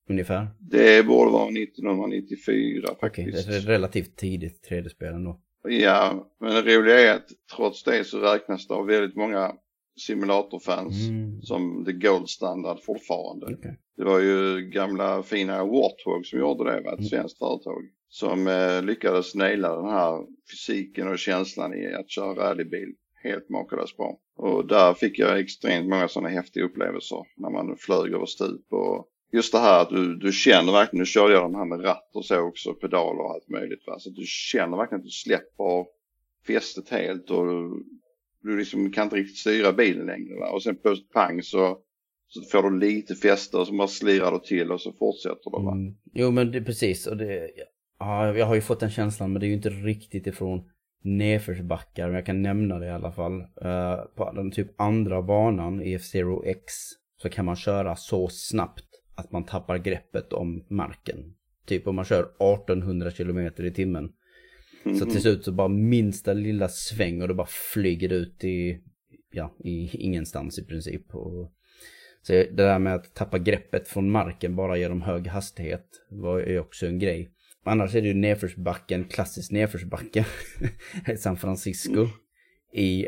ungefär? 0.09 0.47
Det 0.61 1.07
borde 1.07 1.31
vara 1.31 1.51
1994 1.51 2.89
faktiskt. 3.01 3.29
Okej, 3.29 3.45
det 3.49 3.57
är 3.57 3.61
relativt 3.61 4.17
tidigt 4.17 4.67
3D-spel 4.71 5.15
ändå. 5.15 5.41
Ja, 5.69 6.31
men 6.41 6.55
det 6.55 6.77
roliga 6.77 7.01
är 7.01 7.15
att 7.17 7.27
trots 7.57 7.83
det 7.85 8.05
så 8.05 8.19
räknas 8.21 8.67
det 8.69 8.75
av 8.75 8.87
väldigt 8.87 9.17
många 9.17 9.53
simulatorfans 10.01 11.09
Mm. 11.09 11.43
som 11.43 11.85
the 11.85 11.93
gold 11.93 12.29
standard 12.29 12.79
fortfarande. 12.83 13.47
Okej. 13.47 13.79
Det 13.97 14.05
var 14.05 14.21
ju 14.21 14.61
gamla 14.71 15.23
fina 15.23 15.65
Warthog 15.65 16.27
som 16.27 16.39
gjorde 16.39 16.65
det, 16.73 16.81
va? 16.81 16.93
ett 16.93 16.99
Mm. 16.99 17.09
svenskt 17.09 17.39
företag. 17.39 17.83
Som 18.21 18.47
eh, 18.47 18.83
lyckades 18.83 19.35
naila 19.35 19.77
den 19.77 19.91
här 19.91 20.27
fysiken 20.51 21.09
och 21.09 21.19
känslan 21.19 21.75
i 21.75 21.95
att 21.95 22.11
köra 22.11 22.35
rallybil. 22.35 22.95
Helt 23.23 23.49
makalöst 23.49 23.97
bra. 23.97 24.19
Och 24.37 24.67
där 24.67 24.95
fick 24.95 25.19
jag 25.19 25.41
extremt 25.41 25.89
många 25.89 26.09
sådana 26.09 26.29
häftiga 26.29 26.65
upplevelser 26.65 27.19
när 27.37 27.51
man 27.51 27.77
flög 27.77 28.13
över 28.15 28.27
stup 28.27 28.73
och 28.73 29.09
just 29.33 29.53
det 29.53 29.59
här 29.59 29.83
att 29.83 29.91
du, 29.91 30.17
du 30.17 30.33
känner 30.33 30.73
verkligen, 30.73 31.01
nu 31.01 31.07
körde 31.07 31.35
jag 31.35 31.43
de 31.43 31.55
här 31.55 31.65
med 31.65 31.85
ratt 31.85 32.11
och 32.15 32.25
så 32.25 32.41
också, 32.41 32.75
pedaler 32.75 33.21
och 33.21 33.31
allt 33.31 33.49
möjligt 33.49 33.87
va. 33.87 33.99
Så 33.99 34.11
du 34.11 34.23
känner 34.27 34.77
verkligen 34.77 35.01
att 35.01 35.05
du 35.05 35.11
släpper 35.11 35.87
fästet 36.47 36.89
helt 36.89 37.31
och 37.31 37.47
du, 37.47 37.85
du 38.43 38.59
liksom 38.59 38.93
kan 38.93 39.05
inte 39.05 39.17
riktigt 39.17 39.39
styra 39.39 39.73
bilen 39.73 40.07
längre 40.07 40.39
va. 40.41 40.51
Och 40.51 40.63
sen 40.63 40.77
plötsligt 40.77 41.13
pang 41.13 41.43
så, 41.43 41.79
så 42.29 42.43
får 42.43 42.71
du 42.71 42.79
lite 42.79 43.15
fäste 43.15 43.57
och 43.57 43.67
så 43.67 43.73
bara 43.73 43.89
slirar 43.89 44.33
du 44.33 44.39
till 44.39 44.73
och 44.73 44.81
så 44.81 44.93
fortsätter 44.93 45.51
du 45.51 45.65
va. 45.65 45.73
Mm. 45.73 45.95
Jo 46.15 46.31
men 46.31 46.53
det 46.53 46.63
precis 46.63 47.07
och 47.07 47.17
det, 47.17 47.51
ja, 47.99 48.37
jag 48.37 48.47
har 48.47 48.55
ju 48.55 48.61
fått 48.61 48.81
den 48.81 48.91
känslan 48.91 49.33
men 49.33 49.41
det 49.41 49.47
är 49.47 49.49
ju 49.49 49.55
inte 49.55 49.71
riktigt 49.71 50.27
ifrån 50.27 50.71
nedförsbackar 51.03 52.07
men 52.07 52.15
jag 52.15 52.27
kan 52.27 52.43
nämna 52.43 52.79
det 52.79 52.87
i 52.87 52.91
alla 52.91 53.13
fall. 53.13 53.41
Eh, 53.41 53.97
på 54.17 54.33
den 54.35 54.51
typ 54.51 54.81
andra 54.81 55.23
banan 55.23 55.83
i 55.83 55.95
F-Zero 55.95 56.45
X 56.45 56.73
så 57.23 57.29
kan 57.29 57.45
man 57.45 57.57
köra 57.57 57.97
så 57.97 58.29
snabbt 58.29 58.85
att 59.15 59.33
man 59.33 59.45
tappar 59.45 59.79
greppet 59.79 60.33
om 60.33 60.65
marken. 60.69 61.35
Typ 61.67 61.87
om 61.87 61.97
man 61.97 62.05
kör 62.05 62.23
1800 62.23 63.11
km 63.11 63.39
i 63.39 63.71
timmen. 63.71 64.13
Så 64.99 65.07
till 65.07 65.21
slut 65.21 65.45
så 65.45 65.53
bara 65.53 65.69
minsta 65.69 66.33
lilla 66.33 66.69
sväng 66.69 67.23
och 67.23 67.29
då 67.29 67.35
bara 67.35 67.47
flyger 67.73 68.09
det 68.09 68.15
ut 68.15 68.45
i, 68.45 68.81
ja, 69.33 69.55
i 69.65 69.97
ingenstans 69.97 70.59
i 70.59 70.65
princip. 70.65 71.15
Och, 71.15 71.53
så 72.23 72.33
det 72.33 72.51
där 72.51 72.79
med 72.79 72.95
att 72.95 73.15
tappa 73.15 73.39
greppet 73.39 73.89
från 73.89 74.11
marken 74.11 74.57
bara 74.57 74.77
genom 74.77 75.03
hög 75.03 75.27
hastighet 75.27 75.87
var 76.11 76.39
ju 76.39 76.61
också 76.61 76.87
en 76.87 76.99
grej. 76.99 77.31
Annars 77.67 77.95
är 77.95 78.03
det 78.03 78.09
ju 78.09 78.15
nedförsbacken, 78.15 79.05
klassisk 79.05 79.51
nedförsbacke 79.51 80.27
San 81.19 81.37
Francisco 81.37 82.09
i 82.73 83.07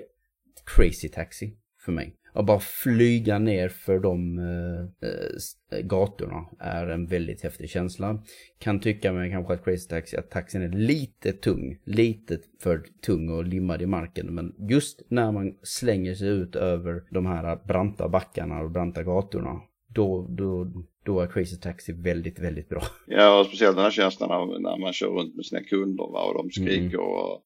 Crazy 0.64 1.09
Taxi 1.09 1.57
för 1.81 1.92
mig. 1.92 2.14
Att 2.33 2.47
bara 2.47 2.61
flyga 2.61 3.38
ner 3.38 3.68
för 3.68 3.99
de 3.99 4.38
eh, 4.38 5.09
eh, 5.09 5.81
gatorna 5.81 6.47
är 6.59 6.87
en 6.87 7.07
väldigt 7.07 7.42
häftig 7.42 7.71
känsla. 7.71 8.23
Kan 8.59 8.81
tycka 8.81 9.12
mig 9.12 9.31
kanske 9.31 9.55
att 9.55 9.64
Crazy 9.64 9.88
Taxi, 9.88 10.16
att 10.16 10.31
taxin 10.31 10.62
är 10.62 10.68
lite 10.68 11.33
tung. 11.33 11.79
Lite 11.85 12.38
för 12.61 12.83
tung 13.07 13.29
och 13.29 13.44
limmad 13.44 13.83
i 13.83 13.87
marken. 13.87 14.27
Men 14.27 14.55
just 14.59 15.03
när 15.09 15.33
man 15.33 15.55
slänger 15.62 16.14
sig 16.14 16.29
ut 16.29 16.57
över 16.57 17.03
de 17.11 17.27
här 17.27 17.59
branta 17.66 18.09
backarna 18.09 18.61
och 18.61 18.71
branta 18.71 19.03
gatorna. 19.03 19.61
Då, 19.98 20.26
då, 20.28 20.66
då 21.04 21.20
är 21.20 21.26
Crazy 21.26 21.56
Taxi 21.56 21.92
väldigt, 21.92 22.38
väldigt 22.38 22.68
bra. 22.68 22.82
Ja, 23.06 23.40
och 23.40 23.46
speciellt 23.46 23.76
den 23.76 23.84
här 23.84 23.90
känslan 23.90 24.30
av 24.30 24.61
när 24.61 24.80
man 24.80 24.92
kör 24.92 25.08
runt 25.08 25.37
med 25.37 25.44
sina 25.44 25.62
kunder 25.62 26.12
va, 26.12 26.22
och 26.22 26.34
de 26.34 26.50
skriker 26.50 27.00
och, 27.00 27.42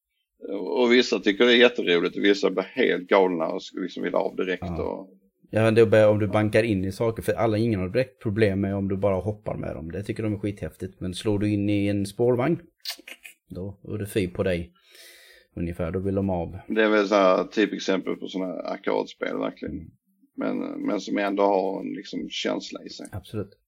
och 0.80 0.92
vissa 0.92 1.18
tycker 1.18 1.44
det 1.44 1.52
är 1.52 1.56
jätteroligt 1.56 2.16
och 2.16 2.24
vissa 2.24 2.50
blir 2.50 2.64
helt 2.64 3.08
galna 3.08 3.46
och 3.46 3.60
liksom 3.72 4.02
vill 4.02 4.14
av 4.14 4.36
direkt. 4.36 4.64
Ja. 4.66 4.82
Och, 4.82 5.08
Ja, 5.54 5.70
det 5.70 5.80
är 5.80 5.86
bara 5.86 6.08
om 6.08 6.18
du 6.18 6.26
bankar 6.26 6.62
in 6.62 6.84
i 6.84 6.92
saker, 6.92 7.22
för 7.22 7.32
alla 7.32 7.58
ingen 7.58 7.80
har 7.80 7.88
direkt 7.88 8.22
problem 8.22 8.60
med 8.60 8.74
om 8.74 8.88
du 8.88 8.96
bara 8.96 9.14
hoppar 9.14 9.56
med 9.56 9.74
dem. 9.74 9.92
Det 9.92 10.02
tycker 10.02 10.22
de 10.22 10.34
är 10.34 10.38
skithäftigt. 10.38 11.00
Men 11.00 11.14
slår 11.14 11.38
du 11.38 11.52
in 11.52 11.70
i 11.70 11.86
en 11.86 12.06
spårvagn, 12.06 12.60
då 13.48 13.80
är 13.94 13.98
det 13.98 14.06
fy 14.06 14.28
på 14.28 14.42
dig. 14.42 14.72
Ungefär, 15.56 15.90
då 15.90 15.98
vill 15.98 16.14
de 16.14 16.30
av. 16.30 16.58
det 16.68 16.82
är 16.82 16.88
väl 16.88 17.08
så 17.08 17.14
här 17.14 17.44
typexempel 17.44 18.16
på 18.16 18.28
sådana 18.28 18.52
här 18.52 18.72
arkadspel 18.72 19.38
verkligen. 19.38 19.90
Men, 20.34 20.58
men 20.58 21.00
som 21.00 21.18
ändå 21.18 21.42
har 21.42 21.80
en 21.80 21.92
liksom 21.92 22.28
känsla 22.30 22.84
i 22.84 22.88
sig. 22.88 23.06
Absolut. 23.12 23.58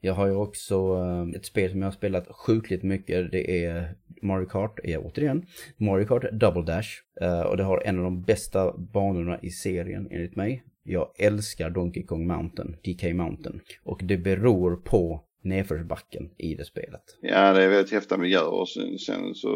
Jag 0.00 0.14
har 0.14 0.26
ju 0.26 0.34
också 0.34 0.74
eh, 0.74 1.36
ett 1.36 1.46
spel 1.46 1.70
som 1.70 1.80
jag 1.80 1.86
har 1.86 1.92
spelat 1.92 2.28
sjukligt 2.28 2.82
mycket. 2.82 3.32
Det 3.32 3.64
är 3.64 3.94
Mario 4.22 4.46
Kart, 4.46 4.78
är 4.84 5.06
återigen. 5.06 5.46
Mario 5.76 6.06
Kart 6.06 6.32
Double 6.32 6.62
Dash. 6.62 6.88
Eh, 7.20 7.40
och 7.40 7.56
det 7.56 7.62
har 7.62 7.82
en 7.86 7.98
av 7.98 8.04
de 8.04 8.22
bästa 8.22 8.76
banorna 8.76 9.38
i 9.42 9.50
serien 9.50 10.08
enligt 10.10 10.36
mig. 10.36 10.64
Jag 10.82 11.12
älskar 11.18 11.70
Donkey 11.70 12.02
Kong 12.02 12.26
Mountain, 12.26 12.76
DK 12.84 13.14
Mountain. 13.14 13.60
Och 13.82 14.00
det 14.04 14.16
beror 14.16 14.76
på 14.76 15.24
nedförsbacken 15.44 16.30
i 16.38 16.54
det 16.54 16.64
spelet. 16.64 17.02
Ja, 17.20 17.52
det 17.52 17.62
är 17.62 17.68
väldigt 17.68 17.92
häftiga 17.92 18.18
miljöer 18.18 18.48
och 18.48 18.68
sen, 18.68 18.98
sen 18.98 19.34
så 19.34 19.48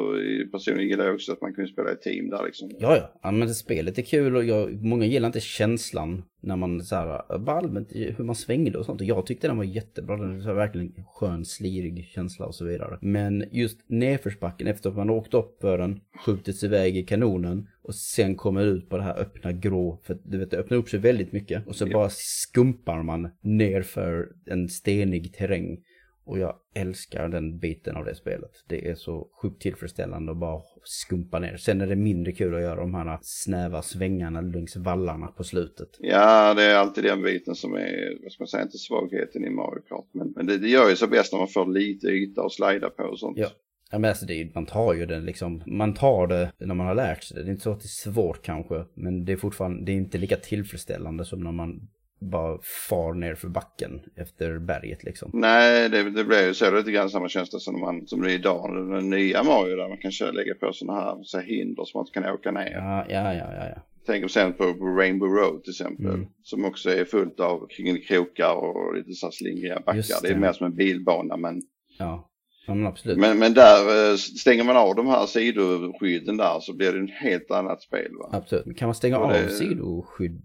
personligen 0.52 0.88
gillar 0.88 1.04
jag 1.04 1.14
också 1.14 1.32
att 1.32 1.40
man 1.40 1.54
kunde 1.54 1.72
spela 1.72 1.92
i 1.92 1.96
team 1.96 2.30
där 2.30 2.44
liksom. 2.46 2.70
Ja, 2.78 2.96
ja. 2.96 3.12
ja 3.22 3.30
men 3.30 3.48
det 3.48 3.54
spelet 3.54 3.98
är 3.98 4.02
kul 4.02 4.36
och 4.36 4.44
jag, 4.44 4.84
många 4.84 5.04
gillar 5.04 5.26
inte 5.26 5.40
känslan 5.40 6.22
när 6.40 6.56
man 6.56 6.82
så 6.84 6.96
här, 6.96 7.38
bara 7.38 7.58
allmänt 7.58 7.88
hur 7.92 8.24
man 8.24 8.34
svängde 8.34 8.78
och 8.78 8.84
sånt. 8.84 9.00
Och 9.00 9.06
jag 9.06 9.26
tyckte 9.26 9.48
den 9.48 9.56
var 9.56 9.64
jättebra. 9.64 10.16
Den 10.16 10.46
var 10.46 10.54
verkligen 10.54 11.04
skön, 11.08 11.44
slirig 11.44 12.10
känsla 12.14 12.46
och 12.46 12.54
så 12.54 12.64
vidare. 12.64 12.98
Men 13.00 13.44
just 13.52 13.78
nedförsbacken 13.86 14.66
efter 14.66 14.90
att 14.90 14.96
man 14.96 15.10
åkt 15.10 15.34
upp 15.34 15.60
för 15.60 15.78
den, 15.78 16.00
skjutits 16.24 16.64
iväg 16.64 16.96
i 16.96 17.02
kanonen 17.02 17.68
och 17.82 17.94
sen 17.94 18.36
kommer 18.36 18.64
ut 18.64 18.88
på 18.88 18.96
det 18.96 19.02
här 19.02 19.18
öppna 19.20 19.52
grå. 19.52 20.00
För 20.02 20.18
du 20.24 20.38
vet, 20.38 20.50
det 20.50 20.56
öppnar 20.56 20.78
upp 20.78 20.88
sig 20.88 21.00
väldigt 21.00 21.32
mycket. 21.32 21.66
Och 21.66 21.76
så 21.76 21.86
Ja. 21.86 21.92
bara 21.92 22.08
skumpar 22.10 23.02
man 23.02 23.30
ner 23.40 23.82
för 23.82 24.28
en 24.46 24.68
stenig 24.68 25.34
terräng. 25.34 25.78
Och 26.24 26.38
jag 26.38 26.54
älskar 26.74 27.28
den 27.28 27.58
biten 27.58 27.96
av 27.96 28.04
det 28.04 28.14
spelet. 28.14 28.50
Det 28.68 28.88
är 28.88 28.94
så 28.94 29.28
sjukt 29.42 29.62
tillfredsställande 29.62 30.32
att 30.32 30.38
bara 30.38 30.60
skumpa 30.84 31.38
ner. 31.38 31.56
Sen 31.56 31.80
är 31.80 31.86
det 31.86 31.96
mindre 31.96 32.32
kul 32.32 32.54
att 32.54 32.60
göra 32.60 32.80
de 32.80 32.94
här 32.94 33.18
snäva 33.22 33.82
svängarna 33.82 34.40
längs 34.40 34.76
vallarna 34.76 35.26
på 35.26 35.44
slutet. 35.44 35.88
Ja, 35.98 36.54
det 36.54 36.62
är 36.62 36.74
alltid 36.76 37.04
den 37.04 37.22
biten 37.22 37.54
som 37.54 37.74
är, 37.74 38.22
vad 38.22 38.32
ska 38.32 38.42
man 38.42 38.48
säga, 38.48 38.62
inte 38.62 38.78
svagheten 38.78 39.44
i 39.44 39.50
Mario 39.50 39.80
Kart. 39.88 40.06
Men, 40.12 40.32
men 40.36 40.46
det, 40.46 40.58
det 40.58 40.68
gör 40.68 40.90
ju 40.90 40.96
så 40.96 41.06
bäst 41.06 41.32
när 41.32 41.38
man 41.38 41.48
får 41.48 41.66
lite 41.66 42.06
yta 42.06 42.42
att 42.42 42.52
slida 42.52 42.90
på 42.90 43.02
och 43.02 43.18
sånt. 43.18 43.38
Ja. 43.38 43.48
Ja 43.90 43.98
men 43.98 44.08
alltså 44.08 44.26
det 44.26 44.40
är, 44.40 44.50
man 44.54 44.66
tar 44.66 44.94
ju 44.94 45.06
den 45.06 45.24
liksom, 45.24 45.62
man 45.66 45.94
tar 45.94 46.26
det 46.26 46.52
när 46.58 46.74
man 46.74 46.86
har 46.86 46.94
lärt 46.94 47.22
sig 47.22 47.36
det. 47.36 47.42
Det 47.42 47.48
är 47.48 47.50
inte 47.50 47.62
så 47.62 47.72
att 47.72 47.80
det 47.80 47.86
är 47.86 48.12
svårt 48.12 48.42
kanske, 48.42 48.84
men 48.94 49.24
det 49.24 49.32
är 49.32 49.36
fortfarande, 49.36 49.84
det 49.84 49.92
är 49.92 49.96
inte 49.96 50.18
lika 50.18 50.36
tillfredsställande 50.36 51.24
som 51.24 51.40
när 51.40 51.52
man 51.52 51.88
bara 52.20 52.58
far 52.88 53.14
ner 53.14 53.34
för 53.34 53.48
backen 53.48 54.00
efter 54.16 54.58
berget 54.58 55.04
liksom. 55.04 55.30
Nej, 55.34 55.88
det, 55.88 56.10
det 56.10 56.24
blir 56.24 56.46
ju 56.46 56.54
så. 56.54 56.64
Det 56.64 56.70
är 56.70 56.76
lite 56.78 56.92
grann 56.92 57.10
samma 57.10 57.28
känsla 57.28 57.58
som, 57.58 57.80
man, 57.80 58.06
som 58.06 58.22
det 58.22 58.32
är 58.32 58.34
idag, 58.34 58.90
den 58.90 59.10
nya 59.10 59.42
Mario 59.42 59.76
där 59.76 59.88
man 59.88 59.98
kan 59.98 60.12
köra, 60.12 60.30
lägga 60.30 60.54
på 60.54 60.72
sådana 60.72 61.00
här, 61.00 61.16
så 61.22 61.38
här 61.38 61.44
hinder 61.44 61.84
som 61.84 61.98
man 61.98 62.06
inte 62.06 62.20
kan 62.20 62.34
åka 62.34 62.50
ner. 62.50 62.72
Ja, 62.72 63.06
ja, 63.08 63.34
ja, 63.34 63.54
ja. 63.54 63.68
ja. 63.74 63.82
Tänk 64.06 64.22
om 64.22 64.28
sen 64.28 64.52
på, 64.52 64.64
Rainbow 64.98 65.28
Road 65.28 65.64
till 65.64 65.70
exempel. 65.70 66.06
Mm. 66.06 66.26
Som 66.42 66.64
också 66.64 66.90
är 66.90 67.04
fullt 67.04 67.40
av 67.40 67.68
krokar 68.08 68.54
och 68.54 68.94
lite 68.94 69.12
så 69.12 69.26
här 69.26 69.30
slingriga 69.30 69.74
backar. 69.86 69.96
Just 69.96 70.22
Det 70.22 70.28
är 70.28 70.34
det. 70.34 70.40
mer 70.40 70.52
som 70.52 70.66
en 70.66 70.74
bilbana 70.74 71.36
men, 71.36 71.62
Ja, 71.98 72.30
ja 72.68 72.74
men 72.74 72.86
absolut. 72.86 73.18
men, 73.18 73.38
men 73.38 73.54
där 73.54 74.10
eh, 74.10 74.16
stänger 74.16 74.64
man 74.64 74.76
av 74.76 74.94
de 74.94 75.06
här 75.06 75.26
sidoskydden 75.26 76.36
där 76.36 76.60
så 76.60 76.76
blir 76.76 76.92
det 76.92 77.04
ett 77.04 77.10
helt 77.10 77.50
annat 77.50 77.82
spel 77.82 78.10
va. 78.20 78.28
Absolut. 78.32 78.76
Kan 78.78 78.88
man 78.88 78.94
stänga 78.94 79.18
Och 79.18 79.24
av 79.24 79.32
det- 79.32 79.48
sidoskydd? 79.50 80.42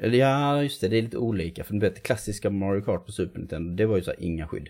Eller 0.00 0.18
ja, 0.18 0.62
just 0.62 0.80
det, 0.80 0.88
det 0.88 0.98
är 0.98 1.02
lite 1.02 1.16
olika. 1.18 1.64
För 1.64 1.74
du 1.74 1.80
vet, 1.80 2.02
klassiska 2.02 2.50
Mario 2.50 2.80
Kart 2.80 3.06
på 3.06 3.12
Super 3.12 3.38
Nintendo, 3.38 3.74
det 3.74 3.86
var 3.86 3.96
ju 3.96 4.02
så 4.02 4.10
här 4.10 4.22
inga 4.22 4.46
skydd. 4.46 4.68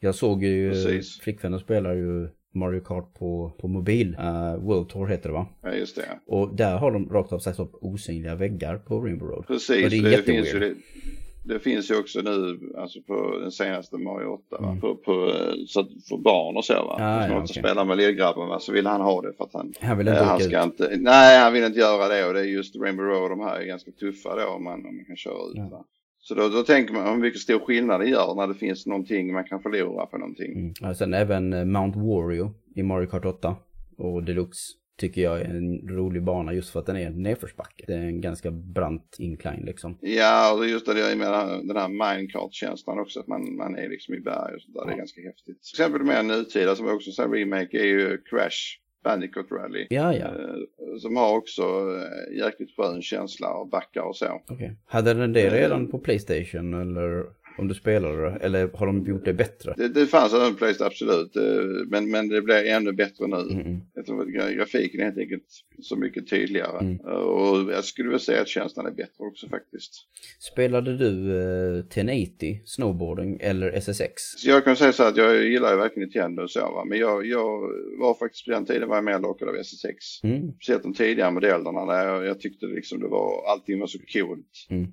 Jag 0.00 0.14
såg 0.14 0.44
ju, 0.44 0.70
Precis. 0.70 1.20
flickvännen 1.20 1.60
spelar 1.60 1.94
ju 1.94 2.28
Mario 2.54 2.80
Kart 2.80 3.14
på, 3.14 3.56
på 3.60 3.68
mobil. 3.68 4.16
Uh, 4.20 4.56
World 4.56 4.88
Tour 4.88 5.06
heter 5.06 5.28
det 5.28 5.32
va? 5.32 5.46
Ja, 5.62 5.74
just 5.74 5.96
det. 5.96 6.02
Och 6.26 6.56
där 6.56 6.76
har 6.76 6.92
de 6.92 7.08
rakt 7.08 7.32
av 7.32 7.38
sagt 7.38 7.58
upp 7.58 7.72
osynliga 7.80 8.34
väggar 8.34 8.76
på 8.78 9.00
Rainbow 9.00 9.28
Road. 9.28 9.46
Precis, 9.46 9.84
Och 9.84 9.90
det 9.90 9.96
är 9.98 10.02
det, 10.02 10.22
finns 10.22 10.54
ju 10.54 10.58
det, 10.58 10.74
det 11.44 11.58
finns 11.58 11.90
ju 11.90 11.98
också 11.98 12.20
nu, 12.20 12.60
alltså 12.78 13.02
på 13.02 13.38
den 13.38 13.50
senaste 13.50 13.98
Mario 13.98 14.26
8, 14.26 14.56
va? 14.60 14.68
Mm. 14.68 14.80
På, 14.80 14.94
på, 14.96 15.12
eh, 15.12 15.54
så 15.66 15.84
för 16.08 16.16
barn 16.18 16.56
och 16.56 16.64
så 16.64 16.74
va. 16.74 16.96
Ah, 17.00 17.22
Som 17.22 17.32
ja, 17.32 17.40
också 17.42 17.52
okej. 17.52 17.62
spelar 17.62 17.84
med 17.84 17.96
lillgrabben 17.96 18.60
så 18.60 18.72
vill 18.72 18.86
han 18.86 19.00
ha 19.00 19.22
det 19.22 19.32
för 19.36 19.44
att 19.44 19.52
han, 19.54 19.72
Han 19.80 19.98
vill 19.98 20.08
eh, 20.08 20.12
inte 20.14 20.24
han 20.24 20.34
åka 20.36 20.44
ut. 20.44 20.50
ska 20.50 20.62
inte, 20.62 20.96
nej 20.96 21.38
han 21.38 21.52
vill 21.52 21.64
inte 21.64 21.78
göra 21.78 22.08
det 22.08 22.26
och 22.26 22.34
det 22.34 22.40
är 22.40 22.44
just 22.44 22.76
Rainbow 22.76 23.06
Road, 23.06 23.30
de 23.30 23.40
här 23.40 23.60
är 23.60 23.64
ganska 23.64 23.90
tuffa 23.92 24.36
då 24.36 24.48
om 24.48 24.64
man, 24.64 24.86
om 24.86 24.96
man 24.96 25.04
kan 25.04 25.16
köra 25.16 25.34
ut 25.50 25.54
Ja. 25.70 25.84
Så 26.18 26.34
då, 26.34 26.48
då 26.48 26.62
tänker 26.62 26.94
man 26.94 27.08
hur 27.08 27.16
mycket 27.20 27.40
stor 27.40 27.58
skillnad 27.58 28.00
det 28.00 28.08
gör 28.08 28.34
när 28.34 28.46
det 28.46 28.54
finns 28.54 28.86
någonting 28.86 29.32
man 29.32 29.44
kan 29.44 29.62
förlora 29.62 30.06
på 30.06 30.18
någonting. 30.18 30.52
Mm. 30.52 30.74
Ja, 30.80 30.94
sen 30.94 31.14
även 31.14 31.52
eh, 31.52 31.64
Mount 31.64 31.98
Wario 31.98 32.50
i 32.74 32.82
Mario 32.82 33.06
Kart 33.06 33.24
8 33.24 33.56
och 33.98 34.22
Deluxe 34.22 34.72
tycker 34.96 35.22
jag 35.22 35.40
är 35.40 35.44
en 35.44 35.88
rolig 35.88 36.22
bana 36.22 36.52
just 36.52 36.70
för 36.70 36.80
att 36.80 36.86
den 36.86 36.96
är 36.96 37.06
en 37.06 37.22
nedförsbacke. 37.22 37.84
Det 37.86 37.94
är 37.94 37.98
en 37.98 38.20
ganska 38.20 38.50
brant 38.50 39.16
incline 39.18 39.62
liksom. 39.66 39.98
Ja, 40.00 40.52
och 40.54 40.60
det 40.60 40.66
är 40.66 40.70
just 40.70 40.86
det 40.86 40.98
jag 41.00 41.18
menar, 41.18 41.46
den 41.62 41.76
här 41.76 41.88
minecart-känslan 41.88 42.98
också, 43.00 43.20
att 43.20 43.26
man, 43.26 43.56
man 43.56 43.76
är 43.76 43.88
liksom 43.88 44.14
i 44.14 44.20
berg 44.20 44.54
och 44.54 44.62
sånt 44.62 44.74
där. 44.74 44.84
Det 44.84 44.90
är 44.90 44.92
Ja. 44.92 44.96
ganska 44.98 45.20
häftigt. 45.20 45.44
Till 45.62 45.82
exempel 45.82 46.02
mer 46.02 46.22
nutida 46.22 46.76
som 46.76 46.88
också 46.88 47.22
en 47.22 47.32
remake 47.32 47.78
är 47.78 47.84
ju 47.86 48.18
Crash 48.30 48.78
Bandicoot 49.04 49.46
Rally. 49.52 49.86
Ja, 49.90 50.14
ja. 50.14 50.26
Eh, 50.26 50.96
som 51.00 51.16
har 51.16 51.36
också 51.36 51.62
eh, 51.62 52.38
jäkligt 52.38 52.76
skön 52.76 53.02
känsla 53.02 53.54
och 53.54 53.68
backar 53.68 54.02
och 54.02 54.16
så. 54.16 54.42
Okej. 54.48 54.76
Hade 54.86 55.14
den 55.14 55.32
det 55.32 55.46
Eh, 55.46 55.52
redan 55.52 55.86
på 55.90 55.98
Playstation 55.98 56.74
eller? 56.74 57.24
Om 57.58 57.68
du 57.68 57.74
spelade 57.74 58.22
det? 58.22 58.38
Eller 58.40 58.68
har 58.74 58.86
de 58.86 59.06
gjort 59.06 59.24
det 59.24 59.32
bättre? 59.32 59.74
Det, 59.76 59.88
det 59.88 60.06
fanns 60.06 60.34
en 60.34 60.54
place 60.54 60.84
absolut, 60.84 61.36
eh, 61.36 61.42
men, 61.86 62.10
men 62.10 62.28
det 62.28 62.42
blir 62.42 62.66
ännu 62.66 62.92
bättre 62.92 63.26
nu. 63.26 63.36
Mm. 63.36 63.80
Grafiken 64.56 65.00
är 65.00 65.04
helt 65.04 65.18
enkelt 65.18 65.44
så 65.82 65.96
mycket 65.96 66.30
tydligare. 66.30 66.78
Mm. 66.78 67.00
Och 67.00 67.72
jag 67.72 67.84
skulle 67.84 68.10
väl 68.10 68.20
säga 68.20 68.40
att 68.40 68.48
känslan 68.48 68.86
är 68.86 68.90
bättre 68.90 69.24
också 69.24 69.48
faktiskt. 69.48 69.92
Spelade 70.52 70.96
du 70.96 71.38
eh, 71.78 71.78
1080 71.78 72.62
snowboarding 72.64 73.38
eller 73.40 73.72
SSX? 73.72 74.22
Så 74.36 74.48
jag 74.48 74.64
kan 74.64 74.76
säga 74.76 74.92
så 74.92 75.02
att 75.02 75.16
jag 75.16 75.44
gillar 75.44 75.70
ju 75.70 75.76
verkligen 75.76 76.08
Nintendo 76.08 76.42
och 76.42 76.50
så 76.50 76.60
va. 76.60 76.84
Men 76.84 76.98
jag, 76.98 77.26
jag 77.26 77.60
var 77.98 78.14
faktiskt 78.18 78.44
på 78.44 78.50
den 78.50 78.66
tiden 78.66 78.88
var 78.88 78.96
jag 78.96 79.04
mer 79.04 79.18
lockad 79.18 79.48
av 79.48 79.56
SSX. 79.56 80.22
Mm. 80.22 80.52
Speciellt 80.52 80.82
de 80.82 80.94
tidigare 80.94 81.30
modellerna 81.30 81.86
där 81.86 82.06
jag, 82.06 82.24
jag 82.24 82.40
tyckte 82.40 82.66
liksom 82.66 83.00
det 83.00 83.08
var, 83.08 83.52
allting 83.52 83.80
var 83.80 83.86
så 83.86 83.98
coolt. 84.12 84.66
Mm. 84.70 84.86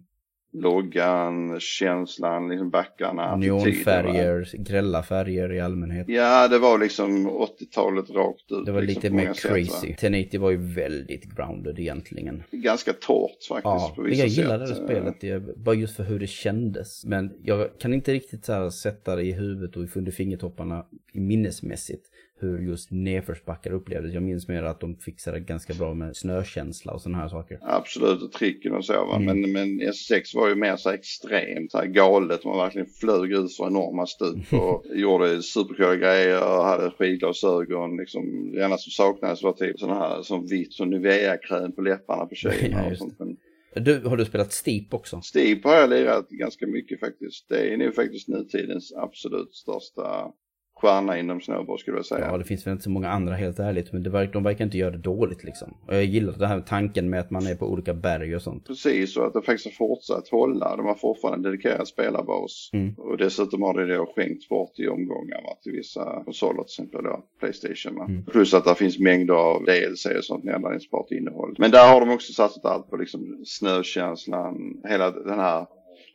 Loggan, 0.53 1.59
känslan, 1.59 2.49
liksom 2.49 2.69
backarna. 2.69 3.35
Neonfärger, 3.35 4.47
grälla 4.57 5.03
färger 5.03 5.53
i 5.53 5.59
allmänhet. 5.59 6.09
Ja, 6.09 6.47
det 6.47 6.59
var 6.59 6.77
liksom 6.77 7.29
80-talet 7.29 8.09
rakt 8.09 8.51
ut. 8.51 8.65
Det 8.65 8.71
var 8.71 8.81
liksom, 8.81 9.01
lite 9.03 9.15
mer 9.15 9.33
sätt, 9.33 9.51
crazy. 9.51 9.87
va. 9.87 9.93
1080 9.93 10.39
var 10.39 10.51
ju 10.51 10.57
väldigt 10.57 11.35
grounded 11.35 11.79
egentligen. 11.79 12.43
Ganska 12.51 12.93
torrt 12.93 13.47
faktiskt 13.47 13.63
Ja, 13.63 13.93
på 13.95 14.01
vissa 14.01 14.19
jag 14.19 14.27
gillade 14.27 14.67
sätt. 14.67 14.77
det 14.77 14.83
spelet, 14.83 15.23
jag, 15.23 15.43
bara 15.57 15.75
just 15.75 15.95
för 15.95 16.03
hur 16.03 16.19
det 16.19 16.27
kändes. 16.27 17.05
Men 17.05 17.31
jag 17.43 17.79
kan 17.79 17.93
inte 17.93 18.13
riktigt 18.13 18.45
så 18.45 18.71
sätta 18.71 19.15
det 19.15 19.23
i 19.23 19.31
huvudet 19.31 19.75
och 19.77 19.97
under 19.97 20.11
fingertopparna 20.11 20.85
minnesmässigt 21.13 22.05
hur 22.43 22.59
just 22.59 22.91
nedförsbackar 22.91 23.71
upplevdes. 23.71 24.13
Jag 24.13 24.23
minns 24.23 24.47
mer 24.47 24.63
att 24.63 24.79
de 24.79 24.95
fixade 24.95 25.39
ganska 25.39 25.73
bra 25.73 25.93
med 25.93 26.15
snökänsla 26.15 26.93
och 26.93 27.01
sådana 27.01 27.17
här 27.17 27.29
saker. 27.29 27.59
Absolut, 27.61 28.21
och 28.21 28.31
tricken 28.31 28.73
och 28.73 28.85
så 28.85 28.93
va. 28.93 29.15
Mm. 29.15 29.41
Men, 29.41 29.51
men 29.51 29.81
S6 29.89 30.35
var 30.35 30.47
ju 30.49 30.55
mer 30.55 30.75
så 30.75 30.89
här 30.89 30.97
extremt 30.97 31.71
så 31.71 31.77
här 31.77 31.85
galet. 31.85 32.45
Man 32.45 32.57
verkligen 32.57 32.87
flög 32.87 33.31
ut 33.31 33.55
för 33.55 33.67
enorma 33.67 34.05
stup 34.05 34.53
och 34.53 34.85
gjorde 34.95 35.41
supercoola 35.41 35.95
grejer 35.95 36.57
och 36.57 36.63
hade 36.63 36.91
skidglasögon. 36.91 37.97
Liksom, 37.97 38.51
det 38.51 38.63
enda 38.63 38.77
som 38.77 38.91
saknades 38.91 39.43
var 39.43 39.53
typ 39.53 39.79
sådana 39.79 39.99
här 39.99 40.21
som 40.21 40.47
vitt 40.47 40.73
som 40.73 40.89
Nivea-kräm 40.89 41.71
på 41.71 41.81
läpparna 41.81 42.25
på 42.25 42.35
Ja, 42.35 42.51
tjejerna 42.51 42.83
och 42.83 42.89
just 42.89 43.01
sånt. 43.01 43.19
Men 43.19 43.37
Du, 43.83 43.99
har 43.99 44.17
du 44.17 44.25
spelat 44.25 44.53
Steep 44.53 44.93
också? 44.93 45.21
Steep 45.21 45.63
har 45.63 45.75
jag 45.75 45.89
lirat 45.89 46.29
ganska 46.29 46.67
mycket 46.67 46.99
faktiskt. 46.99 47.49
Det 47.49 47.73
är 47.73 47.77
nog 47.77 47.95
faktiskt 47.95 48.27
nutidens 48.27 48.93
absolut 48.93 49.55
största 49.55 50.31
stjärna 50.81 51.19
inom 51.19 51.41
snowboard 51.41 51.79
skulle 51.79 51.97
jag 51.97 52.05
säga. 52.05 52.25
Ja, 52.25 52.37
det 52.37 52.43
finns 52.43 52.67
väl 52.67 52.71
inte 52.71 52.83
så 52.83 52.89
många 52.89 53.09
andra 53.09 53.35
helt 53.35 53.59
ärligt, 53.59 53.93
men 53.93 54.03
det 54.03 54.09
verkar, 54.09 54.33
de 54.33 54.43
verkar 54.43 54.65
inte 54.65 54.77
göra 54.77 54.91
det 54.91 54.97
dåligt 54.97 55.43
liksom. 55.43 55.73
Och 55.87 55.95
jag 55.95 56.05
gillar 56.05 56.33
det 56.33 56.47
här 56.47 56.61
tanken 56.61 57.09
med 57.09 57.19
att 57.19 57.31
man 57.31 57.47
är 57.47 57.55
på 57.55 57.65
olika 57.65 57.93
berg 57.93 58.35
och 58.35 58.41
sånt. 58.41 58.67
Precis, 58.67 59.17
och 59.17 59.27
att 59.27 59.33
det 59.33 59.41
faktiskt 59.41 59.65
har 59.65 59.87
fortsatt 59.87 60.29
hålla. 60.29 60.75
De 60.75 60.85
har 60.85 60.95
fortfarande 60.95 61.37
en 61.37 61.51
dedikerad 61.51 61.87
spelarbas. 61.87 62.69
Mm. 62.73 62.93
Och 62.97 63.17
dessutom 63.17 63.61
har 63.61 63.73
det 63.73 63.95
då 63.95 64.13
skänkt 64.15 64.49
bort 64.49 64.79
i 64.79 64.87
omgångar 64.87 65.41
va, 65.43 65.57
till 65.63 65.71
vissa 65.71 66.21
konsoler, 66.25 66.63
till 66.63 66.83
exempel 66.83 67.03
då 67.03 67.23
Playstation. 67.39 67.95
Va? 67.99 68.05
Mm. 68.05 68.25
Plus 68.25 68.53
att 68.53 68.65
det 68.65 68.75
finns 68.75 68.99
mängder 68.99 69.33
av 69.33 69.63
DLC 69.65 70.05
och 70.05 70.23
sånt 70.23 70.43
nedladdningsbart 70.43 71.11
innehåll. 71.11 71.55
Men 71.57 71.71
där 71.71 71.93
har 71.93 71.99
de 71.99 72.09
också 72.09 72.33
satsat 72.33 72.65
allt 72.65 72.89
på 72.89 72.97
liksom 72.97 73.41
snökänslan, 73.45 74.81
hela 74.87 75.11
den 75.11 75.39
här 75.39 75.65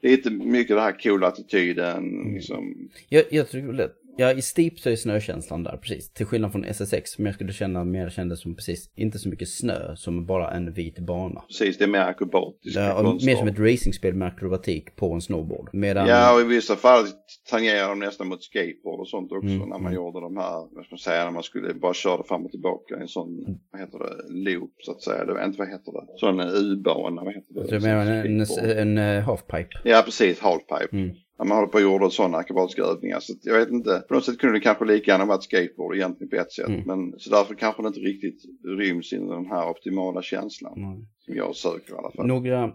Lite 0.03 0.31
mycket 0.31 0.77
den 0.77 0.85
här 0.85 1.03
coola 1.03 1.27
attityden. 1.27 1.99
Mm. 1.99 2.35
Liksom. 2.35 2.89
Jag, 3.09 3.25
jag 3.31 3.49
tror 3.49 3.73
det. 3.73 3.91
Ja, 4.19 4.33
i 4.33 4.43
Steep 4.43 4.79
så 4.79 4.91
är 4.91 4.97
snökänslan 4.97 5.63
där, 5.63 5.77
precis. 5.77 6.13
Till 6.13 6.27
skillnad 6.27 6.53
från 6.53 6.65
SSX 6.65 7.11
som 7.11 7.27
jag 7.27 7.35
skulle 7.35 7.53
känna 7.53 7.85
mer 7.85 8.09
kändes 8.11 8.41
som 8.41 8.55
precis, 8.57 8.91
inte 8.97 9.19
så 9.19 9.29
mycket 9.29 9.49
snö, 9.49 9.97
som 9.97 10.27
bara 10.27 10.51
en 10.51 10.73
vit 10.73 10.99
bana. 10.99 11.41
Precis, 11.49 11.79
det 11.79 11.85
är 11.85 11.89
mer 11.89 11.99
akrobatiska 12.01 12.81
Ja, 12.81 13.19
mer 13.27 13.37
som 13.37 13.49
ett 13.49 13.59
racingspel 13.59 14.15
med 14.15 14.29
akrobatik 14.29 14.97
på 14.97 15.13
en 15.13 15.21
snowboard. 15.21 15.71
Medan, 15.73 16.07
Ja, 16.09 16.35
och 16.35 16.41
i 16.41 16.45
vissa 16.45 16.77
fall 16.77 17.05
tangerar 17.51 17.89
de 17.89 17.99
nästan 17.99 18.29
mot 18.29 18.43
skateboard 18.43 19.01
och 19.01 19.09
sånt 19.09 19.33
också 19.33 19.47
Mm, 19.47 19.59
när 19.59 19.67
man 19.67 19.81
mm. 19.81 19.95
gjorde 19.95 20.21
de 20.21 20.37
här, 20.37 20.53
vad 20.75 20.85
ska 20.85 20.93
man 20.95 20.99
säga, 20.99 21.25
när 21.25 21.31
man 21.31 21.43
skulle 21.43 21.75
bara 21.75 21.95
köra 21.95 22.23
fram 22.23 22.45
och 22.45 22.51
tillbaka 22.51 22.97
i 22.99 23.01
en 23.01 23.09
sån, 23.09 23.39
Mm. 23.47 23.59
vad 23.73 23.81
heter 23.81 23.99
det, 23.99 24.33
loop 24.51 24.73
så 24.79 24.93
att 24.93 25.03
säga. 25.03 25.25
Det 25.25 25.33
var 25.33 25.45
inte 25.45 25.59
vad 25.59 25.69
heter 25.69 25.93
det? 25.93 26.19
Sån 26.19 26.41
U-bana, 26.41 27.25
vad 27.25 27.35
heter 27.35 27.55
det? 27.55 27.67
tror 27.69 27.81
mer 27.81 27.95
en, 27.97 28.41
en, 28.41 28.79
en, 28.79 28.99
eh, 28.99 29.23
halfpipe. 29.25 29.69
Ja, 29.85 30.03
precis, 30.05 30.41
halfpipe. 30.41 30.89
Mm. 30.97 31.11
När 31.39 31.47
man 31.47 31.57
håller 31.57 31.69
på 31.69 31.77
och 31.77 31.83
gjorde 31.83 32.11
sådana 32.11 32.39
akrobatiska 32.39 32.83
övningar. 32.83 33.21
Så 33.21 33.35
jag 33.43 33.59
vet 33.59 33.71
inte, 33.71 34.03
på 34.09 34.15
något 34.15 34.25
sätt 34.25 34.39
kunde 34.39 34.57
det 34.57 34.61
kanske 34.61 34.85
lika 34.85 35.11
gärna 35.11 35.25
varit 35.25 35.43
skateboard 35.43 35.95
egentligen 35.97 36.31
på 36.31 36.37
ett 36.37 36.53
sätt. 36.53 36.69
Mm. 36.69 36.83
Men 36.87 37.19
så 37.19 37.31
därför 37.31 37.55
kanske 37.55 37.83
det 37.83 37.89
inte 37.89 38.01
riktigt 38.01 38.43
ryms 38.65 39.13
inom 39.13 39.29
den 39.29 39.47
här 39.47 39.69
optimala 39.69 40.23
känslan. 40.23 40.79
Mm. 40.79 41.07
Som 41.19 41.37
jag 41.37 41.57
söker 41.57 41.95
i 41.95 41.97
alla 41.97 42.11
fall. 42.11 42.27
Några 42.27 42.73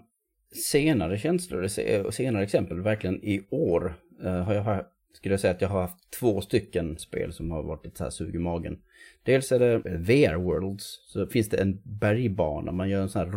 senare 0.51 1.17
känslor, 1.17 1.67
se- 1.67 2.11
senare 2.11 2.43
exempel, 2.43 2.81
verkligen 2.81 3.23
i 3.23 3.47
år 3.49 3.93
eh, 4.23 4.43
har 4.43 4.53
jag 4.53 4.85
skulle 5.13 5.33
jag 5.33 5.39
säga 5.39 5.53
att 5.53 5.61
jag 5.61 5.69
har 5.69 5.81
haft 5.81 6.11
två 6.19 6.41
stycken 6.41 6.97
spel 6.97 7.33
som 7.33 7.51
har 7.51 7.63
varit 7.63 7.85
lite 7.85 7.97
så 7.97 8.03
här 8.03 8.11
sug 8.11 8.35
i 8.35 8.39
magen. 8.39 8.79
Dels 9.23 9.51
är 9.51 9.59
det 9.59 9.77
VR 9.77 10.35
Worlds, 10.35 10.99
så 11.07 11.27
finns 11.27 11.49
det 11.49 11.57
en 11.57 11.81
bergbana, 11.83 12.71
man 12.71 12.89
gör 12.89 13.01
en 13.01 13.09
sån 13.09 13.25
här 13.25 13.31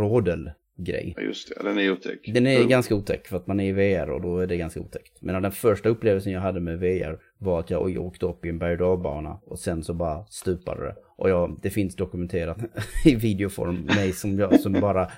rådelgrej. 0.79 1.15
Ja, 1.17 1.23
Just 1.23 1.49
det, 1.49 1.69
den 1.69 1.79
är 1.79 1.91
otäck. 1.93 2.31
Den 2.35 2.47
är 2.47 2.57
Mm. 2.57 2.69
ganska 2.69 2.95
otäck 2.95 3.27
för 3.27 3.37
att 3.37 3.47
man 3.47 3.61
är 3.61 3.69
i 3.69 3.73
VR 3.73 4.11
och 4.11 4.21
då 4.23 4.39
är 4.39 4.47
det 4.47 4.57
ganska 4.57 4.81
otäckt. 4.81 5.23
Men 5.23 5.43
den 5.43 5.53
första 5.53 5.89
upplevelsen 5.89 6.33
jag 6.33 6.41
hade 6.41 6.61
med 6.61 6.79
VR 6.79 7.19
var 7.39 7.61
att 7.61 7.71
jag 7.71 7.99
åkte 7.99 8.27
upp 8.27 8.45
i 8.45 8.49
en 8.49 8.59
berg 8.59 8.77
och 8.83 9.43
och 9.45 9.59
sen 9.59 9.83
så 9.83 9.95
bara 9.95 10.25
stupade 10.27 10.85
det. 10.85 10.95
Och 11.17 11.31
jag, 11.31 11.59
det 11.63 11.71
finns 11.71 11.97
dokumenterat 11.97 12.59
i 13.05 13.15
videoform 13.15 13.85
mig 13.85 14.13
som 14.13 14.39
jag 14.39 14.61
som 14.61 14.73
bara 14.73 15.11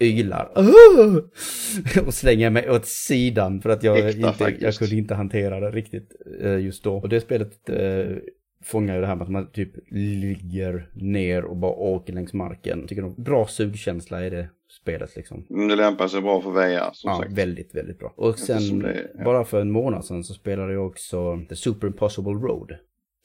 ylar. 0.00 0.52
Och 2.06 2.14
slänger 2.14 2.50
mig 2.50 2.70
åt 2.70 2.86
sidan 2.86 3.60
för 3.60 3.70
att 3.70 3.82
jag, 3.82 3.98
Äkta, 4.08 4.28
inte, 4.28 4.56
jag 4.60 4.74
kunde 4.74 4.96
inte 4.96 5.14
hantera 5.14 5.60
det 5.60 5.70
riktigt 5.70 6.12
eh, 6.42 6.58
just 6.58 6.84
då. 6.84 6.96
Och 6.96 7.08
det 7.08 7.20
spelet 7.20 7.68
eh, 7.68 8.16
fångar 8.64 8.94
ju 8.94 9.00
det 9.00 9.06
här 9.06 9.16
med 9.16 9.22
att 9.24 9.30
man 9.30 9.50
typ 9.52 9.72
ligger 9.90 10.90
ner 10.94 11.44
och 11.44 11.56
bara 11.56 11.72
åker 11.72 12.12
längs 12.12 12.32
marken. 12.32 12.86
Tycker 12.86 13.02
de 13.02 13.22
bra 13.22 13.46
sugkänsla 13.46 14.26
i 14.26 14.30
det 14.30 14.48
spelet 14.70 15.16
liksom. 15.16 15.46
Det 15.48 15.76
lämpar 15.76 16.08
sig 16.08 16.20
bra 16.22 16.40
för 16.42 16.50
VR 16.50 16.90
som 16.92 17.10
Ja, 17.10 17.16
sagt. 17.18 17.32
väldigt, 17.32 17.74
väldigt 17.74 17.98
bra. 17.98 18.12
Och 18.16 18.38
sen, 18.38 18.78
det- 18.78 19.10
ja. 19.18 19.24
bara 19.24 19.44
för 19.44 19.60
en 19.60 19.70
månad 19.70 20.04
sedan 20.04 20.24
så 20.24 20.34
spelade 20.34 20.72
jag 20.72 20.86
också 20.86 21.40
The 21.48 21.56
Super 21.56 21.86
Impossible 21.86 22.32
Road. 22.32 22.72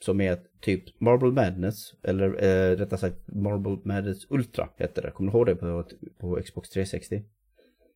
Som 0.00 0.20
är 0.20 0.32
ett 0.32 0.44
typ 0.60 1.00
Marble 1.00 1.28
Madness, 1.30 1.94
eller 2.02 2.26
eh, 2.26 2.76
rättare 2.76 3.00
sagt 3.00 3.16
Marble 3.34 3.78
Madness 3.94 4.26
Ultra 4.30 4.68
hette 4.76 5.00
det. 5.00 5.10
Kommer 5.10 5.32
du 5.32 5.38
ihåg 5.38 5.46
det 5.46 5.56
på, 5.56 5.84
på 6.20 6.40
Xbox 6.44 6.70
360? 6.70 7.22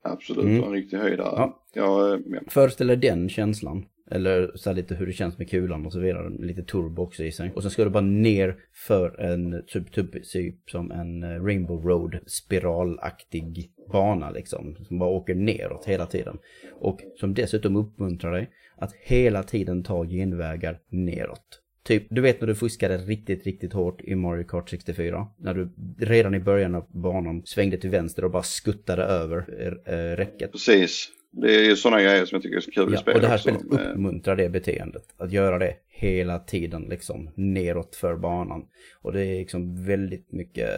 Absolut, 0.03 0.45
Mm. 0.45 0.63
en 0.65 0.73
riktig 0.73 0.97
höjdare. 0.97 1.33
Ja. 1.37 1.63
Ja, 1.73 2.15
eh, 2.15 2.21
ja. 2.27 2.41
Föreställer 2.49 2.97
den 2.97 3.29
känslan. 3.29 3.85
Eller 4.11 4.53
så 4.55 4.71
här 4.71 4.75
lite 4.75 4.95
hur 4.95 5.07
det 5.07 5.13
känns 5.13 5.39
med 5.39 5.51
kulan 5.51 5.87
och 5.87 5.93
så 5.93 6.01
vidare. 6.01 6.31
Lite 6.39 6.63
turbo 6.63 7.03
också 7.03 7.25
i 7.25 7.33
sig. 7.33 7.53
Och 7.55 7.63
sen 7.63 7.71
ska 7.71 7.85
du 7.85 7.91
bara 7.91 8.01
ner 8.01 8.57
för 8.73 9.21
en 9.21 9.65
typ, 9.67 9.93
typ, 9.93 10.25
typ 10.33 10.71
som 10.71 10.91
en 10.91 11.23
eh, 11.23 11.45
Rainbow 11.45 11.85
Road 11.85 12.19
spiralaktig 12.27 13.73
bana 13.93 14.31
liksom. 14.31 14.77
Som 14.89 14.99
bara 14.99 15.11
åker 15.11 15.35
neråt 15.35 15.85
hela 15.87 16.07
tiden. 16.07 16.39
Och 16.73 17.01
som 17.17 17.35
dessutom 17.35 17.77
uppmuntrar 17.77 18.33
dig 18.33 18.51
att 18.77 18.95
hela 18.95 19.43
tiden 19.43 19.83
ta 19.83 20.05
genvägar 20.05 20.81
neråt. 20.89 21.61
Typ, 21.83 22.07
du 22.11 22.21
vet 22.21 22.41
när 22.41 22.49
du 22.49 22.55
fuskade 22.55 22.99
riktigt, 22.99 23.47
riktigt 23.47 23.73
hårt 23.73 24.01
i 24.01 24.15
Mario 24.15 24.45
Kart 24.45 24.71
64. 24.71 25.27
När 25.39 25.55
du 25.55 25.71
redan 25.99 26.35
i 26.35 26.41
början 26.41 26.75
av 26.75 26.87
banan 26.89 27.43
svängde 27.45 27.77
till 27.77 27.91
vänster 27.91 28.25
och 28.25 28.31
bara 28.31 28.43
skuttade 28.43 29.03
över 29.03 29.47
äh, 29.87 30.17
räcket. 30.17 30.53
Precis. 30.53 31.09
Det 31.33 31.55
är 31.55 31.65
ju 31.69 31.77
sådana 31.77 32.03
grejer 32.03 32.25
som 32.25 32.37
jag 32.37 32.43
tycker 32.43 32.57
är 32.57 32.61
så 32.61 32.71
kul 32.71 32.89
i 32.89 32.93
Ja, 32.93 32.99
spel 33.01 33.15
och 33.15 33.21
det 33.21 33.27
här 33.27 33.35
också. 33.35 33.49
spelet 33.49 33.65
med- 33.73 33.91
uppmuntrar 33.93 34.37
det 34.37 34.49
beteendet. 34.51 35.03
Att 35.17 35.33
göra 35.33 35.59
det 35.59 35.75
hela 35.89 36.39
tiden 36.39 36.83
liksom 36.83 37.31
neråt 37.37 37.97
för 37.97 38.17
banan. 38.17 38.63
Och 39.03 39.13
det 39.13 39.25
är 39.27 39.39
liksom 39.39 39.85
väldigt 39.87 40.33
mycket, 40.33 40.71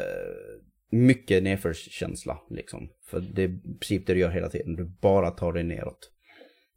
mycket 0.90 1.42
nedförskänsla 1.42 2.38
liksom. 2.50 2.88
För 3.10 3.20
det 3.20 3.42
är 3.42 3.48
i 3.48 3.58
princip 3.80 4.06
det 4.06 4.14
du 4.14 4.20
gör 4.20 4.30
hela 4.30 4.48
tiden. 4.48 4.76
Du 4.76 4.84
bara 5.02 5.30
tar 5.30 5.52
dig 5.52 5.64
neråt. 5.64 6.08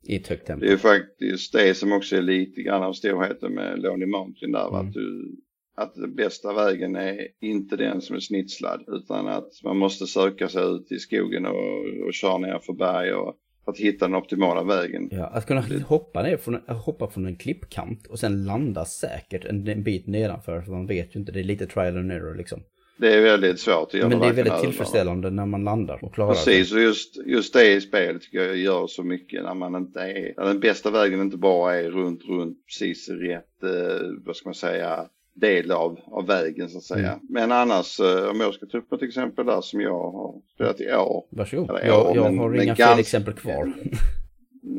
I 0.07 0.15
ett 0.15 0.27
högt 0.27 0.47
tempo. 0.47 0.65
Det 0.65 0.71
är 0.73 0.77
faktiskt 0.77 1.53
det 1.53 1.73
som 1.77 1.91
också 1.91 2.15
är 2.15 2.21
lite 2.21 2.61
grann 2.61 2.83
av 2.83 2.93
storheten 2.93 3.53
med 3.53 3.79
Lonely 3.79 4.05
Mountain 4.05 4.51
där. 4.51 4.67
Mm. 4.67 4.87
Att, 4.87 4.93
du, 4.93 5.35
att 5.77 5.95
den 5.95 6.15
bästa 6.15 6.53
vägen 6.53 6.95
är 6.95 7.27
inte 7.41 7.75
den 7.75 8.01
som 8.01 8.15
är 8.15 8.19
snitslad. 8.19 8.83
Utan 8.87 9.27
att 9.27 9.49
man 9.63 9.77
måste 9.77 10.07
söka 10.07 10.47
sig 10.47 10.63
ut 10.75 10.91
i 10.91 10.99
skogen 10.99 11.45
och, 11.45 12.05
och 12.07 12.13
köra 12.13 12.37
ner 12.37 12.59
för 12.65 12.73
berg 12.73 13.13
och 13.13 13.35
att 13.65 13.77
hitta 13.77 14.05
den 14.05 14.15
optimala 14.15 14.63
vägen. 14.63 15.09
Ja, 15.11 15.25
att 15.25 15.45
kunna 15.45 15.63
hoppa 15.87 16.23
ner 16.23 16.37
från, 16.37 16.59
hoppa 16.67 17.07
från 17.07 17.25
en 17.25 17.35
klippkant 17.35 18.07
och 18.07 18.19
sen 18.19 18.45
landa 18.45 18.85
säkert 18.85 19.45
en, 19.45 19.67
en 19.67 19.83
bit 19.83 20.07
nedanför. 20.07 20.61
För 20.61 20.71
man 20.71 20.87
vet 20.87 21.15
ju 21.15 21.19
inte, 21.19 21.31
det 21.31 21.39
är 21.39 21.43
lite 21.43 21.67
trial 21.67 21.97
and 21.97 22.11
error 22.11 22.35
liksom. 22.35 22.63
Det 22.97 23.13
är 23.13 23.21
väldigt 23.21 23.59
svårt 23.59 23.87
att 23.87 23.93
göra 23.93 24.09
Men 24.09 24.19
det 24.19 24.27
är 24.27 24.33
väldigt 24.33 24.61
tillfredsställande 24.61 25.29
när 25.29 25.45
man 25.45 25.63
landar 25.63 26.03
och 26.03 26.13
klarar 26.13 26.33
sig. 26.33 26.57
Precis, 26.57 26.73
och 26.73 26.81
just, 26.81 27.17
just 27.25 27.53
det 27.53 27.73
i 27.73 27.81
spelet 27.81 28.21
tycker 28.21 28.37
jag 28.37 28.57
gör 28.57 28.87
så 28.87 29.03
mycket 29.03 29.43
när 29.43 29.53
man 29.53 29.75
inte 29.75 29.99
är, 29.99 30.33
när 30.37 30.45
den 30.45 30.59
bästa 30.59 30.91
vägen 30.91 31.21
inte 31.21 31.37
bara 31.37 31.75
är 31.75 31.89
runt, 31.89 32.21
runt, 32.29 32.57
precis 32.65 33.09
rätt, 33.09 33.63
eh, 33.63 34.07
vad 34.25 34.35
ska 34.35 34.49
man 34.49 34.55
säga, 34.55 35.05
del 35.35 35.71
av, 35.71 35.99
av 36.05 36.27
vägen 36.27 36.69
så 36.69 36.77
att 36.77 36.83
säga. 36.83 37.11
Mm. 37.11 37.19
Men 37.29 37.51
annars, 37.51 37.99
eh, 37.99 38.29
om 38.29 38.39
jag 38.39 38.53
ska 38.53 38.65
ta 38.65 38.77
upp 38.77 38.91
något 38.91 39.01
exempel 39.03 39.45
där 39.45 39.61
som 39.61 39.81
jag 39.81 40.11
har 40.11 40.41
spelat 40.55 40.81
i 40.81 40.93
år. 40.93 41.25
Varsågod. 41.29 41.69
Eller, 41.69 41.85
jag 41.85 41.95
ja, 41.95 42.15
jag 42.15 42.23
men- 42.23 42.39
har 42.39 42.49
men 42.49 42.63
inga 42.63 42.75
fler 42.75 42.99
exempel 42.99 43.33
kvar. 43.33 43.73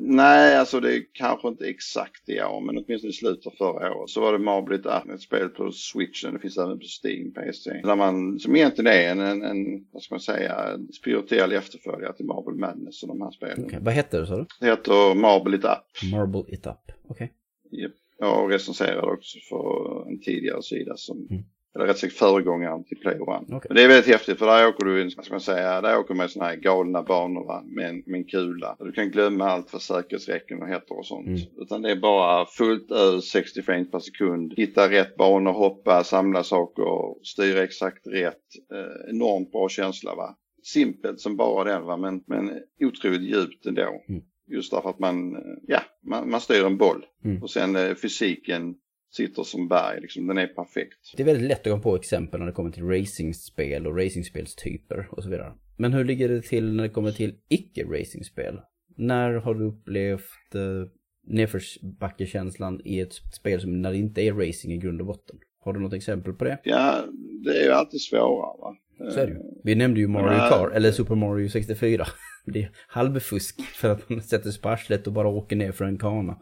Nej, 0.09 0.57
alltså 0.57 0.81
det 0.81 0.97
är 0.97 1.03
kanske 1.13 1.49
inte 1.49 1.67
exakt 1.67 2.29
i 2.29 2.41
år, 2.41 2.61
men 2.61 2.85
åtminstone 2.85 3.11
i 3.11 3.13
slutet 3.13 3.47
av 3.47 3.51
förra 3.51 3.95
året 3.95 4.11
så 4.11 4.21
var 4.21 4.33
det 4.33 4.39
Marblet 4.39 4.87
Up, 4.87 5.11
ett 5.15 5.21
spel 5.21 5.49
på 5.49 5.73
switchen, 5.73 6.35
det 6.35 6.41
finns 6.41 6.59
även 6.59 6.79
på 6.79 6.85
Steam, 7.05 7.33
PC. 7.33 7.71
Där 7.71 7.97
man, 7.97 8.39
som 8.39 8.57
egentligen 8.57 8.93
är 8.93 9.11
en, 9.11 9.21
en, 9.21 9.43
en 9.43 9.87
vad 9.93 10.03
ska 10.03 10.15
man 10.15 10.21
säga, 10.21 10.55
en 10.75 10.93
spirituell 10.93 11.53
efterföljare 11.53 12.13
till 12.13 12.27
Marble 12.27 12.61
Madness 12.67 13.03
och 13.03 13.09
de 13.09 13.21
här 13.23 13.31
spelen. 13.31 13.65
Okay. 13.65 13.79
Vad 13.83 13.95
hette 13.95 14.21
det 14.21 14.27
sa 14.27 14.37
du? 14.37 14.47
Det 14.61 14.67
heter 14.67 15.15
Marble 15.15 15.57
It 15.57 15.65
Up. 15.65 16.11
Marble 16.13 16.55
It 16.55 16.67
Up, 16.67 16.93
okej. 17.09 17.33
Okay. 17.69 17.81
Yep. 17.81 17.93
Jag 18.19 18.53
recenserade 18.53 19.13
också 19.13 19.39
för 19.49 20.05
en 20.09 20.21
tidigare 20.21 20.63
sida 20.63 20.97
som 20.97 21.27
mm 21.31 21.45
eller 21.77 21.87
rätt 21.87 21.99
sagt 21.99 22.13
föregångaren 22.13 22.85
till 22.85 22.99
Play 22.99 23.19
One. 23.21 23.57
Okay. 23.57 23.61
Men 23.69 23.77
det 23.77 23.83
är 23.83 23.89
väldigt 23.89 24.13
häftigt 24.13 24.39
för 24.39 24.47
där 24.47 24.69
åker 24.69 24.85
du, 24.85 25.03
vad 25.17 25.25
ska 25.25 25.35
man 25.35 25.41
säga, 25.41 25.81
där 25.81 25.99
åker 25.99 26.15
med 26.15 26.31
sådana 26.31 26.51
här 26.51 26.57
galna 26.57 27.03
banor 27.03 27.45
va? 27.45 27.63
Med, 27.67 27.89
en, 27.89 28.03
med 28.07 28.19
en 28.19 28.25
kula. 28.25 28.77
Du 28.79 28.93
kan 28.93 29.11
glömma 29.11 29.45
allt 29.45 29.71
för 29.71 29.79
säkerhetsräcken 29.79 30.63
och 30.63 30.69
heter 30.69 30.99
och 30.99 31.07
sånt. 31.07 31.27
Mm. 31.27 31.41
Utan 31.57 31.83
det 31.83 31.91
är 31.91 31.97
bara 31.97 32.47
fullt 32.47 32.91
ös 32.91 33.25
60 33.25 33.63
frames 33.63 33.91
per 33.91 33.99
sekund. 33.99 34.55
Hitta 34.57 34.91
rätt 34.91 35.17
banor, 35.17 35.53
hoppa, 35.53 36.05
samla 36.05 36.43
saker, 36.43 37.25
styra 37.25 37.63
exakt 37.65 38.07
rätt. 38.07 38.45
Eh, 38.73 39.11
enormt 39.11 39.53
bra 39.53 39.69
känsla 39.69 40.15
va. 40.15 40.37
Simpelt 40.63 41.21
som 41.21 41.37
bara 41.37 41.65
den 41.65 41.85
va, 41.85 41.97
men, 41.97 42.23
men 42.27 42.51
otroligt 42.81 43.23
djupt 43.23 43.67
ändå. 43.67 44.03
Mm. 44.09 44.23
Just 44.47 44.73
därför 44.73 44.91
att 44.91 44.99
man, 44.99 45.37
eh, 45.37 45.41
ja, 45.67 45.83
man, 46.03 46.31
man 46.31 46.41
styr 46.41 46.65
en 46.65 46.77
boll. 46.77 47.05
Mm. 47.25 47.43
Och 47.43 47.51
sen 47.51 47.77
eh, 47.77 47.95
fysiken 47.95 48.75
sitter 49.11 49.43
som 49.43 49.69
berg. 49.69 50.01
Liksom. 50.01 50.27
Den 50.27 50.39
är 50.39 50.47
perfekt. 50.47 51.13
Det 51.17 51.23
är 51.23 51.27
väldigt 51.27 51.49
lätt 51.49 51.59
att 51.59 51.65
komma 51.65 51.83
på 51.83 51.97
exempel 51.97 52.41
när 52.41 52.47
det 52.47 52.53
kommer 52.53 52.71
till 52.71 52.89
racingspel 52.89 53.87
och 53.87 53.97
racingspelstyper 53.97 55.09
och 55.11 55.23
så 55.23 55.29
vidare. 55.29 55.53
Men 55.77 55.93
hur 55.93 56.05
ligger 56.05 56.29
det 56.29 56.43
till 56.43 56.73
när 56.73 56.83
det 56.83 56.89
kommer 56.89 57.13
till 57.13 57.35
icke-racingspel? 57.49 58.61
När 58.97 59.33
har 59.33 59.55
du 59.55 59.65
upplevt 59.65 60.55
eh, 60.55 60.91
nedförsbackekänslan 61.27 62.81
i 62.85 63.01
ett 63.01 63.13
spel 63.13 63.61
som 63.61 63.83
när 63.83 63.93
det 63.93 63.99
inte 63.99 64.23
är 64.23 64.33
racing 64.33 64.73
i 64.75 64.79
grund 64.79 65.01
och 65.01 65.07
botten? 65.07 65.39
Har 65.61 65.73
du 65.73 65.81
något 65.81 65.93
exempel 65.93 66.33
på 66.33 66.45
det? 66.45 66.59
Ja, 66.65 67.05
det 67.45 67.61
är 67.61 67.65
ju 67.65 67.71
alltid 67.71 68.01
svårare 68.01 68.59
va. 68.61 68.77
Så 69.11 69.21
är 69.21 69.27
det 69.27 69.33
ju. 69.33 69.39
Vi 69.65 69.75
nämnde 69.75 70.01
ju 70.01 70.09
Mario 70.09 70.49
Kart, 70.49 70.73
eller 70.75 70.93
Super 70.93 71.15
Mario 71.15 71.49
64. 71.49 72.07
Det 72.47 72.63
är 72.63 72.71
halvfusk 72.89 73.61
för 73.61 73.91
att 73.91 74.11
man 74.11 74.23
sätter 74.23 74.51
sig 74.51 74.63
på 74.63 74.69
arslet 74.69 75.07
och 75.07 75.13
bara 75.13 75.29
åker 75.29 75.57
ner 75.57 75.73
för 75.73 75.85
en 75.85 75.99
kana. 75.99 76.39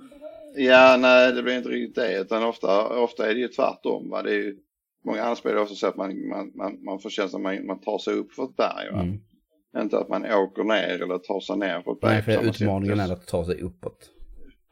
Ja, 0.57 0.97
nej 1.01 1.33
det 1.33 1.43
blir 1.43 1.57
inte 1.57 1.69
riktigt 1.69 1.95
det 1.95 2.21
utan 2.21 2.45
ofta, 2.45 2.89
ofta 2.89 3.31
är 3.31 3.35
det 3.35 3.41
ju 3.41 3.49
tvärtom. 3.49 4.11
Va? 4.11 4.23
Det 4.23 4.31
är 4.31 4.35
ju, 4.35 4.57
många 5.05 5.23
andra 5.23 5.37
spel 5.37 5.59
också 5.59 5.75
så 5.75 5.87
att 5.87 5.97
man, 5.97 6.29
man, 6.29 6.53
man, 6.55 6.85
man 6.85 6.99
får 6.99 7.11
känslan 7.11 7.47
att 7.47 7.55
man, 7.55 7.67
man 7.67 7.81
tar 7.81 7.99
sig 7.99 8.15
upp 8.15 8.33
för 8.33 8.45
ett 8.45 8.57
berg. 8.57 8.93
Va? 8.93 9.01
Mm. 9.01 9.21
Inte 9.77 9.99
att 9.99 10.09
man 10.09 10.25
åker 10.25 10.65
ner 10.65 11.03
eller 11.03 11.19
tar 11.19 11.41
sig 11.41 11.57
ner 11.57 11.81
på 11.81 11.93
ett 11.93 12.01
berg. 12.01 12.13
Nej, 12.13 12.23
för 12.23 12.49
utmaningen 12.49 13.01
är 13.01 13.13
att 13.13 13.27
ta 13.27 13.45
sig 13.45 13.61
uppåt. 13.61 14.11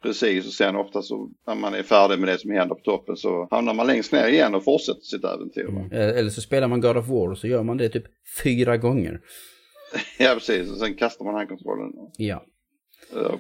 Precis, 0.03 0.47
och 0.47 0.53
sen 0.53 0.77
ofta 0.77 1.03
så 1.03 1.31
när 1.47 1.55
man 1.55 1.75
är 1.75 1.83
färdig 1.83 2.19
med 2.19 2.29
det 2.29 2.39
som 2.39 2.51
händer 2.51 2.75
på 2.75 2.81
toppen 2.81 3.17
så 3.17 3.49
hamnar 3.51 3.75
man 3.75 3.87
längst 3.87 4.13
ner 4.13 4.29
igen 4.29 4.55
och 4.55 4.65
fortsätter 4.65 5.01
sitt 5.01 5.25
äventyr. 5.25 5.69
Mm. 5.69 5.93
Eller 5.93 6.31
så 6.31 6.41
spelar 6.41 6.69
man 6.69 6.81
God 6.81 6.97
of 6.97 7.09
War 7.09 7.31
och 7.31 7.39
så 7.39 7.47
gör 7.47 7.63
man 7.63 7.77
det 7.77 7.89
typ 7.89 8.05
fyra 8.43 8.77
gånger. 8.77 9.21
Ja, 10.19 10.35
precis. 10.35 10.71
Och 10.71 10.79
sen 10.79 10.95
kastar 10.95 11.25
man 11.25 11.35
handkontrollen. 11.35 11.93
Ja 12.17 12.45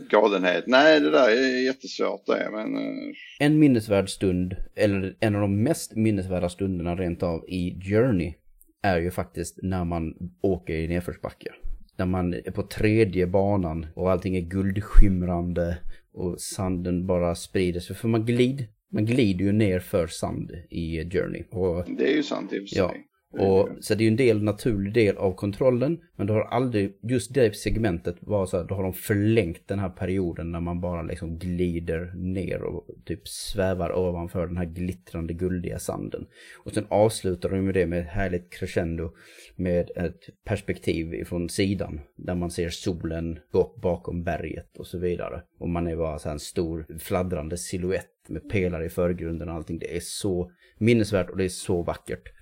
galenhet. 0.08 0.64
Nej, 0.66 1.00
det 1.00 1.10
där 1.10 1.28
är 1.28 1.64
jättesvårt 1.64 2.26
det, 2.26 2.48
men... 2.52 2.76
Uh... 2.76 3.12
En 3.40 3.58
minnesvärd 3.58 4.10
stund, 4.10 4.56
eller 4.74 5.16
en 5.20 5.34
av 5.34 5.40
de 5.40 5.62
mest 5.62 5.96
minnesvärda 5.96 6.48
stunderna 6.48 6.96
rent 6.96 7.22
av 7.22 7.44
i 7.48 7.80
Journey, 7.80 8.34
är 8.82 8.98
ju 8.98 9.10
faktiskt 9.10 9.58
när 9.62 9.84
man 9.84 10.14
åker 10.40 10.74
i 10.74 10.88
nedförsbacke. 10.88 11.52
När 11.96 12.06
man 12.06 12.34
är 12.34 12.50
på 12.50 12.62
tredje 12.62 13.26
banan 13.26 13.86
och 13.94 14.10
allting 14.10 14.36
är 14.36 14.40
guldskimrande 14.40 15.78
och 16.12 16.40
sanden 16.40 17.06
bara 17.06 17.34
sprider 17.34 17.80
sig. 17.80 17.96
För 17.96 18.08
man 18.08 18.26
glider, 18.26 18.66
man 18.92 19.06
glider 19.06 19.44
ju 19.44 19.52
ner 19.52 19.80
för 19.80 20.06
sand 20.06 20.50
i 20.70 21.10
Journey. 21.10 21.44
Och, 21.50 21.84
det 21.98 22.12
är 22.12 22.16
ju 22.16 22.22
sant 22.22 22.52
i 22.52 22.56
och 22.56 22.60
för 22.60 22.66
sig. 22.66 22.78
Ja, 22.78 22.94
och, 23.32 23.68
så 23.80 23.94
det 23.94 24.00
är 24.00 24.04
ju 24.04 24.08
en 24.10 24.16
del, 24.16 24.42
naturlig 24.42 24.94
del 24.94 25.16
av 25.16 25.32
kontrollen. 25.32 26.00
Men 26.16 26.26
du 26.26 26.32
har 26.32 26.44
aldrig, 26.44 26.98
just 27.02 27.34
det 27.34 27.56
segmentet 27.56 28.16
var 28.20 28.46
så 28.46 28.56
här, 28.56 28.64
då 28.64 28.74
har 28.74 28.82
de 28.82 28.92
förlängt 28.92 29.68
den 29.68 29.78
här 29.78 29.88
perioden 29.88 30.52
när 30.52 30.60
man 30.60 30.80
bara 30.80 31.02
liksom 31.02 31.38
glider 31.38 32.12
ner 32.14 32.62
och 32.62 32.86
typ 33.04 33.28
svävar 33.28 33.98
ovanför 33.98 34.46
den 34.46 34.56
här 34.56 34.64
glittrande 34.64 35.34
guldiga 35.34 35.78
sanden. 35.78 36.26
Och 36.64 36.72
sen 36.72 36.86
avslutar 36.88 37.48
de 37.48 37.60
med 37.60 37.74
det 37.74 37.86
med 37.86 37.98
ett 37.98 38.08
härligt 38.08 38.52
crescendo 38.52 39.12
med 39.56 39.90
ett 39.96 40.20
perspektiv 40.44 41.14
ifrån 41.14 41.48
sidan. 41.48 42.00
Där 42.16 42.34
man 42.34 42.50
ser 42.50 42.68
solen 42.68 43.38
gå 43.52 43.60
upp 43.60 43.80
bakom 43.82 44.24
berget 44.24 44.76
och 44.78 44.86
så 44.86 44.98
vidare. 44.98 45.42
Och 45.58 45.68
man 45.68 45.86
är 45.86 45.96
bara 45.96 46.18
så 46.18 46.28
här 46.28 46.34
en 46.34 46.40
stor 46.40 46.86
fladdrande 46.98 47.58
siluett 47.58 48.08
med 48.28 48.50
pelare 48.50 48.84
i 48.84 48.88
förgrunden 48.88 49.48
och 49.48 49.54
allting. 49.54 49.78
Det 49.78 49.96
är 49.96 50.00
så 50.02 50.50
minnesvärt 50.78 51.30
och 51.30 51.36
det 51.36 51.44
är 51.44 51.48
så 51.48 51.82
vackert. 51.82 52.32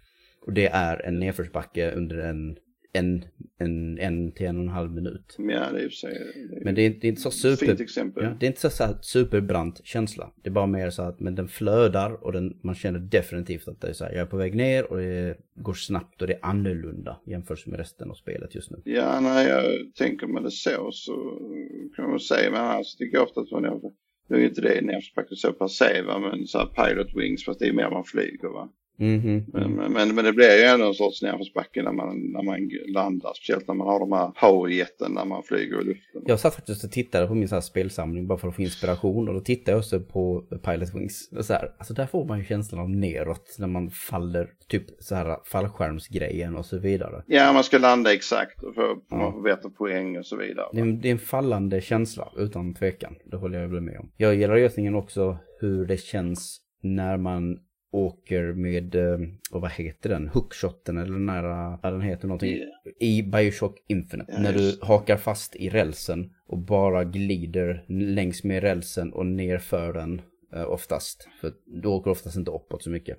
Och 0.47 0.53
det 0.53 0.67
är 0.67 1.07
en 1.07 1.19
nedförsbacke 1.19 1.91
under 1.91 2.19
en, 2.19 2.57
en, 2.93 3.25
en, 3.59 3.99
en 3.99 4.33
till 4.33 4.47
en 4.47 4.57
och 4.57 4.63
en 4.63 4.69
halv 4.69 4.93
minut. 4.93 5.37
Ja, 5.39 5.73
det 5.73 5.83
är 5.83 5.89
sig. 5.89 6.19
Men 6.65 6.75
det 6.75 6.83
är, 6.83 6.91
det 6.91 7.07
är 7.07 7.09
inte 7.09 7.21
så 7.21 7.31
super... 7.31 7.77
Fint. 7.77 8.13
Ja, 8.17 8.37
det 8.41 8.47
är 8.47 8.49
inte 8.49 8.71
så, 8.71 8.95
superbrant 9.01 9.81
känsla. 9.85 10.33
Det 10.43 10.49
är 10.49 10.53
bara 10.53 10.67
mer 10.67 10.91
så 10.91 11.03
att 11.03 11.21
men 11.21 11.35
den 11.35 11.49
flödar 11.49 12.25
och 12.25 12.33
den, 12.33 12.59
man 12.63 12.75
känner 12.75 12.99
definitivt 12.99 13.69
att 13.69 13.81
det 13.81 13.89
är 13.89 13.93
så 13.93 14.05
här, 14.05 14.13
jag 14.13 14.21
är 14.21 14.27
på 14.27 14.37
väg 14.37 14.55
ner 14.55 14.93
och 14.93 14.97
det 14.97 15.37
går 15.55 15.75
snabbt 15.75 16.23
och 16.23 16.29
det 16.29 16.35
är 16.35 16.45
annorlunda 16.47 17.21
jämfört 17.27 17.67
med 17.67 17.79
resten 17.79 18.11
av 18.11 18.15
spelet 18.15 18.55
just 18.55 18.71
nu. 18.71 18.83
Ja, 18.85 19.21
när 19.21 19.49
jag 19.49 19.95
tänker 19.95 20.27
med 20.27 20.43
det 20.43 20.51
så 20.51 20.91
så 20.93 21.39
kan 21.97 22.11
man 22.11 22.21
säga, 22.21 22.51
men 22.51 22.61
alltså 22.61 22.97
det 22.99 23.07
går 23.07 23.23
ofta 23.23 23.41
att 23.41 23.51
man 23.51 23.81
nu 24.29 24.37
är 24.37 24.49
inte 24.49 24.61
det 24.61 24.81
nedförsbacke 24.81 25.37
så 25.37 25.53
per 25.53 25.67
se 25.67 26.03
va, 26.03 26.19
men 26.19 26.47
så 26.47 26.59
här 26.59 26.67
pilot 26.67 27.17
wings 27.17 27.45
fast 27.45 27.61
det 27.61 27.69
är 27.69 27.73
mer 27.73 27.91
man 27.91 28.05
flyger 28.05 28.49
va. 28.49 28.73
Mm 29.01 29.21
-hmm. 29.21 29.45
men, 29.53 29.93
men, 29.93 30.15
men, 30.15 30.25
det 30.25 30.33
blir 30.33 30.57
ju 30.57 30.65
ändå 30.65 30.87
en 30.87 30.95
sorts 30.95 31.23
nedförsbacke 31.23 31.83
när 31.83 31.93
man, 31.93 32.33
när 32.33 32.43
man 32.43 32.71
landar. 32.95 33.33
Speciellt 33.35 33.69
när 33.69 33.75
man 33.75 33.87
har 33.87 34.01
de 34.01 34.13
här 34.13 34.31
powerjeten 34.41 35.13
när 35.13 35.25
man 35.25 35.43
flyger 35.43 35.81
i 35.81 35.85
luften. 35.85 36.23
Jag 36.27 36.41
satt 36.41 36.55
faktiskt 36.55 36.85
och 36.85 36.91
tittade 36.91 37.27
på 37.27 37.35
min 37.35 37.49
så 37.49 37.55
här 37.55 37.61
spelsamling 37.61 38.27
bara 38.27 38.39
för 38.39 38.49
att 38.49 38.57
få 38.57 38.63
inspiration. 38.63 39.29
Och 39.29 39.35
då 39.35 39.41
tittade 39.41 39.71
jag 39.71 39.79
också 39.79 40.01
på 40.01 40.45
Pilot 40.65 40.95
Wings. 40.95 41.31
Och 41.37 41.45
så 41.45 41.53
här, 41.53 41.73
alltså 41.79 41.95
där 41.95 42.07
får 42.07 42.25
man 42.25 42.39
ju 42.39 42.45
känslan 42.45 42.81
av 42.81 42.91
neråt 42.91 43.57
när 43.59 43.69
man 43.69 43.91
faller. 43.91 44.51
Typ 44.69 44.85
så 44.99 45.15
här 45.15 45.39
fallskärmsgrejen 45.45 46.57
och 46.57 46.67
så 46.67 46.79
vidare. 46.79 47.23
Ja, 47.27 47.53
man 47.53 47.65
ska 47.65 47.79
landa 47.79 48.15
exakt 48.15 48.63
och 48.63 48.75
få, 48.75 48.99
ja. 49.11 49.17
man 49.17 49.33
får 49.33 49.43
veta 49.43 49.71
poäng 49.71 50.19
och 50.19 50.27
så 50.27 50.37
vidare. 50.37 50.67
Det 50.73 50.81
är, 50.81 50.85
det 50.85 51.09
är 51.09 51.13
en 51.13 51.19
fallande 51.19 51.81
känsla 51.81 52.29
utan 52.37 52.75
tvekan. 52.75 53.15
Det 53.25 53.37
håller 53.37 53.61
jag 53.61 53.69
väl 53.69 53.81
med 53.81 53.99
om. 53.99 54.13
Jag 54.17 54.35
gillar 54.35 54.57
lösningen 54.57 54.95
också 54.95 55.39
hur 55.61 55.87
det 55.87 55.97
känns 55.97 56.61
när 56.83 57.17
man 57.17 57.59
åker 57.91 58.53
med, 58.53 58.95
eh, 58.95 59.19
och 59.51 59.61
vad 59.61 59.71
heter 59.71 60.11
den, 60.11 60.29
hookshoten 60.29 60.99
eller 60.99 61.13
den 61.13 61.29
här, 61.29 61.45
ja, 61.83 61.91
den 61.91 62.01
heter 62.01 62.29
någonting, 62.29 62.51
yeah. 62.51 62.69
i 63.01 63.23
Bioshock 63.23 63.85
Infinite. 63.89 64.33
Yeah, 64.33 64.43
när 64.43 64.53
du 64.53 64.79
hakar 64.83 65.17
fast 65.17 65.57
i 65.57 65.69
rälsen 65.69 66.31
och 66.47 66.59
bara 66.59 67.05
glider 67.05 67.85
längs 67.89 68.45
med 68.45 68.63
rälsen 68.63 69.13
och 69.13 69.27
ner 69.27 69.59
för 69.59 69.93
den 69.93 70.23
eh, 70.55 70.71
oftast. 70.71 71.29
För 71.41 71.53
du 71.67 71.89
åker 71.89 72.11
oftast 72.11 72.37
inte 72.37 72.51
uppåt 72.51 72.83
så 72.83 72.91
mycket. 72.91 73.19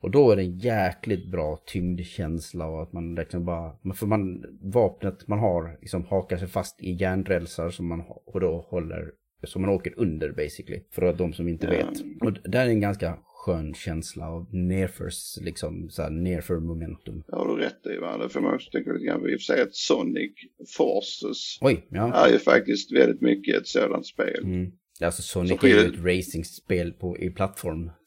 Och 0.00 0.10
då 0.10 0.30
är 0.30 0.36
det 0.36 0.42
en 0.42 0.58
jäkligt 0.58 1.30
bra 1.30 1.62
tyngdkänsla 1.66 2.66
och 2.66 2.82
att 2.82 2.92
man 2.92 3.14
liksom 3.14 3.44
bara, 3.44 3.94
för 3.94 4.06
man, 4.06 4.44
vapnet 4.60 5.28
man 5.28 5.38
har 5.38 5.78
liksom 5.80 6.04
hakar 6.04 6.36
sig 6.36 6.48
fast 6.48 6.82
i 6.82 6.92
järnrälsar 6.92 7.70
som 7.70 7.88
man 7.88 8.04
och 8.26 8.40
då 8.40 8.66
håller, 8.68 9.12
som 9.44 9.62
man 9.62 9.70
åker 9.70 9.94
under 9.96 10.32
basically. 10.32 10.82
För 10.90 11.12
de 11.12 11.32
som 11.32 11.48
inte 11.48 11.66
vet. 11.66 12.00
Och 12.20 12.32
det 12.32 12.58
är 12.58 12.66
en 12.66 12.80
ganska 12.80 13.18
skön 13.42 13.74
känsla 13.74 14.28
av 14.28 14.54
nerförs, 14.54 15.38
liksom 15.40 15.90
så 15.90 16.02
här 16.02 16.10
nerför 16.10 16.60
momentum. 16.60 17.22
Ja, 17.26 17.44
du 17.44 17.62
rätt 17.62 17.86
i 17.96 17.98
va. 18.00 18.18
Det 18.18 18.28
får 18.28 18.40
man 18.40 18.54
också 18.54 18.70
tänka 18.70 18.92
lite 18.92 19.04
grann. 19.04 19.22
Vi 19.22 19.32
får 19.32 19.38
säga 19.38 19.62
att 19.62 19.74
Sonic 19.74 20.32
Forces 20.76 21.58
Oj, 21.60 21.86
ja. 21.90 22.14
är 22.14 22.32
ju 22.32 22.38
faktiskt 22.38 22.92
väldigt 22.92 23.20
mycket 23.20 23.56
ett 23.56 23.66
sådant 23.66 24.06
spel. 24.06 24.44
Mm. 24.44 24.72
Alltså 25.00 25.22
Sonic 25.22 25.64
är 25.64 25.68
ju 25.68 25.78
ett 25.78 26.04
racingspel 26.04 26.92
på, 26.92 27.18
i 27.18 27.30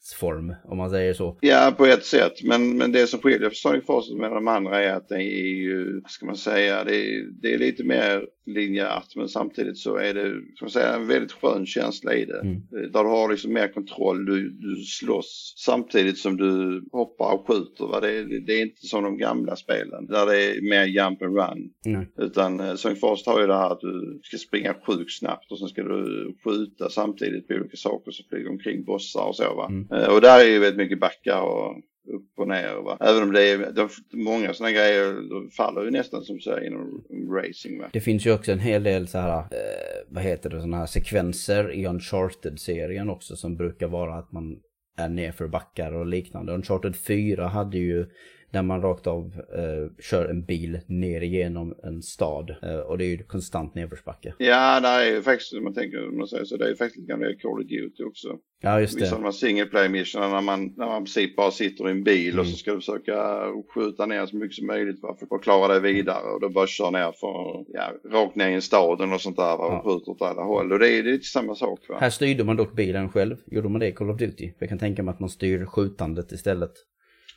plattformsform, 0.06 0.54
om 0.64 0.78
man 0.78 0.90
säger 0.90 1.14
så. 1.14 1.38
Ja, 1.40 1.74
på 1.76 1.86
ett 1.86 2.04
sätt. 2.04 2.42
Men, 2.44 2.76
men 2.76 2.92
det 2.92 3.06
som 3.06 3.20
skiljer 3.20 3.50
Sonic 3.50 3.86
Forces 3.86 4.14
med 4.14 4.30
de 4.30 4.48
andra 4.48 4.82
är 4.82 4.92
att 4.92 5.08
det 5.08 5.22
är 5.22 5.54
ju, 5.54 6.02
ska 6.08 6.26
man 6.26 6.36
säga, 6.36 6.84
det 6.84 6.96
är, 6.96 7.42
det 7.42 7.54
är 7.54 7.58
lite 7.58 7.84
mer 7.84 8.26
linjärt 8.46 9.16
men 9.16 9.28
samtidigt 9.28 9.78
så 9.78 9.96
är 9.96 10.14
det, 10.14 10.30
ska 10.54 10.64
man 10.64 10.70
säga, 10.70 10.94
en 10.94 11.06
väldigt 11.06 11.32
skön 11.32 11.66
känsla 11.66 12.14
i 12.14 12.24
det. 12.24 12.40
Mm. 12.40 12.62
Där 12.70 13.04
du 13.04 13.10
har 13.10 13.30
liksom 13.30 13.52
mer 13.52 13.68
kontroll, 13.68 14.26
du, 14.26 14.50
du 14.50 14.76
slåss 14.76 15.54
samtidigt 15.56 16.18
som 16.18 16.36
du 16.36 16.84
hoppar 16.92 17.34
och 17.34 17.46
skjuter. 17.46 17.86
Va? 17.86 18.00
Det, 18.00 18.10
är, 18.10 18.46
det 18.46 18.52
är 18.52 18.62
inte 18.62 18.86
som 18.86 19.04
de 19.04 19.18
gamla 19.18 19.56
spelen 19.56 20.06
där 20.06 20.26
det 20.26 20.44
är 20.44 20.62
mer 20.62 20.84
jump 20.84 21.22
and 21.22 21.36
run. 21.36 21.70
Mm. 21.86 22.06
Utan 22.18 22.60
eh, 22.60 22.74
Sonic 22.74 23.00
Forces 23.00 23.26
har 23.26 23.40
ju 23.40 23.46
det 23.46 23.56
här 23.56 23.70
att 23.70 23.80
du 23.80 24.20
ska 24.22 24.36
springa 24.36 24.74
sjukt 24.86 25.18
snabbt 25.18 25.52
och 25.52 25.58
sen 25.58 25.68
ska 25.68 25.82
du 25.82 26.34
skjuta 26.44 26.90
samtidigt 26.90 27.48
på 27.48 27.54
olika 27.54 27.76
saker 27.76 28.10
som 28.10 28.24
flyger 28.28 28.50
omkring 28.50 28.84
bossar 28.84 29.24
och 29.24 29.36
så 29.36 29.54
va. 29.54 29.66
Mm. 29.66 29.86
Eh, 29.96 30.14
och 30.14 30.20
där 30.20 30.40
är 30.40 30.44
ju 30.44 30.58
väldigt 30.58 30.78
mycket 30.78 31.00
backar 31.00 31.40
och 31.40 31.76
upp 32.14 32.38
och 32.38 32.48
ner. 32.48 32.74
Va? 32.74 32.98
Även 33.00 33.22
om 33.22 33.32
det 33.32 33.50
är, 33.50 33.72
de, 33.72 33.88
många 34.12 34.54
sådana 34.54 34.72
grejer 34.72 35.14
faller 35.56 35.84
ju 35.84 35.90
nästan 35.90 36.22
som 36.22 36.40
så 36.40 36.60
inom 36.60 37.04
racing. 37.30 37.80
Va? 37.80 37.90
Det 37.92 38.00
finns 38.00 38.26
ju 38.26 38.32
också 38.32 38.52
en 38.52 38.58
hel 38.58 38.82
del 38.82 39.08
så 39.08 39.18
här, 39.18 39.38
eh, 39.38 39.46
vad 40.08 40.22
heter 40.24 40.50
det, 40.50 40.56
sådana 40.56 40.76
här 40.76 40.86
sekvenser 40.86 41.72
i 41.72 41.86
Uncharted-serien 41.86 43.10
också 43.10 43.36
som 43.36 43.56
brukar 43.56 43.88
vara 43.88 44.14
att 44.14 44.32
man 44.32 44.56
är 44.98 45.08
nerför 45.08 45.48
backar 45.48 45.92
och 45.92 46.06
liknande. 46.06 46.52
Uncharted 46.52 46.96
4 46.96 47.46
hade 47.46 47.78
ju 47.78 48.06
där 48.56 48.62
man 48.62 48.82
rakt 48.82 49.06
av 49.06 49.24
eh, 49.58 50.02
kör 50.02 50.24
en 50.28 50.44
bil 50.44 50.78
ner 50.86 51.20
igenom 51.20 51.74
en 51.82 52.02
stad. 52.02 52.56
Eh, 52.62 52.78
och 52.78 52.98
det 52.98 53.04
är 53.04 53.08
ju 53.08 53.18
konstant 53.22 53.74
nedförsbacke. 53.74 54.34
Ja, 54.38 54.80
det 54.80 54.88
är 54.88 55.10
ju 55.14 55.22
faktiskt, 55.22 55.52
om 55.52 55.64
man 55.64 55.74
tänker, 55.74 56.08
om 56.08 56.18
man 56.18 56.28
säger 56.28 56.44
så, 56.44 56.56
det 56.56 56.64
är 56.64 56.68
ju 56.68 56.76
faktiskt 56.76 56.96
lite 56.96 57.08
grann 57.12 57.34
Call 57.42 57.60
of 57.62 57.66
Duty 57.68 58.04
också. 58.04 58.28
Ja, 58.62 58.80
just 58.80 58.94
det. 58.98 59.00
Vissa 59.00 59.14
av 59.14 59.20
de 59.20 59.24
här 59.24 59.32
single 59.32 59.66
play 59.66 59.88
missionerna 59.88 60.34
när 60.34 60.40
man, 60.40 60.74
när 60.76 60.86
man 60.86 60.96
i 61.02 61.04
princip 61.04 61.36
bara 61.36 61.50
sitter 61.50 61.88
i 61.88 61.90
en 61.90 62.04
bil 62.04 62.32
Mm. 62.32 62.40
och 62.40 62.46
så 62.46 62.56
ska 62.56 62.70
du 62.70 62.76
försöka 62.76 63.40
skjuta 63.74 64.06
ner 64.06 64.26
så 64.26 64.36
mycket 64.36 64.54
som 64.56 64.66
möjligt 64.66 65.00
för 65.00 65.36
att 65.36 65.42
klara 65.42 65.68
dig 65.78 65.92
vidare. 65.92 66.30
Och 66.34 66.40
då 66.40 66.48
bara 66.48 66.66
kör 66.66 66.90
ner 66.90 67.12
för, 67.20 67.64
ja, 67.68 67.92
rakt 68.12 68.36
ner 68.36 68.48
i 68.48 68.54
en 68.54 68.62
stad 68.62 69.08
något 69.08 69.20
sånt 69.20 69.36
där 69.36 69.56
va, 69.56 69.66
och 69.66 69.72
Ja. 69.72 69.82
skjuter 69.84 70.10
åt 70.10 70.22
alla 70.22 70.42
håll. 70.42 70.72
Och 70.72 70.78
det 70.78 70.88
är, 70.88 71.02
det 71.02 71.10
är 71.10 71.14
inte 71.14 71.26
samma 71.26 71.54
sak 71.54 71.80
va. 71.88 71.96
Här 72.00 72.10
styrde 72.10 72.44
man 72.44 72.56
dock 72.56 72.72
bilen 72.76 73.08
själv. 73.08 73.36
Gjorde 73.46 73.68
man 73.68 73.80
det 73.80 73.88
i 73.88 73.92
Call 73.92 74.10
of 74.10 74.18
Duty? 74.18 74.52
Jag 74.58 74.68
kan 74.68 74.78
tänka 74.78 75.02
mig 75.02 75.12
att 75.12 75.20
man 75.20 75.28
styr 75.30 75.64
skjutandet 75.64 76.32
istället. 76.32 76.72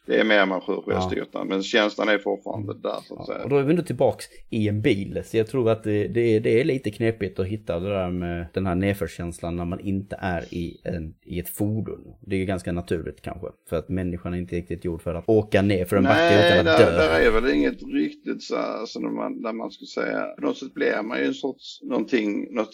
Det 0.10 0.20
är 0.20 0.24
mer 0.26 0.45
man 0.45 0.62
skjuter 0.62 0.84
Ja. 0.88 0.99
självstyrt 0.99 1.47
men 1.47 1.64
känslan 1.64 2.10
är 2.10 2.18
fortfarande 2.18 2.74
där 2.74 2.99
så 3.07 3.14
att 3.14 3.20
Ja, 3.20 3.26
säga. 3.26 3.43
och 3.43 3.49
då 3.49 3.57
är 3.57 3.64
vi 3.64 3.70
ändå 3.70 3.84
tillbaks 3.84 4.26
i 4.49 4.68
en 4.70 4.82
bil. 4.82 5.22
Så 5.26 5.38
jag 5.38 5.47
tror 5.47 5.70
att 5.70 5.84
det, 5.84 6.07
det, 6.07 6.22
är, 6.36 6.39
det 6.39 6.60
är 6.62 6.64
lite 6.64 6.91
knepigt 6.91 7.39
att 7.39 7.45
hitta 7.45 7.80
det 7.80 7.89
där 7.89 8.10
med 8.12 8.45
den 8.53 8.66
här 8.66 8.76
nedförskänslan 8.76 9.55
när 9.55 9.66
man 9.66 9.80
inte 9.80 10.16
är 10.20 10.53
i, 10.53 10.82
en, 10.84 11.14
i 11.26 11.39
ett 11.39 11.49
fordon. 11.49 12.16
Det 12.22 12.36
är 12.36 12.39
ju 12.39 12.45
ganska 12.45 12.72
naturligt 12.72 13.22
kanske. 13.22 13.47
För 13.70 13.78
att 13.78 13.89
människan 13.89 14.34
är 14.34 14.38
inte 14.38 14.55
riktigt 14.55 14.86
gjord 14.86 15.01
för 15.01 15.16
att 15.16 15.24
åka 15.30 15.62
ner 15.62 15.86
för 15.86 15.97
en 15.97 16.03
backe 16.03 16.16
Nej, 16.20 16.62
utan 16.62 16.74
att 16.74 16.80
där, 16.80 16.91
dö. 16.91 16.97
där 16.97 17.20
är 17.20 17.32
väl 17.41 17.53
inget 17.53 17.84
riktigt 17.93 18.43
så 18.43 18.55
här, 18.55 18.86
så 18.86 18.99
när 18.99 19.10
man, 19.10 19.41
där 19.41 19.53
man 19.53 19.72
skulle 19.72 19.88
säga, 19.88 20.26
på 20.39 20.41
något 20.45 20.57
sätt 20.57 20.74
blir 20.74 21.03
man 21.03 21.20
ju 21.20 21.26
en 21.26 21.34
sorts, 21.34 21.80
någonting, 21.84 22.55
något, 22.55 22.74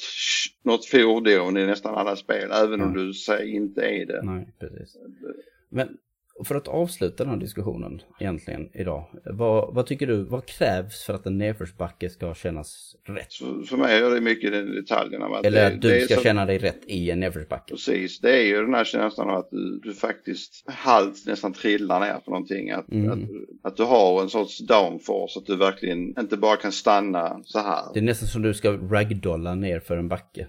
något 0.63 0.85
fordon 0.85 1.57
i 1.57 1.65
nästan 1.65 1.95
alla 1.95 2.15
spel, 2.15 2.51
även 2.63 2.81
om 2.81 2.93
Ja. 2.95 3.01
du 3.03 3.13
säger 3.13 3.53
inte 3.55 3.81
är 3.81 4.05
det. 4.05 4.21
Nej, 4.23 4.47
precis. 4.59 4.97
Men 5.69 5.87
för 6.45 6.55
att 6.55 6.67
avsluta 6.67 7.23
den 7.23 7.33
här 7.33 7.39
diskussionen 7.39 8.01
egentligen 8.19 8.69
idag. 8.73 9.05
Vad, 9.25 9.73
vad 9.75 9.85
tycker 9.85 10.07
du, 10.07 10.23
vad 10.23 10.45
krävs 10.45 11.03
för 11.03 11.13
att 11.13 11.25
en 11.25 11.37
nedförsbacke 11.37 12.09
ska 12.09 12.33
kännas 12.33 12.95
rätt? 13.07 13.31
Så 13.31 13.63
för 13.63 13.77
mig 13.77 13.97
är 14.01 14.09
det 14.09 14.21
mycket 14.21 14.51
de 14.51 14.61
detaljerna. 14.61 15.39
Eller 15.43 15.51
det, 15.61 15.67
att 15.75 15.81
du 15.81 15.89
det 15.89 16.01
ska 16.01 16.15
så- 16.15 16.21
känna 16.21 16.45
dig 16.45 16.57
rätt 16.57 16.81
i 16.87 17.11
en 17.11 17.19
nedförsbacke? 17.19 17.73
Precis, 17.73 18.19
det 18.19 18.37
är 18.37 18.43
ju 18.45 18.61
den 18.61 18.73
här 18.73 18.83
känslan 18.83 19.29
av 19.29 19.37
att 19.37 19.49
du, 19.51 19.79
du 19.83 19.93
faktiskt 19.93 20.63
halvt 20.67 21.25
nästan 21.25 21.53
trillar 21.53 21.99
ner 21.99 22.19
för 22.25 22.31
någonting. 22.31 22.71
Att, 22.71 22.91
Mm. 22.91 23.11
att, 23.11 23.19
att 23.71 23.77
du 23.77 23.83
har 23.83 24.21
en 24.21 24.29
sorts 24.29 24.59
downforce, 24.67 25.39
att 25.39 25.45
du 25.45 25.55
verkligen 25.55 26.19
inte 26.19 26.37
bara 26.37 26.55
kan 26.57 26.71
stanna 26.71 27.41
så 27.45 27.59
här. 27.59 27.83
Det 27.93 27.99
är 27.99 28.03
nästan 28.03 28.27
som 28.27 28.41
du 28.41 28.53
ska 28.53 28.71
ragdolla 28.71 29.55
ner 29.55 29.79
för 29.79 29.97
en 29.97 30.07
backe. 30.07 30.47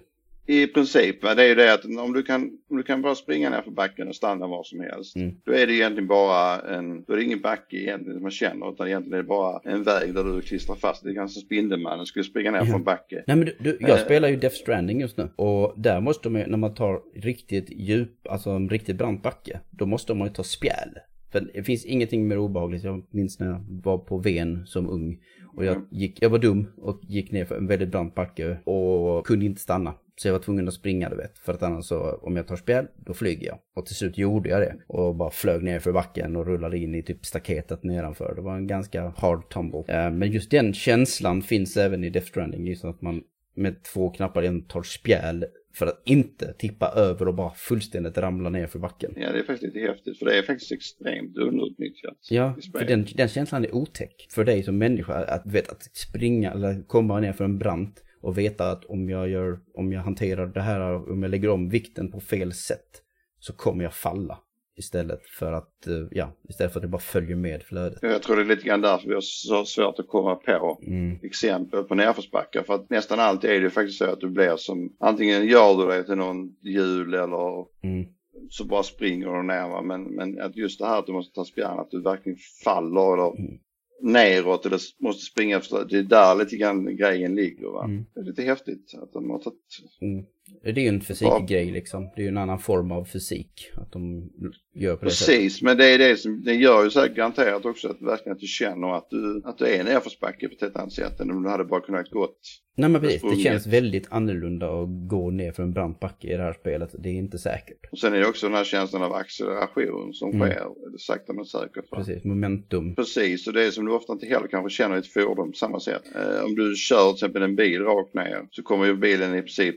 I 0.49 0.67
princip, 0.67 1.23
va, 1.25 1.35
det 1.35 1.43
är 1.45 1.49
ju 1.49 1.55
det 1.55 1.73
att 1.75 1.85
om 1.85 2.13
du 2.13 2.23
kan, 2.23 2.51
om 2.71 2.77
du 2.77 2.83
kan 2.83 3.03
bara 3.03 3.15
springa 3.15 3.51
ner 3.51 3.63
för 3.63 3.71
backen 3.71 4.09
och 4.09 4.15
stanna 4.17 4.47
var 4.47 4.63
som 4.65 4.81
helst. 4.81 5.17
Mm. 5.17 5.35
Då 5.45 5.53
är 5.53 5.67
det 5.67 5.73
egentligen 5.75 6.07
bara 6.09 6.61
en, 6.61 7.05
då 7.05 7.13
är 7.13 7.17
det 7.17 7.25
ingen 7.25 7.41
backe 7.41 7.77
egentligen 7.77 8.15
som 8.15 8.23
man 8.23 8.31
känner 8.31 8.73
utan 8.73 8.87
egentligen 8.87 9.15
är 9.19 9.23
det 9.23 9.29
bara 9.29 9.61
en 9.65 9.83
väg 9.83 10.15
där 10.15 10.25
du 10.25 10.41
klistrar 10.41 10.77
fast. 10.77 11.03
Det 11.05 11.11
är 11.11 11.15
ganska 11.15 11.41
Spindelmannen 11.41 12.07
skulle 12.07 12.25
springa 12.25 12.51
ner 12.51 12.65
för 12.65 12.75
en 12.75 12.85
backe. 12.85 13.25
Nej 13.27 13.37
men 13.37 13.47
du, 13.47 13.57
du, 13.61 13.77
jag 13.81 13.91
Eh. 13.91 14.05
spelar 14.05 14.29
ju 14.29 14.37
Death 14.37 14.57
Stranding 14.57 15.01
just 15.01 15.17
nu. 15.17 15.29
Och 15.37 15.75
där 15.77 16.01
måste 16.01 16.31
man 16.31 16.43
när 16.47 16.59
man 16.59 16.75
tar 16.75 17.01
riktigt 17.21 17.71
djup, 17.71 18.29
alltså 18.29 18.51
en 18.51 18.69
riktigt 18.69 18.97
brant 18.97 19.23
backe. 19.23 19.61
Då 19.71 19.87
måste 19.87 20.15
man 20.15 20.29
ju 20.29 20.35
ta 20.35 20.43
spjäl. 20.45 20.89
För 21.33 21.41
det 21.55 21.63
finns 21.63 21.85
ingenting 21.85 22.29
mer 22.29 22.39
obehagligt. 22.39 22.85
Jag 22.85 23.03
minns 23.11 23.41
när 23.41 23.47
jag 23.47 23.65
var 23.83 23.99
på 23.99 24.19
Ven 24.19 24.67
som 24.67 24.91
ung. 24.91 25.19
Och 25.57 25.65
jag, 25.65 25.77
Mm. 25.77 25.89
gick, 25.91 26.23
jag 26.23 26.31
var 26.31 26.39
dum 26.39 26.67
och 26.77 27.01
gick 27.03 27.33
ner 27.33 27.45
för 27.45 27.57
en 27.57 27.67
väldigt 27.67 27.89
brant 27.89 28.15
backe 28.15 28.59
och 28.65 29.27
kunde 29.27 29.47
inte 29.47 29.61
stanna. 29.61 29.95
Så 30.19 30.29
jag 30.29 30.33
var 30.33 30.41
tvungen 30.41 30.69
att 30.69 30.75
springa 30.75 31.09
du 31.09 31.17
vet. 31.17 31.39
För 31.39 31.53
att 31.53 31.63
annars 31.63 31.85
så, 31.85 32.19
om 32.23 32.37
jag 32.37 32.47
tar 32.47 32.57
spjäl, 32.57 32.87
då 32.97 33.15
flyger 33.15 33.47
jag. 33.47 33.59
Och 33.77 33.87
till 33.87 33.95
slut 33.97 34.19
gjorde 34.19 34.49
jag 34.49 34.61
det. 34.61 34.77
Och 34.87 35.15
bara 35.15 35.31
flög 35.31 35.63
ner 35.63 35.79
för 35.79 35.93
backen 35.93 36.37
och 36.37 36.47
rullade 36.47 36.79
in 36.79 36.95
i 36.95 37.03
typ 37.03 37.27
staketet 37.27 37.83
nedanför. 37.83 38.35
Det 38.35 38.43
var 38.43 38.57
en 38.57 38.67
ganska 38.67 39.13
hard 39.17 39.49
tumble. 39.51 39.85
Eh, 39.89 40.11
Men 40.11 40.31
just 40.31 40.51
den 40.51 40.73
känslan 40.75 41.43
finns 41.43 41.77
även 41.77 42.05
i 42.05 42.11
Death 42.11 42.27
Stranding. 42.29 42.67
Just 42.67 42.85
att 42.85 43.03
man 43.03 43.23
med 43.55 43.83
två 43.83 44.11
knappar 44.11 44.43
igen 44.43 44.63
tar 44.63 44.83
spjäl 44.83 45.45
för 45.75 45.87
att 45.87 46.03
inte 46.05 46.53
tippa 46.53 46.89
över 46.89 47.29
och 47.29 47.35
bara 47.35 47.51
fullständigt 47.55 48.19
ramla 48.19 48.51
ner 48.51 48.67
för 48.67 48.79
backen. 48.79 49.15
Ja, 49.17 49.33
det 49.33 49.39
är 49.39 49.43
faktiskt 49.43 49.75
lite 49.75 49.87
häftigt 49.87 50.19
för 50.19 50.27
det 50.27 50.39
är 50.39 50.43
faktiskt 50.43 50.73
extremt 50.73 51.37
underutnyttjat. 51.37 52.19
Ja, 52.31 52.57
för 52.73 52.85
den, 52.85 53.07
den 53.15 53.29
känslan 53.29 53.65
är 53.65 53.75
otäck 53.75 54.27
för 54.31 54.45
dig 54.45 54.63
som 54.63 54.79
människa. 54.79 55.15
Att, 55.15 55.47
vet, 55.47 55.69
att 55.69 55.83
springa 55.97 56.53
eller 56.53 56.83
komma 56.87 57.21
ner 57.21 57.33
för 57.33 57.45
en 57.45 57.59
brant 57.59 58.03
och 58.21 58.39
veta 58.39 58.71
att 58.71 58.85
om 58.85 59.09
jag, 59.11 59.29
gör, 59.29 59.59
om 59.75 59.93
jag 59.93 60.01
hanterar 60.01 60.47
det 60.47 60.61
här, 60.61 61.11
om 61.13 61.23
jag 61.23 61.31
lägger 61.31 61.51
om 61.51 61.69
vikten 61.69 62.11
på 62.13 62.21
fel 62.21 62.53
sätt 62.53 63.03
så 63.39 63.53
kommer 63.53 63.85
jag 63.85 63.95
falla. 63.95 64.39
Istället 64.79 65.27
för 65.27 65.53
att, 65.53 65.87
eh, 65.87 66.07
ja, 66.11 66.33
istället 66.49 66.73
för 66.73 66.79
att 66.81 66.83
det 66.83 66.89
bara 66.89 66.99
följer 67.01 67.37
med 67.37 67.63
flödet. 67.63 67.99
Jag 68.03 68.23
tror 68.23 68.37
det 68.37 68.43
är 68.43 68.47
lite 68.47 68.63
grann 68.67 68.81
därför 68.81 69.09
vi 69.09 69.15
har 69.15 69.21
så 69.21 69.65
svårt 69.65 69.99
att 69.99 70.09
komma 70.09 70.35
på 70.35 70.79
Mm. 70.87 71.19
exempel 71.23 71.85
på 71.85 71.95
nerförsbackar. 71.95 72.63
För 72.63 72.75
att 72.75 72.91
nästan 72.91 73.21
alltid 73.21 73.51
är 73.51 73.61
det 73.61 73.71
faktiskt 73.71 73.99
så 73.99 74.05
att 74.05 74.21
du 74.21 74.29
blir 74.29 74.57
som, 74.57 74.97
antingen 75.01 75.47
gör 75.47 75.77
du 75.77 75.87
det 75.87 76.05
till 76.05 76.15
någon 76.17 76.49
hjul 76.63 77.15
eller 77.15 77.67
Mm. 77.83 78.07
så 78.51 78.65
bara 78.65 78.83
springer 78.83 79.27
du 79.27 79.43
ner. 79.43 79.83
Men, 79.83 80.03
men 80.03 80.41
att 80.41 80.57
just 80.57 80.79
det 80.79 80.87
här 80.87 80.99
att 80.99 81.07
du 81.07 81.13
måste 81.13 81.35
ta 81.35 81.45
spjärn, 81.45 81.79
att 81.79 81.91
du 81.91 82.03
verkligen 82.03 82.39
faller 82.65 83.13
eller 83.15 83.39
Mm. 83.41 83.59
Neråt 84.01 84.67
eller 84.67 84.81
måste 84.99 85.25
springa 85.25 85.57
efter, 85.57 85.85
det 85.85 85.99
är 85.99 86.03
där 86.03 86.35
lite 86.35 86.57
grann 86.57 86.97
grejen 86.97 87.35
ligger 87.35 87.67
va. 87.69 87.85
Mm. 87.85 88.05
Det 88.15 88.21
är 88.21 88.25
lite 88.25 88.43
häftigt 88.43 88.95
att 89.03 89.13
de 89.13 89.31
har 89.31 89.39
tagit, 89.39 89.61
Mm. 90.01 90.25
Det 90.63 90.71
är 90.71 90.79
ju 90.79 90.89
en 90.89 91.01
fysikgrej 91.01 91.71
liksom. 91.71 92.11
Det 92.17 92.21
är 92.21 92.23
ju 92.23 92.29
en 92.29 92.37
annan 92.37 92.59
form 92.59 92.93
av 92.93 93.05
fysik. 93.05 93.71
Att 93.77 93.93
de 93.93 94.31
gör 94.75 94.97
på 94.97 95.05
det 95.05 95.11
sättet. 95.11 95.35
precis 95.35 95.63
men 95.63 95.77
det 95.77 95.87
är 95.87 95.99
det 95.99 96.17
som, 96.17 96.43
det 96.45 96.55
gör 96.55 96.85
ju 96.85 96.91
säkert 96.91 97.17
garanterat 97.17 97.65
också 97.65 97.89
att 97.89 98.03
verkligen 98.03 98.33
att 98.33 98.41
du 98.41 98.47
känner 98.47 98.97
att 98.97 99.11
du, 99.11 99.43
att 99.45 99.59
du 99.59 99.67
är 99.67 99.85
nerförsbacke 99.85 100.49
på 100.49 100.55
ett 100.55 100.61
helt 100.61 100.77
annat 100.77 100.93
sätt 100.93 101.21
än 101.21 101.31
om 101.31 101.43
du 101.43 101.49
hade 101.49 101.65
bara 101.65 101.81
kunnat 101.81 102.11
gått 102.11 102.39
Nej 102.79 102.91
men 102.91 103.01
precis, 103.01 103.23
det 103.23 103.37
känns 103.37 103.67
väldigt 103.67 104.07
annorlunda 104.11 104.67
att 104.67 104.89
gå 105.09 105.31
ner 105.31 105.53
för 105.53 105.63
en 105.63 105.73
brant 105.73 106.01
backe 106.01 106.29
i 106.29 106.37
det 106.37 106.43
här 106.43 106.53
spelet. 106.53 106.95
Det 106.99 107.09
är 107.09 107.13
inte 107.13 107.39
säkert. 107.39 107.79
Och 107.93 107.99
sen 107.99 108.15
är 108.15 108.21
det 108.21 108.27
också 108.27 108.47
den 108.47 108.57
här 108.57 108.65
känslan 108.65 109.03
av 109.03 109.13
acceleration 109.13 110.13
som 110.13 110.31
Mm. 110.31 110.49
sker, 110.51 110.67
sakta 110.99 111.33
men 111.33 111.45
säkert. 111.45 111.91
Va? 111.91 111.97
Precis, 111.99 112.25
momentum. 112.25 112.95
Precis, 112.95 113.47
och 113.47 113.53
det 113.53 113.65
är 113.67 113.71
som 113.71 113.85
du 113.85 113.93
ofta 113.93 114.13
inte 114.13 114.27
heller 114.27 114.49
kanske 114.49 114.77
känner 114.77 114.97
i 114.97 114.99
ett 114.99 115.13
fordon 115.13 115.51
på 115.51 115.57
samma 115.57 115.81
sätt. 115.81 116.03
Eh, 116.15 116.45
om 116.45 116.55
du 116.55 116.75
kör 116.75 117.07
till 117.07 117.15
exempel 117.15 117.43
en 117.43 117.57
bil 117.57 117.81
rakt 117.81 118.15
ner 118.15 118.49
så 118.51 118.63
kommer 118.63 118.87
ju 118.87 118.97
bilen 118.97 119.35
i 119.35 119.43
princip 119.43 119.77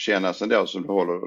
kännas 0.00 0.42
ändå 0.42 0.66
som 0.66 0.82
du 0.82 0.88
håller 0.88 1.20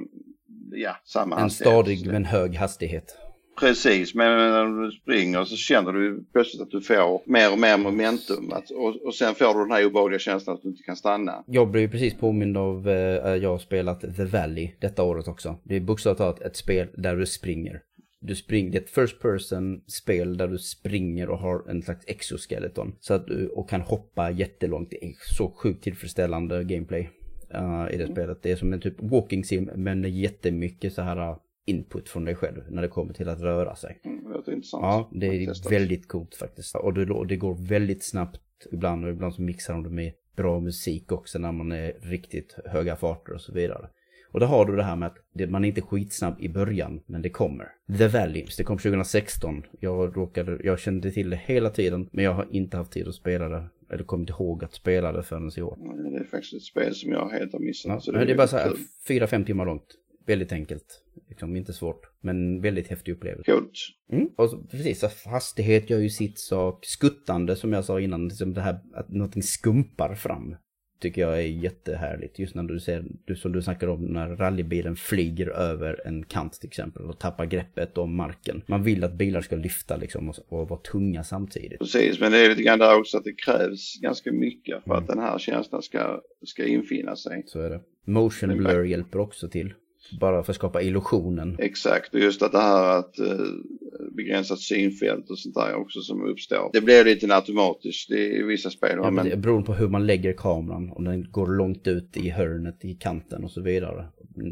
ja, 0.71 0.95
samma 1.05 1.35
En 1.35 1.41
hastighet. 1.41 1.73
stadig 1.73 2.07
men 2.07 2.25
hög 2.25 2.55
hastighet. 2.55 3.17
Precis, 3.59 4.15
men 4.15 4.37
när 4.37 4.85
du 4.85 4.91
springer 4.91 5.43
så 5.43 5.55
känner 5.55 5.93
du 5.93 6.25
plötsligt 6.31 6.61
att 6.61 6.71
du 6.71 6.81
får 6.81 7.21
mer 7.31 7.51
och 7.51 7.59
mer 7.59 7.77
momentum. 7.77 8.53
Att, 8.53 8.69
och, 8.71 8.95
och 9.05 9.15
sen 9.15 9.35
får 9.35 9.53
du 9.53 9.59
den 9.59 9.71
här 9.71 9.85
obehagliga 9.85 10.19
känslan 10.19 10.55
att 10.55 10.61
du 10.61 10.69
inte 10.69 10.83
kan 10.83 10.95
stanna. 10.95 11.43
Jag 11.47 11.71
blev 11.71 11.91
precis 11.91 12.13
påmind 12.13 12.57
av, 12.57 12.89
eh, 12.89 13.35
jag 13.35 13.49
har 13.49 13.57
spelat 13.57 14.01
The 14.01 14.23
Valley 14.23 14.71
detta 14.79 15.03
året 15.03 15.27
också. 15.27 15.55
Det 15.63 15.75
är 15.75 15.79
bokstavligt 15.79 16.17
talat 16.17 16.41
ett 16.41 16.55
spel 16.55 16.87
där 16.97 17.15
du 17.15 17.25
springer. 17.25 17.81
Du 18.19 18.35
springer, 18.35 18.71
det 18.71 18.77
är 18.77 18.81
ett 18.81 18.89
first 18.89 19.21
person 19.21 19.81
spel 19.87 20.37
där 20.37 20.47
du 20.47 20.57
springer 20.57 21.29
och 21.29 21.37
har 21.37 21.69
en 21.69 21.81
slags 21.81 22.05
exoskeleton. 22.07 22.95
Så 22.99 23.13
att 23.13 23.27
du, 23.27 23.47
och 23.47 23.69
kan 23.69 23.81
hoppa 23.81 24.31
jättelångt. 24.31 24.89
Det 24.91 25.05
är 25.05 25.13
så 25.35 25.51
sjukt 25.51 25.83
tillfredsställande 25.83 26.63
gameplay 26.63 27.09
eh, 27.53 27.87
i 27.91 27.97
det 27.97 28.07
spelet. 28.07 28.39
Det 28.41 28.51
är 28.51 28.55
som 28.55 28.73
en 28.73 28.81
typ 28.81 28.95
walking 28.99 29.43
sim 29.43 29.69
men 29.75 30.03
jättemycket 30.03 30.93
så 30.93 31.01
här 31.01 31.17
eh, 31.17 31.37
input 31.65 32.09
från 32.09 32.25
dig 32.25 32.35
själv 32.35 32.61
när 32.69 32.81
det 32.81 32.87
kommer 32.87 33.13
till 33.13 33.29
att 33.29 33.41
röra 33.41 33.75
sig. 33.75 33.99
Mm, 34.03 34.23
det 34.23 34.29
låter 34.29 34.51
intressant. 34.51 34.83
Ja, 34.83 35.09
det 35.11 35.27
är 35.27 35.69
väldigt 35.69 36.07
coolt 36.07 36.35
faktiskt. 36.35 36.75
Och 36.75 36.93
det, 36.93 37.25
det 37.27 37.35
går 37.35 37.67
väldigt 37.67 38.03
snabbt 38.03 38.41
ibland 38.71 39.05
och 39.05 39.11
ibland 39.11 39.33
så 39.33 39.41
mixar 39.41 39.73
de 39.73 39.83
det 39.83 39.89
med 39.89 40.13
bra 40.35 40.59
musik 40.59 41.11
också 41.11 41.39
när 41.39 41.51
man 41.51 41.71
är 41.71 41.93
riktigt 42.01 42.57
höga 42.65 42.95
farter 42.95 43.33
och 43.33 43.41
så 43.41 43.53
vidare. 43.53 43.89
Och 44.31 44.39
då 44.39 44.45
har 44.45 44.65
du 44.65 44.75
det 44.75 44.83
här 44.83 44.95
med 44.95 45.07
att 45.07 45.49
man 45.49 45.63
är 45.63 45.67
inte 45.67 45.81
skitsnabb 45.81 46.35
i 46.39 46.49
början, 46.49 47.01
men 47.05 47.21
det 47.21 47.29
kommer. 47.29 47.67
The 47.97 48.07
Valleys, 48.07 48.57
det 48.57 48.63
kom 48.63 48.77
2016. 48.77 49.63
Jag 49.79 50.17
råkade, 50.17 50.59
jag 50.63 50.79
kände 50.79 51.11
till 51.11 51.29
det 51.29 51.39
hela 51.45 51.69
tiden, 51.69 52.09
men 52.11 52.25
jag 52.25 52.33
har 52.33 52.47
inte 52.51 52.77
haft 52.77 52.91
tid 52.91 53.07
att 53.07 53.15
spela 53.15 53.49
det. 53.49 53.69
Eller 53.93 54.03
kommit 54.03 54.29
ihåg 54.29 54.63
att 54.63 54.73
spela 54.73 55.11
det 55.11 55.23
förrän 55.23 55.51
i 55.57 55.61
år. 55.61 55.77
Det 56.11 56.19
är 56.19 56.23
faktiskt 56.23 56.53
ett 56.53 56.63
spel 56.63 56.95
som 56.95 57.11
jag 57.11 57.29
helt 57.29 57.53
har 57.53 57.59
missat. 57.59 57.89
Ja, 57.89 57.99
så 57.99 58.11
det, 58.11 58.31
är 58.31 58.35
bara 58.35 58.47
så 58.47 58.57
här, 58.57 58.71
kul. 59.07 59.19
4-5 59.19 59.45
timmar 59.45 59.65
långt. 59.65 59.95
Väldigt 60.25 60.51
enkelt. 60.51 61.03
Liksom 61.29 61.55
inte 61.55 61.73
svårt, 61.73 62.11
men 62.21 62.61
väldigt 62.61 62.87
häftig 62.87 63.11
upplevelse. 63.11 63.51
Coolt. 63.51 63.71
Mm. 64.11 64.29
Och 64.35 64.49
så, 64.49 64.57
precis, 64.57 64.99
så 64.99 65.09
hastighet 65.29 65.89
gör 65.89 65.99
ju 65.99 66.09
sitt 66.09 66.39
sak. 66.39 66.85
Skuttande 66.85 67.55
som 67.55 67.73
jag 67.73 67.85
sa 67.85 67.99
innan, 67.99 68.27
liksom 68.27 68.53
det 68.53 68.61
här 68.61 68.79
att 68.93 69.09
någonting 69.09 69.43
skumpar 69.43 70.15
fram. 70.15 70.55
Tycker 71.03 71.21
jag 71.21 71.37
är 71.37 71.47
jättehärligt. 71.47 72.39
Just 72.39 72.55
när 72.55 72.63
du 72.63 72.79
ser, 72.79 73.05
du, 73.25 73.35
som 73.35 73.51
du 73.51 73.61
snackar 73.61 73.87
om, 73.87 74.05
när 74.05 74.27
rallybilen 74.27 74.95
flyger 74.95 75.47
över 75.47 76.01
en 76.05 76.25
kant 76.25 76.53
till 76.53 76.67
exempel 76.67 77.05
och 77.05 77.19
tappar 77.19 77.45
greppet 77.45 77.97
om 77.97 78.15
marken. 78.15 78.61
Man 78.65 78.83
vill 78.83 79.03
att 79.03 79.13
bilar 79.13 79.41
ska 79.41 79.55
lyfta 79.55 79.97
liksom 79.97 80.29
och, 80.29 80.35
och 80.49 80.69
vara 80.69 80.79
tunga 80.79 81.23
samtidigt. 81.23 81.79
Precis, 81.79 82.19
men 82.19 82.31
det 82.31 82.45
är 82.45 82.49
lite 82.49 82.63
grann 82.63 82.79
där 82.79 82.99
också 82.99 83.17
att 83.17 83.23
det 83.23 83.33
krävs 83.33 83.99
ganska 84.01 84.31
mycket 84.31 84.83
för 84.83 84.91
mm. 84.91 85.03
att 85.03 85.07
den 85.07 85.19
här 85.19 85.39
känslan 85.39 85.81
ska, 85.81 86.21
ska 86.45 86.65
infinna 86.65 87.15
sig. 87.15 87.43
Så 87.45 87.59
är 87.59 87.69
det. 87.69 87.81
Motion 88.05 88.57
blur 88.57 88.83
hjälper 88.83 89.19
också 89.19 89.49
till. 89.49 89.73
Bara 90.19 90.43
för 90.43 90.51
att 90.51 90.55
skapa 90.55 90.81
illusionen. 90.81 91.55
Exakt, 91.59 92.13
och 92.13 92.19
just 92.19 92.41
att 92.41 92.51
det 92.51 92.59
här 92.59 92.99
att 92.99 93.19
uh, 93.19 94.07
begränsat 94.15 94.59
synfält 94.59 95.29
och 95.29 95.39
sånt 95.39 95.55
där 95.55 95.75
också 95.75 96.01
som 96.01 96.25
uppstår. 96.25 96.69
Det 96.73 96.81
blir 96.81 97.05
lite 97.05 97.35
automatiskt 97.35 98.11
i 98.11 98.43
vissa 98.43 98.69
spel. 98.69 98.99
Ja, 99.03 99.11
men 99.11 99.41
beror 99.41 99.61
på 99.61 99.73
hur 99.73 99.87
man 99.87 100.05
lägger 100.05 100.33
kameran. 100.33 100.91
Om 100.91 101.03
den 101.03 101.31
går 101.31 101.47
långt 101.47 101.87
ut 101.87 102.17
i 102.17 102.29
hörnet, 102.29 102.85
i 102.85 102.93
kanten 102.93 103.43
och 103.43 103.51
så 103.51 103.61
vidare. 103.61 104.05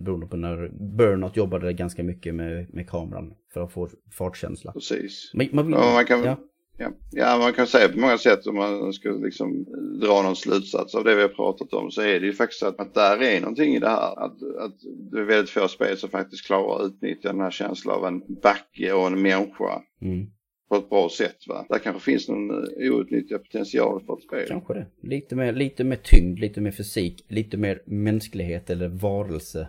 Beroende 0.03 0.27
på 0.27 0.37
när 0.37 0.69
Burnout 0.97 1.37
jobbade 1.37 1.73
ganska 1.73 2.03
mycket 2.03 2.35
med, 2.35 2.73
med 2.73 2.89
kameran 2.89 3.33
för 3.53 3.63
att 3.63 3.71
få 3.71 3.89
fartkänsla. 4.17 4.71
Precis. 4.71 5.31
Men, 5.33 5.49
man, 5.51 5.71
ja, 5.71 5.93
man 5.93 6.05
kan, 6.05 6.23
ja. 6.23 6.37
Ja. 6.81 6.91
ja, 7.11 7.37
man 7.37 7.53
kan 7.53 7.67
säga 7.67 7.89
på 7.89 7.99
många 7.99 8.17
sätt 8.17 8.47
om 8.47 8.55
man 8.55 8.93
ska 8.93 9.09
liksom 9.09 9.65
dra 10.01 10.21
någon 10.21 10.35
slutsats 10.35 10.95
av 10.95 11.03
det 11.03 11.15
vi 11.15 11.21
har 11.21 11.29
pratat 11.29 11.73
om 11.73 11.91
så 11.91 12.01
är 12.01 12.19
det 12.19 12.25
ju 12.25 12.33
faktiskt 12.33 12.63
att, 12.63 12.79
att 12.79 12.93
där 12.93 13.21
är 13.21 13.41
någonting 13.41 13.75
i 13.75 13.79
det 13.79 13.89
här. 13.89 14.25
Att, 14.25 14.43
att 14.59 14.75
det 15.11 15.19
är 15.19 15.23
väldigt 15.23 15.49
få 15.49 15.67
spel 15.67 15.97
som 15.97 16.09
faktiskt 16.09 16.45
klarar 16.45 16.85
att 16.85 16.91
utnyttja 16.91 17.31
den 17.31 17.41
här 17.41 17.51
känslan 17.51 17.95
av 17.95 18.05
en 18.05 18.19
backe 18.41 18.93
och 18.93 19.07
en 19.07 19.21
människa. 19.21 19.81
Mm. 20.01 20.27
På 20.69 20.75
ett 20.77 20.89
bra 20.89 21.09
sätt 21.09 21.47
va. 21.47 21.65
Där 21.69 21.79
kanske 21.79 22.01
finns 22.01 22.29
någon 22.29 22.49
eh, 22.49 22.93
outnyttjad 22.93 23.43
potential 23.43 24.03
för 24.05 24.13
ett 24.13 24.23
spel. 24.23 24.45
Kanske 24.47 24.73
det. 24.73 24.87
Lite 25.03 25.35
mer, 25.35 25.53
lite 25.53 25.83
mer 25.83 25.99
tyngd, 26.03 26.39
lite 26.39 26.61
mer 26.61 26.71
fysik, 26.71 27.25
lite 27.27 27.57
mer 27.57 27.81
mänsklighet 27.85 28.69
eller 28.69 28.87
varelse. 28.87 29.67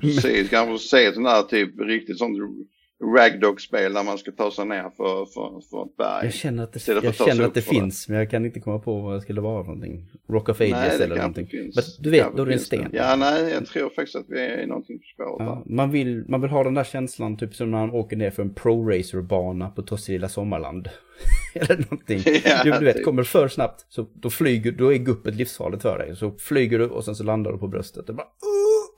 Precis, 0.00 0.50
kanske 0.50 0.88
se 0.88 1.04
ett 1.04 1.14
sånt 1.14 1.28
här 1.28 1.42
typ 1.42 1.80
riktigt 1.80 2.18
sånt 2.18 2.38
ragdog-spel 3.16 3.92
där 3.92 4.04
man 4.04 4.18
ska 4.18 4.32
ta 4.32 4.50
sig 4.50 4.66
ner 4.66 4.82
för, 4.96 5.26
för, 5.26 5.60
för 5.70 5.84
ett 5.84 5.96
berg. 5.96 6.24
Jag 6.24 6.34
känner 6.34 6.62
att 6.62 6.72
det, 6.72 6.88
jag 6.88 7.14
känner 7.14 7.44
att 7.44 7.54
det 7.54 7.62
finns, 7.62 8.06
det. 8.06 8.12
men 8.12 8.18
jag 8.20 8.30
kan 8.30 8.46
inte 8.46 8.60
komma 8.60 8.78
på 8.78 9.00
vad 9.00 9.14
det 9.14 9.20
skulle 9.20 9.40
vara 9.40 9.62
någonting. 9.62 10.06
Rock 10.28 10.48
of 10.48 10.60
Ages 10.60 10.72
nej, 10.72 11.02
eller 11.02 11.16
någonting. 11.16 11.48
Men 11.52 11.84
du 11.98 12.10
vet, 12.10 12.36
då 12.36 12.42
är 12.42 12.46
det 12.46 12.52
en 12.52 12.60
sten. 12.60 12.90
Ja, 12.92 13.16
nej, 13.16 13.52
jag 13.52 13.66
tror 13.66 13.90
faktiskt 13.90 14.16
att 14.16 14.26
vi 14.28 14.40
är 14.40 14.62
i 14.62 14.66
någonting 14.66 14.98
på 14.98 15.04
spåret 15.14 15.36
ja, 15.38 15.62
man, 15.66 15.90
vill, 15.90 16.24
man 16.28 16.40
vill 16.40 16.50
ha 16.50 16.64
den 16.64 16.74
där 16.74 16.84
känslan, 16.84 17.36
typ 17.36 17.54
som 17.54 17.70
när 17.70 17.78
man 17.78 17.90
åker 17.90 18.16
ner 18.16 18.30
för 18.30 18.42
en 18.42 18.54
pro-racer-bana 18.54 19.70
på 19.70 19.82
Tossililla 19.82 20.28
Sommarland. 20.28 20.88
eller 21.54 21.76
någonting. 21.76 22.22
Ja, 22.44 22.64
du, 22.64 22.70
du, 22.70 22.84
vet, 22.84 22.96
typ. 22.96 23.04
kommer 23.04 23.22
för 23.22 23.48
snabbt, 23.48 23.86
så 23.88 24.06
då 24.14 24.30
flyger, 24.30 24.72
då 24.72 24.92
är 24.92 24.98
guppet 24.98 25.34
livsfarligt 25.34 25.82
för 25.82 25.98
dig. 25.98 26.16
Så 26.16 26.30
flyger 26.38 26.78
du 26.78 26.86
och 26.86 27.04
sen 27.04 27.14
så 27.14 27.24
landar 27.24 27.52
du 27.52 27.58
på 27.58 27.68
bröstet. 27.68 28.08
Och 28.08 28.14
bara, 28.14 28.26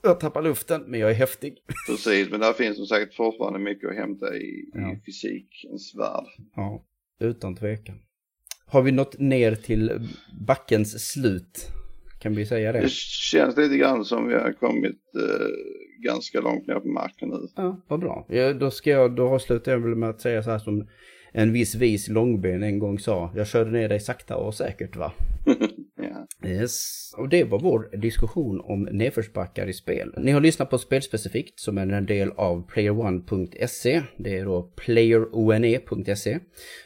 jag 0.03 0.19
tappar 0.19 0.41
luften, 0.41 0.83
men 0.87 0.99
jag 0.99 1.09
är 1.09 1.15
häftig. 1.15 1.57
Precis, 1.87 2.31
men 2.31 2.39
där 2.39 2.53
finns 2.53 2.77
som 2.77 2.85
sagt 2.85 3.15
fortfarande 3.15 3.59
mycket 3.59 3.89
att 3.89 3.95
hämta 3.95 4.35
i, 4.35 4.69
ja. 4.73 4.93
i 4.93 4.99
fysikens 5.05 5.95
värld. 5.95 6.25
Ja, 6.55 6.85
utan 7.19 7.55
tvekan. 7.55 7.95
Har 8.65 8.81
vi 8.81 8.91
nått 8.91 9.19
ner 9.19 9.55
till 9.55 10.09
backens 10.47 11.11
slut? 11.11 11.67
Kan 12.19 12.35
vi 12.35 12.45
säga 12.45 12.71
det? 12.71 12.81
Det 12.81 12.91
känns 12.91 13.57
lite 13.57 13.77
grann 13.77 14.05
som 14.05 14.27
vi 14.27 14.33
har 14.33 14.53
kommit 14.53 15.01
eh, 15.15 15.47
ganska 16.03 16.41
långt 16.41 16.67
ner 16.67 16.79
på 16.79 16.87
marken 16.87 17.29
nu. 17.29 17.47
Ja, 17.55 17.81
vad 17.87 17.99
bra. 17.99 18.25
Ja, 18.29 18.53
då 18.53 18.71
ska 18.71 18.89
jag, 18.89 19.15
då 19.15 19.29
avslutar 19.29 19.71
jag 19.71 19.79
väl 19.79 19.95
med 19.95 20.09
att 20.09 20.21
säga 20.21 20.43
så 20.43 20.51
här 20.51 20.59
som 20.59 20.87
en 21.31 21.53
viss 21.53 21.75
vis 21.75 22.07
långben 22.07 22.63
en 22.63 22.79
gång 22.79 22.99
sa. 22.99 23.31
Jag 23.35 23.47
körde 23.47 23.71
ner 23.71 23.89
dig 23.89 23.99
sakta 23.99 24.35
och 24.35 24.53
säkert 24.55 24.95
va? 24.95 25.13
Yes. 26.45 27.13
Och 27.17 27.29
det 27.29 27.43
var 27.43 27.59
vår 27.59 27.97
diskussion 27.97 28.61
om 28.61 28.83
nedförsbackar 28.83 29.67
i 29.67 29.73
spel. 29.73 30.13
Ni 30.17 30.31
har 30.31 30.41
lyssnat 30.41 30.69
på 30.69 30.77
Spelspecifikt 30.77 31.59
som 31.59 31.77
är 31.77 31.87
en 31.87 32.05
del 32.05 32.31
av 32.31 32.67
playerone.se. 32.67 34.01
Det 34.17 34.37
är 34.37 34.45
då 34.45 34.61
playerone.se. 34.75 36.39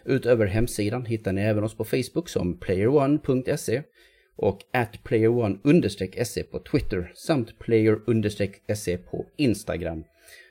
Utöver 0.05 0.45
hemsidan 0.45 1.05
hittar 1.05 1.33
ni 1.33 1.41
även 1.41 1.63
oss 1.63 1.77
på 1.77 1.85
Facebook 1.85 2.29
som 2.29 2.59
playerone.se 2.59 3.81
och 4.35 4.59
at 4.73 5.03
playerone-se 5.03 6.43
på 6.43 6.59
Twitter 6.59 7.11
samt 7.15 7.59
player-se 7.59 8.97
på 8.97 9.25
Instagram. 9.37 10.03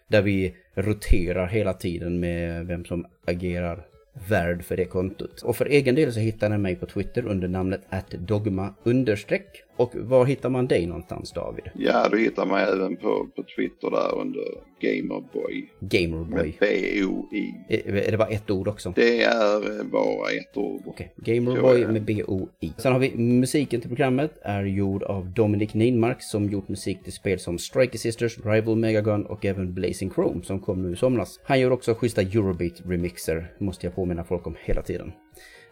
Där 0.09 0.22
vi 0.22 0.54
roterar 0.74 1.46
hela 1.46 1.72
tiden 1.72 2.20
med 2.20 2.66
vem 2.66 2.84
som 2.84 3.07
agerar 3.26 3.86
värd 4.29 4.64
för 4.64 4.77
det 4.77 4.85
kontot. 4.85 5.43
Och 5.43 5.57
för 5.57 5.67
egen 5.67 5.95
del 5.95 6.12
så 6.12 6.21
hittar 6.21 6.49
ni 6.49 6.59
mig 6.59 6.77
på 6.77 6.87
Twitter 6.87 7.27
under 7.27 7.49
namnet 7.49 7.81
atdogma 7.89 8.75
understreck. 8.83 9.62
Och 9.77 9.93
var 9.95 10.24
hittar 10.24 10.49
man 10.49 10.66
dig 10.66 10.87
någonstans 10.87 11.33
David? 11.33 11.64
Ja, 11.74 12.09
du 12.09 12.18
hittar 12.18 12.47
mig 12.47 12.66
även 12.72 12.97
på, 12.97 13.29
på 13.37 13.43
Twitter 13.57 13.91
där 13.91 14.20
under 14.20 14.45
Gamerboy. 14.81 15.72
Gamerboy. 15.81 16.45
Med 16.45 16.55
B-O-I. 16.61 17.55
Är, 17.68 17.97
är 17.97 18.11
det 18.11 18.16
bara 18.16 18.29
ett 18.29 18.51
ord 18.51 18.68
också? 18.68 18.93
Det 18.97 19.22
är 19.22 19.85
bara 19.85 20.31
ett 20.31 20.57
ord. 20.57 20.83
Okej, 20.87 21.12
okay. 21.16 21.35
Gamerboy 21.35 21.87
med 21.87 22.03
B-O-I. 22.05 22.72
Sen 22.77 22.93
har 22.93 22.99
vi 22.99 23.16
musiken 23.16 23.81
till 23.81 23.91
programmet 23.91 24.39
är 24.43 24.64
gjord 24.64 25.03
av 25.03 25.31
Dominic 25.31 25.74
Ninmark 25.74 26.22
som 26.22 26.51
gjort 26.51 26.68
musik 26.68 27.05
till 27.05 27.12
spel 27.12 27.39
som 27.39 27.59
Striker 27.59 27.99
Sisters, 27.99 28.39
Rival 28.45 28.77
Megagun 28.77 29.27
och 29.27 29.45
även 29.45 29.74
Blazing 29.74 30.11
Chrome 30.11 30.43
som 30.43 30.61
kom 30.61 30.83
nu 30.83 30.93
i 30.93 30.97
somras. 30.97 31.41
Han 31.45 31.61
gör 31.61 31.70
också 31.70 31.95
schyssta 31.95 32.22
Eurobeat-remixer, 32.22 33.45
måste 33.59 33.87
jag 33.87 33.95
påminna 33.95 34.24
folk 34.24 34.47
om 34.47 34.57
hela 34.64 34.83
tiden. 34.83 35.12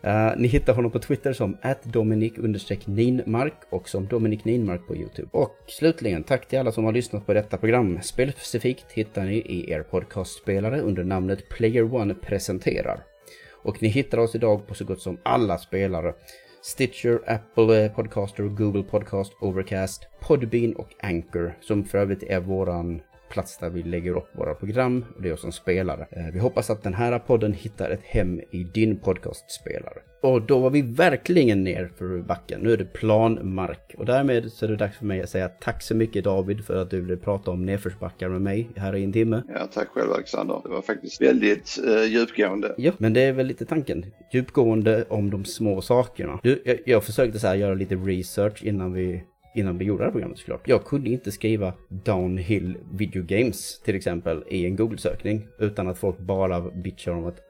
Uh, 0.07 0.33
ni 0.37 0.49
hittar 0.49 0.75
honom 0.75 0.91
på 0.91 0.99
Twitter 0.99 1.33
som 1.33 1.57
atdominik-ninmark 1.63 3.55
och 3.71 3.89
som 3.89 4.07
Dominik 4.07 4.45
Ninmark 4.45 4.87
på 4.87 4.97
Youtube. 4.97 5.29
Och 5.33 5.57
slutligen, 5.67 6.25
tack 6.25 6.49
till 6.49 6.59
alla 6.59 6.73
som 6.73 6.85
har 6.85 6.93
lyssnat 6.93 7.27
på 7.27 7.35
detta 7.35 7.57
program. 7.57 7.99
Spelspecifikt 8.03 8.93
hittar 8.93 9.25
ni 9.25 9.37
i 9.37 9.71
er 9.71 9.83
podcastspelare 9.83 10.81
under 10.81 11.05
namnet 11.05 11.49
Player 11.49 11.95
One 11.95 12.15
presenterar. 12.15 13.05
Och 13.63 13.83
ni 13.83 13.89
hittar 13.89 14.19
oss 14.19 14.35
idag 14.35 14.67
på 14.67 14.75
så 14.75 14.85
gott 14.85 15.01
som 15.01 15.19
alla 15.23 15.59
spelare. 15.59 16.15
Stitcher, 16.63 17.21
Apple 17.27 17.89
Podcaster, 17.89 18.43
Google 18.45 18.83
Podcast, 18.83 19.33
Overcast, 19.41 20.07
Podbean 20.21 20.73
och 20.73 20.89
Anchor 21.01 21.55
som 21.61 21.85
för 21.85 21.99
övrigt 21.99 22.23
är 22.23 22.41
våran 22.41 23.01
plats 23.35 23.59
där 23.59 23.71
vi 23.71 23.83
lägger 23.83 24.17
upp 24.17 24.29
våra 24.33 24.55
program 24.55 25.05
och 25.17 25.23
det 25.23 25.31
är 25.31 25.37
som 25.37 25.53
spelare. 25.53 26.07
Eh, 26.11 26.33
vi 26.33 26.39
hoppas 26.39 26.71
att 26.71 26.83
den 26.83 26.95
här 26.95 27.19
podden 27.19 27.53
hittar 27.53 27.91
ett 27.91 28.05
hem 28.05 28.41
i 28.51 28.65
din 28.65 28.97
podcastspelare. 28.97 29.99
Och 30.23 30.43
då 30.43 30.59
var 30.59 30.71
vi 30.71 30.83
verkligen 30.83 31.65
ner 31.65 31.91
för 31.99 32.23
backen. 32.23 32.61
Nu 32.61 32.73
är 32.73 32.77
det 32.77 32.85
planmark. 32.85 33.95
Och 33.99 34.07
därmed 34.07 34.53
så 34.53 34.65
är 34.65 34.71
det 34.71 34.77
dags 34.77 34.99
för 34.99 35.05
mig 35.05 35.23
att 35.23 35.31
säga 35.31 35.49
tack 35.49 35.83
så 35.83 35.95
mycket 35.95 36.25
David 36.25 36.65
för 36.65 36.77
att 36.77 36.91
du 36.91 37.01
ville 37.01 37.17
prata 37.17 37.51
om 37.51 37.67
nedförsbackar 37.67 38.29
med 38.29 38.43
mig 38.43 38.71
här 38.77 38.97
i 38.97 39.05
en 39.05 39.13
timme. 39.13 39.43
Ja, 39.49 39.69
tack 39.73 39.89
själv 39.89 40.13
Alexander. 40.13 40.61
Det 40.65 40.69
var 40.69 40.83
faktiskt 40.83 41.21
väldigt 41.21 41.79
uh, 41.87 42.05
djupgående. 42.05 42.75
Ja, 42.77 42.93
men 42.99 43.13
det 43.13 43.21
är 43.21 43.33
väl 43.33 43.47
lite 43.47 43.65
tanken. 43.65 44.05
Djupgående 44.33 45.05
om 45.09 45.31
de 45.31 45.45
små 45.45 45.81
sakerna. 45.81 46.41
Du, 46.43 46.63
jag, 46.65 46.79
jag 46.87 47.05
försökte 47.05 47.39
så 47.39 47.47
här 47.47 47.55
göra 47.55 47.75
lite 47.75 47.95
research 47.95 48.65
innan 48.65 48.93
vi 48.93 49.25
innan 49.55 49.79
vi 49.79 49.85
gjorde 49.85 50.03
det 50.03 50.05
här 50.05 50.13
programmet 50.13 50.39
såklart. 50.39 50.69
Jag 50.69 50.85
kunde 50.85 51.11
inte 51.11 51.33
skriva 51.33 51.73
downhill 51.89 52.77
video 52.93 53.23
games 53.23 53.81
till 53.85 53.95
exempel 53.97 54.45
i 54.49 54.67
en 54.67 54.77
Google-sökning 54.77 55.47
utan 55.59 55.89
att 55.89 55.99
folk 55.99 56.19
bara 56.19 56.61
bitchar 56.61 57.13
om 57.13 57.27
att 57.27 57.41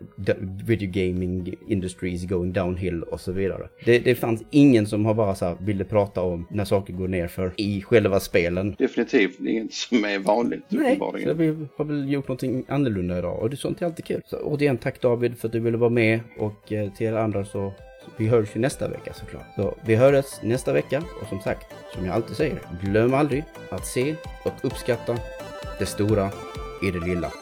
video 0.67 0.91
gaming 0.93 1.55
industry 1.69 2.13
is 2.13 2.25
going 2.25 2.53
downhill 2.53 3.03
och 3.03 3.21
så 3.21 3.33
vidare. 3.33 3.69
Det, 3.85 3.99
det 3.99 4.15
fanns 4.15 4.43
ingen 4.51 4.87
som 4.87 5.05
har 5.05 5.15
bara 5.15 5.35
så 5.35 5.45
här, 5.45 5.57
ville 5.61 5.85
prata 5.85 6.23
om 6.23 6.47
när 6.51 6.65
saker 6.65 6.93
går 6.93 7.09
ner 7.09 7.29
för 7.29 7.53
i 7.57 7.83
själva 7.83 8.21
spelen. 8.21 8.75
Definitivt 8.79 9.41
inget 9.41 9.73
som 9.73 10.05
är 10.05 10.19
vanligt. 10.19 10.65
Nej, 10.69 10.99
så 11.25 11.35
vi 11.35 11.67
har 11.77 11.85
väl 11.85 12.13
gjort 12.13 12.29
någonting 12.29 12.65
annorlunda 12.69 13.19
idag 13.19 13.43
och 13.43 13.51
det 13.51 13.55
är 13.55 13.57
sånt 13.57 13.83
är 13.83 13.87
alltid 13.87 14.05
kul. 14.05 14.23
Så 14.27 14.37
återigen 14.37 14.79
tack 14.79 15.01
David 15.01 15.39
för 15.39 15.49
att 15.49 15.53
du 15.53 15.61
ville 15.61 15.77
vara 15.77 15.91
med 15.91 16.21
och 16.39 16.73
eh, 16.73 16.93
till 16.93 17.07
er 17.07 17.13
andra 17.13 17.45
så 17.45 17.73
vi 18.17 18.29
hörs 18.29 18.57
ju 18.57 18.61
nästa 18.61 18.89
vecka 18.89 19.13
såklart. 19.15 19.47
Så 19.57 19.75
vi 19.81 19.95
hörs 19.95 20.43
nästa 20.43 20.73
vecka 20.73 21.03
och 21.23 21.29
som 21.29 21.41
sagt, 21.41 21.67
som 21.95 22.07
jag 22.07 22.15
alltid 22.15 22.37
säger, 22.37 22.61
glöm 22.83 23.15
aldrig 23.15 23.45
att 23.71 23.87
se 23.87 24.15
och 24.45 24.55
uppskatta 24.63 25.17
det 25.79 25.87
stora 25.87 26.31
i 26.83 26.91
det 26.91 27.07
lilla. 27.07 27.33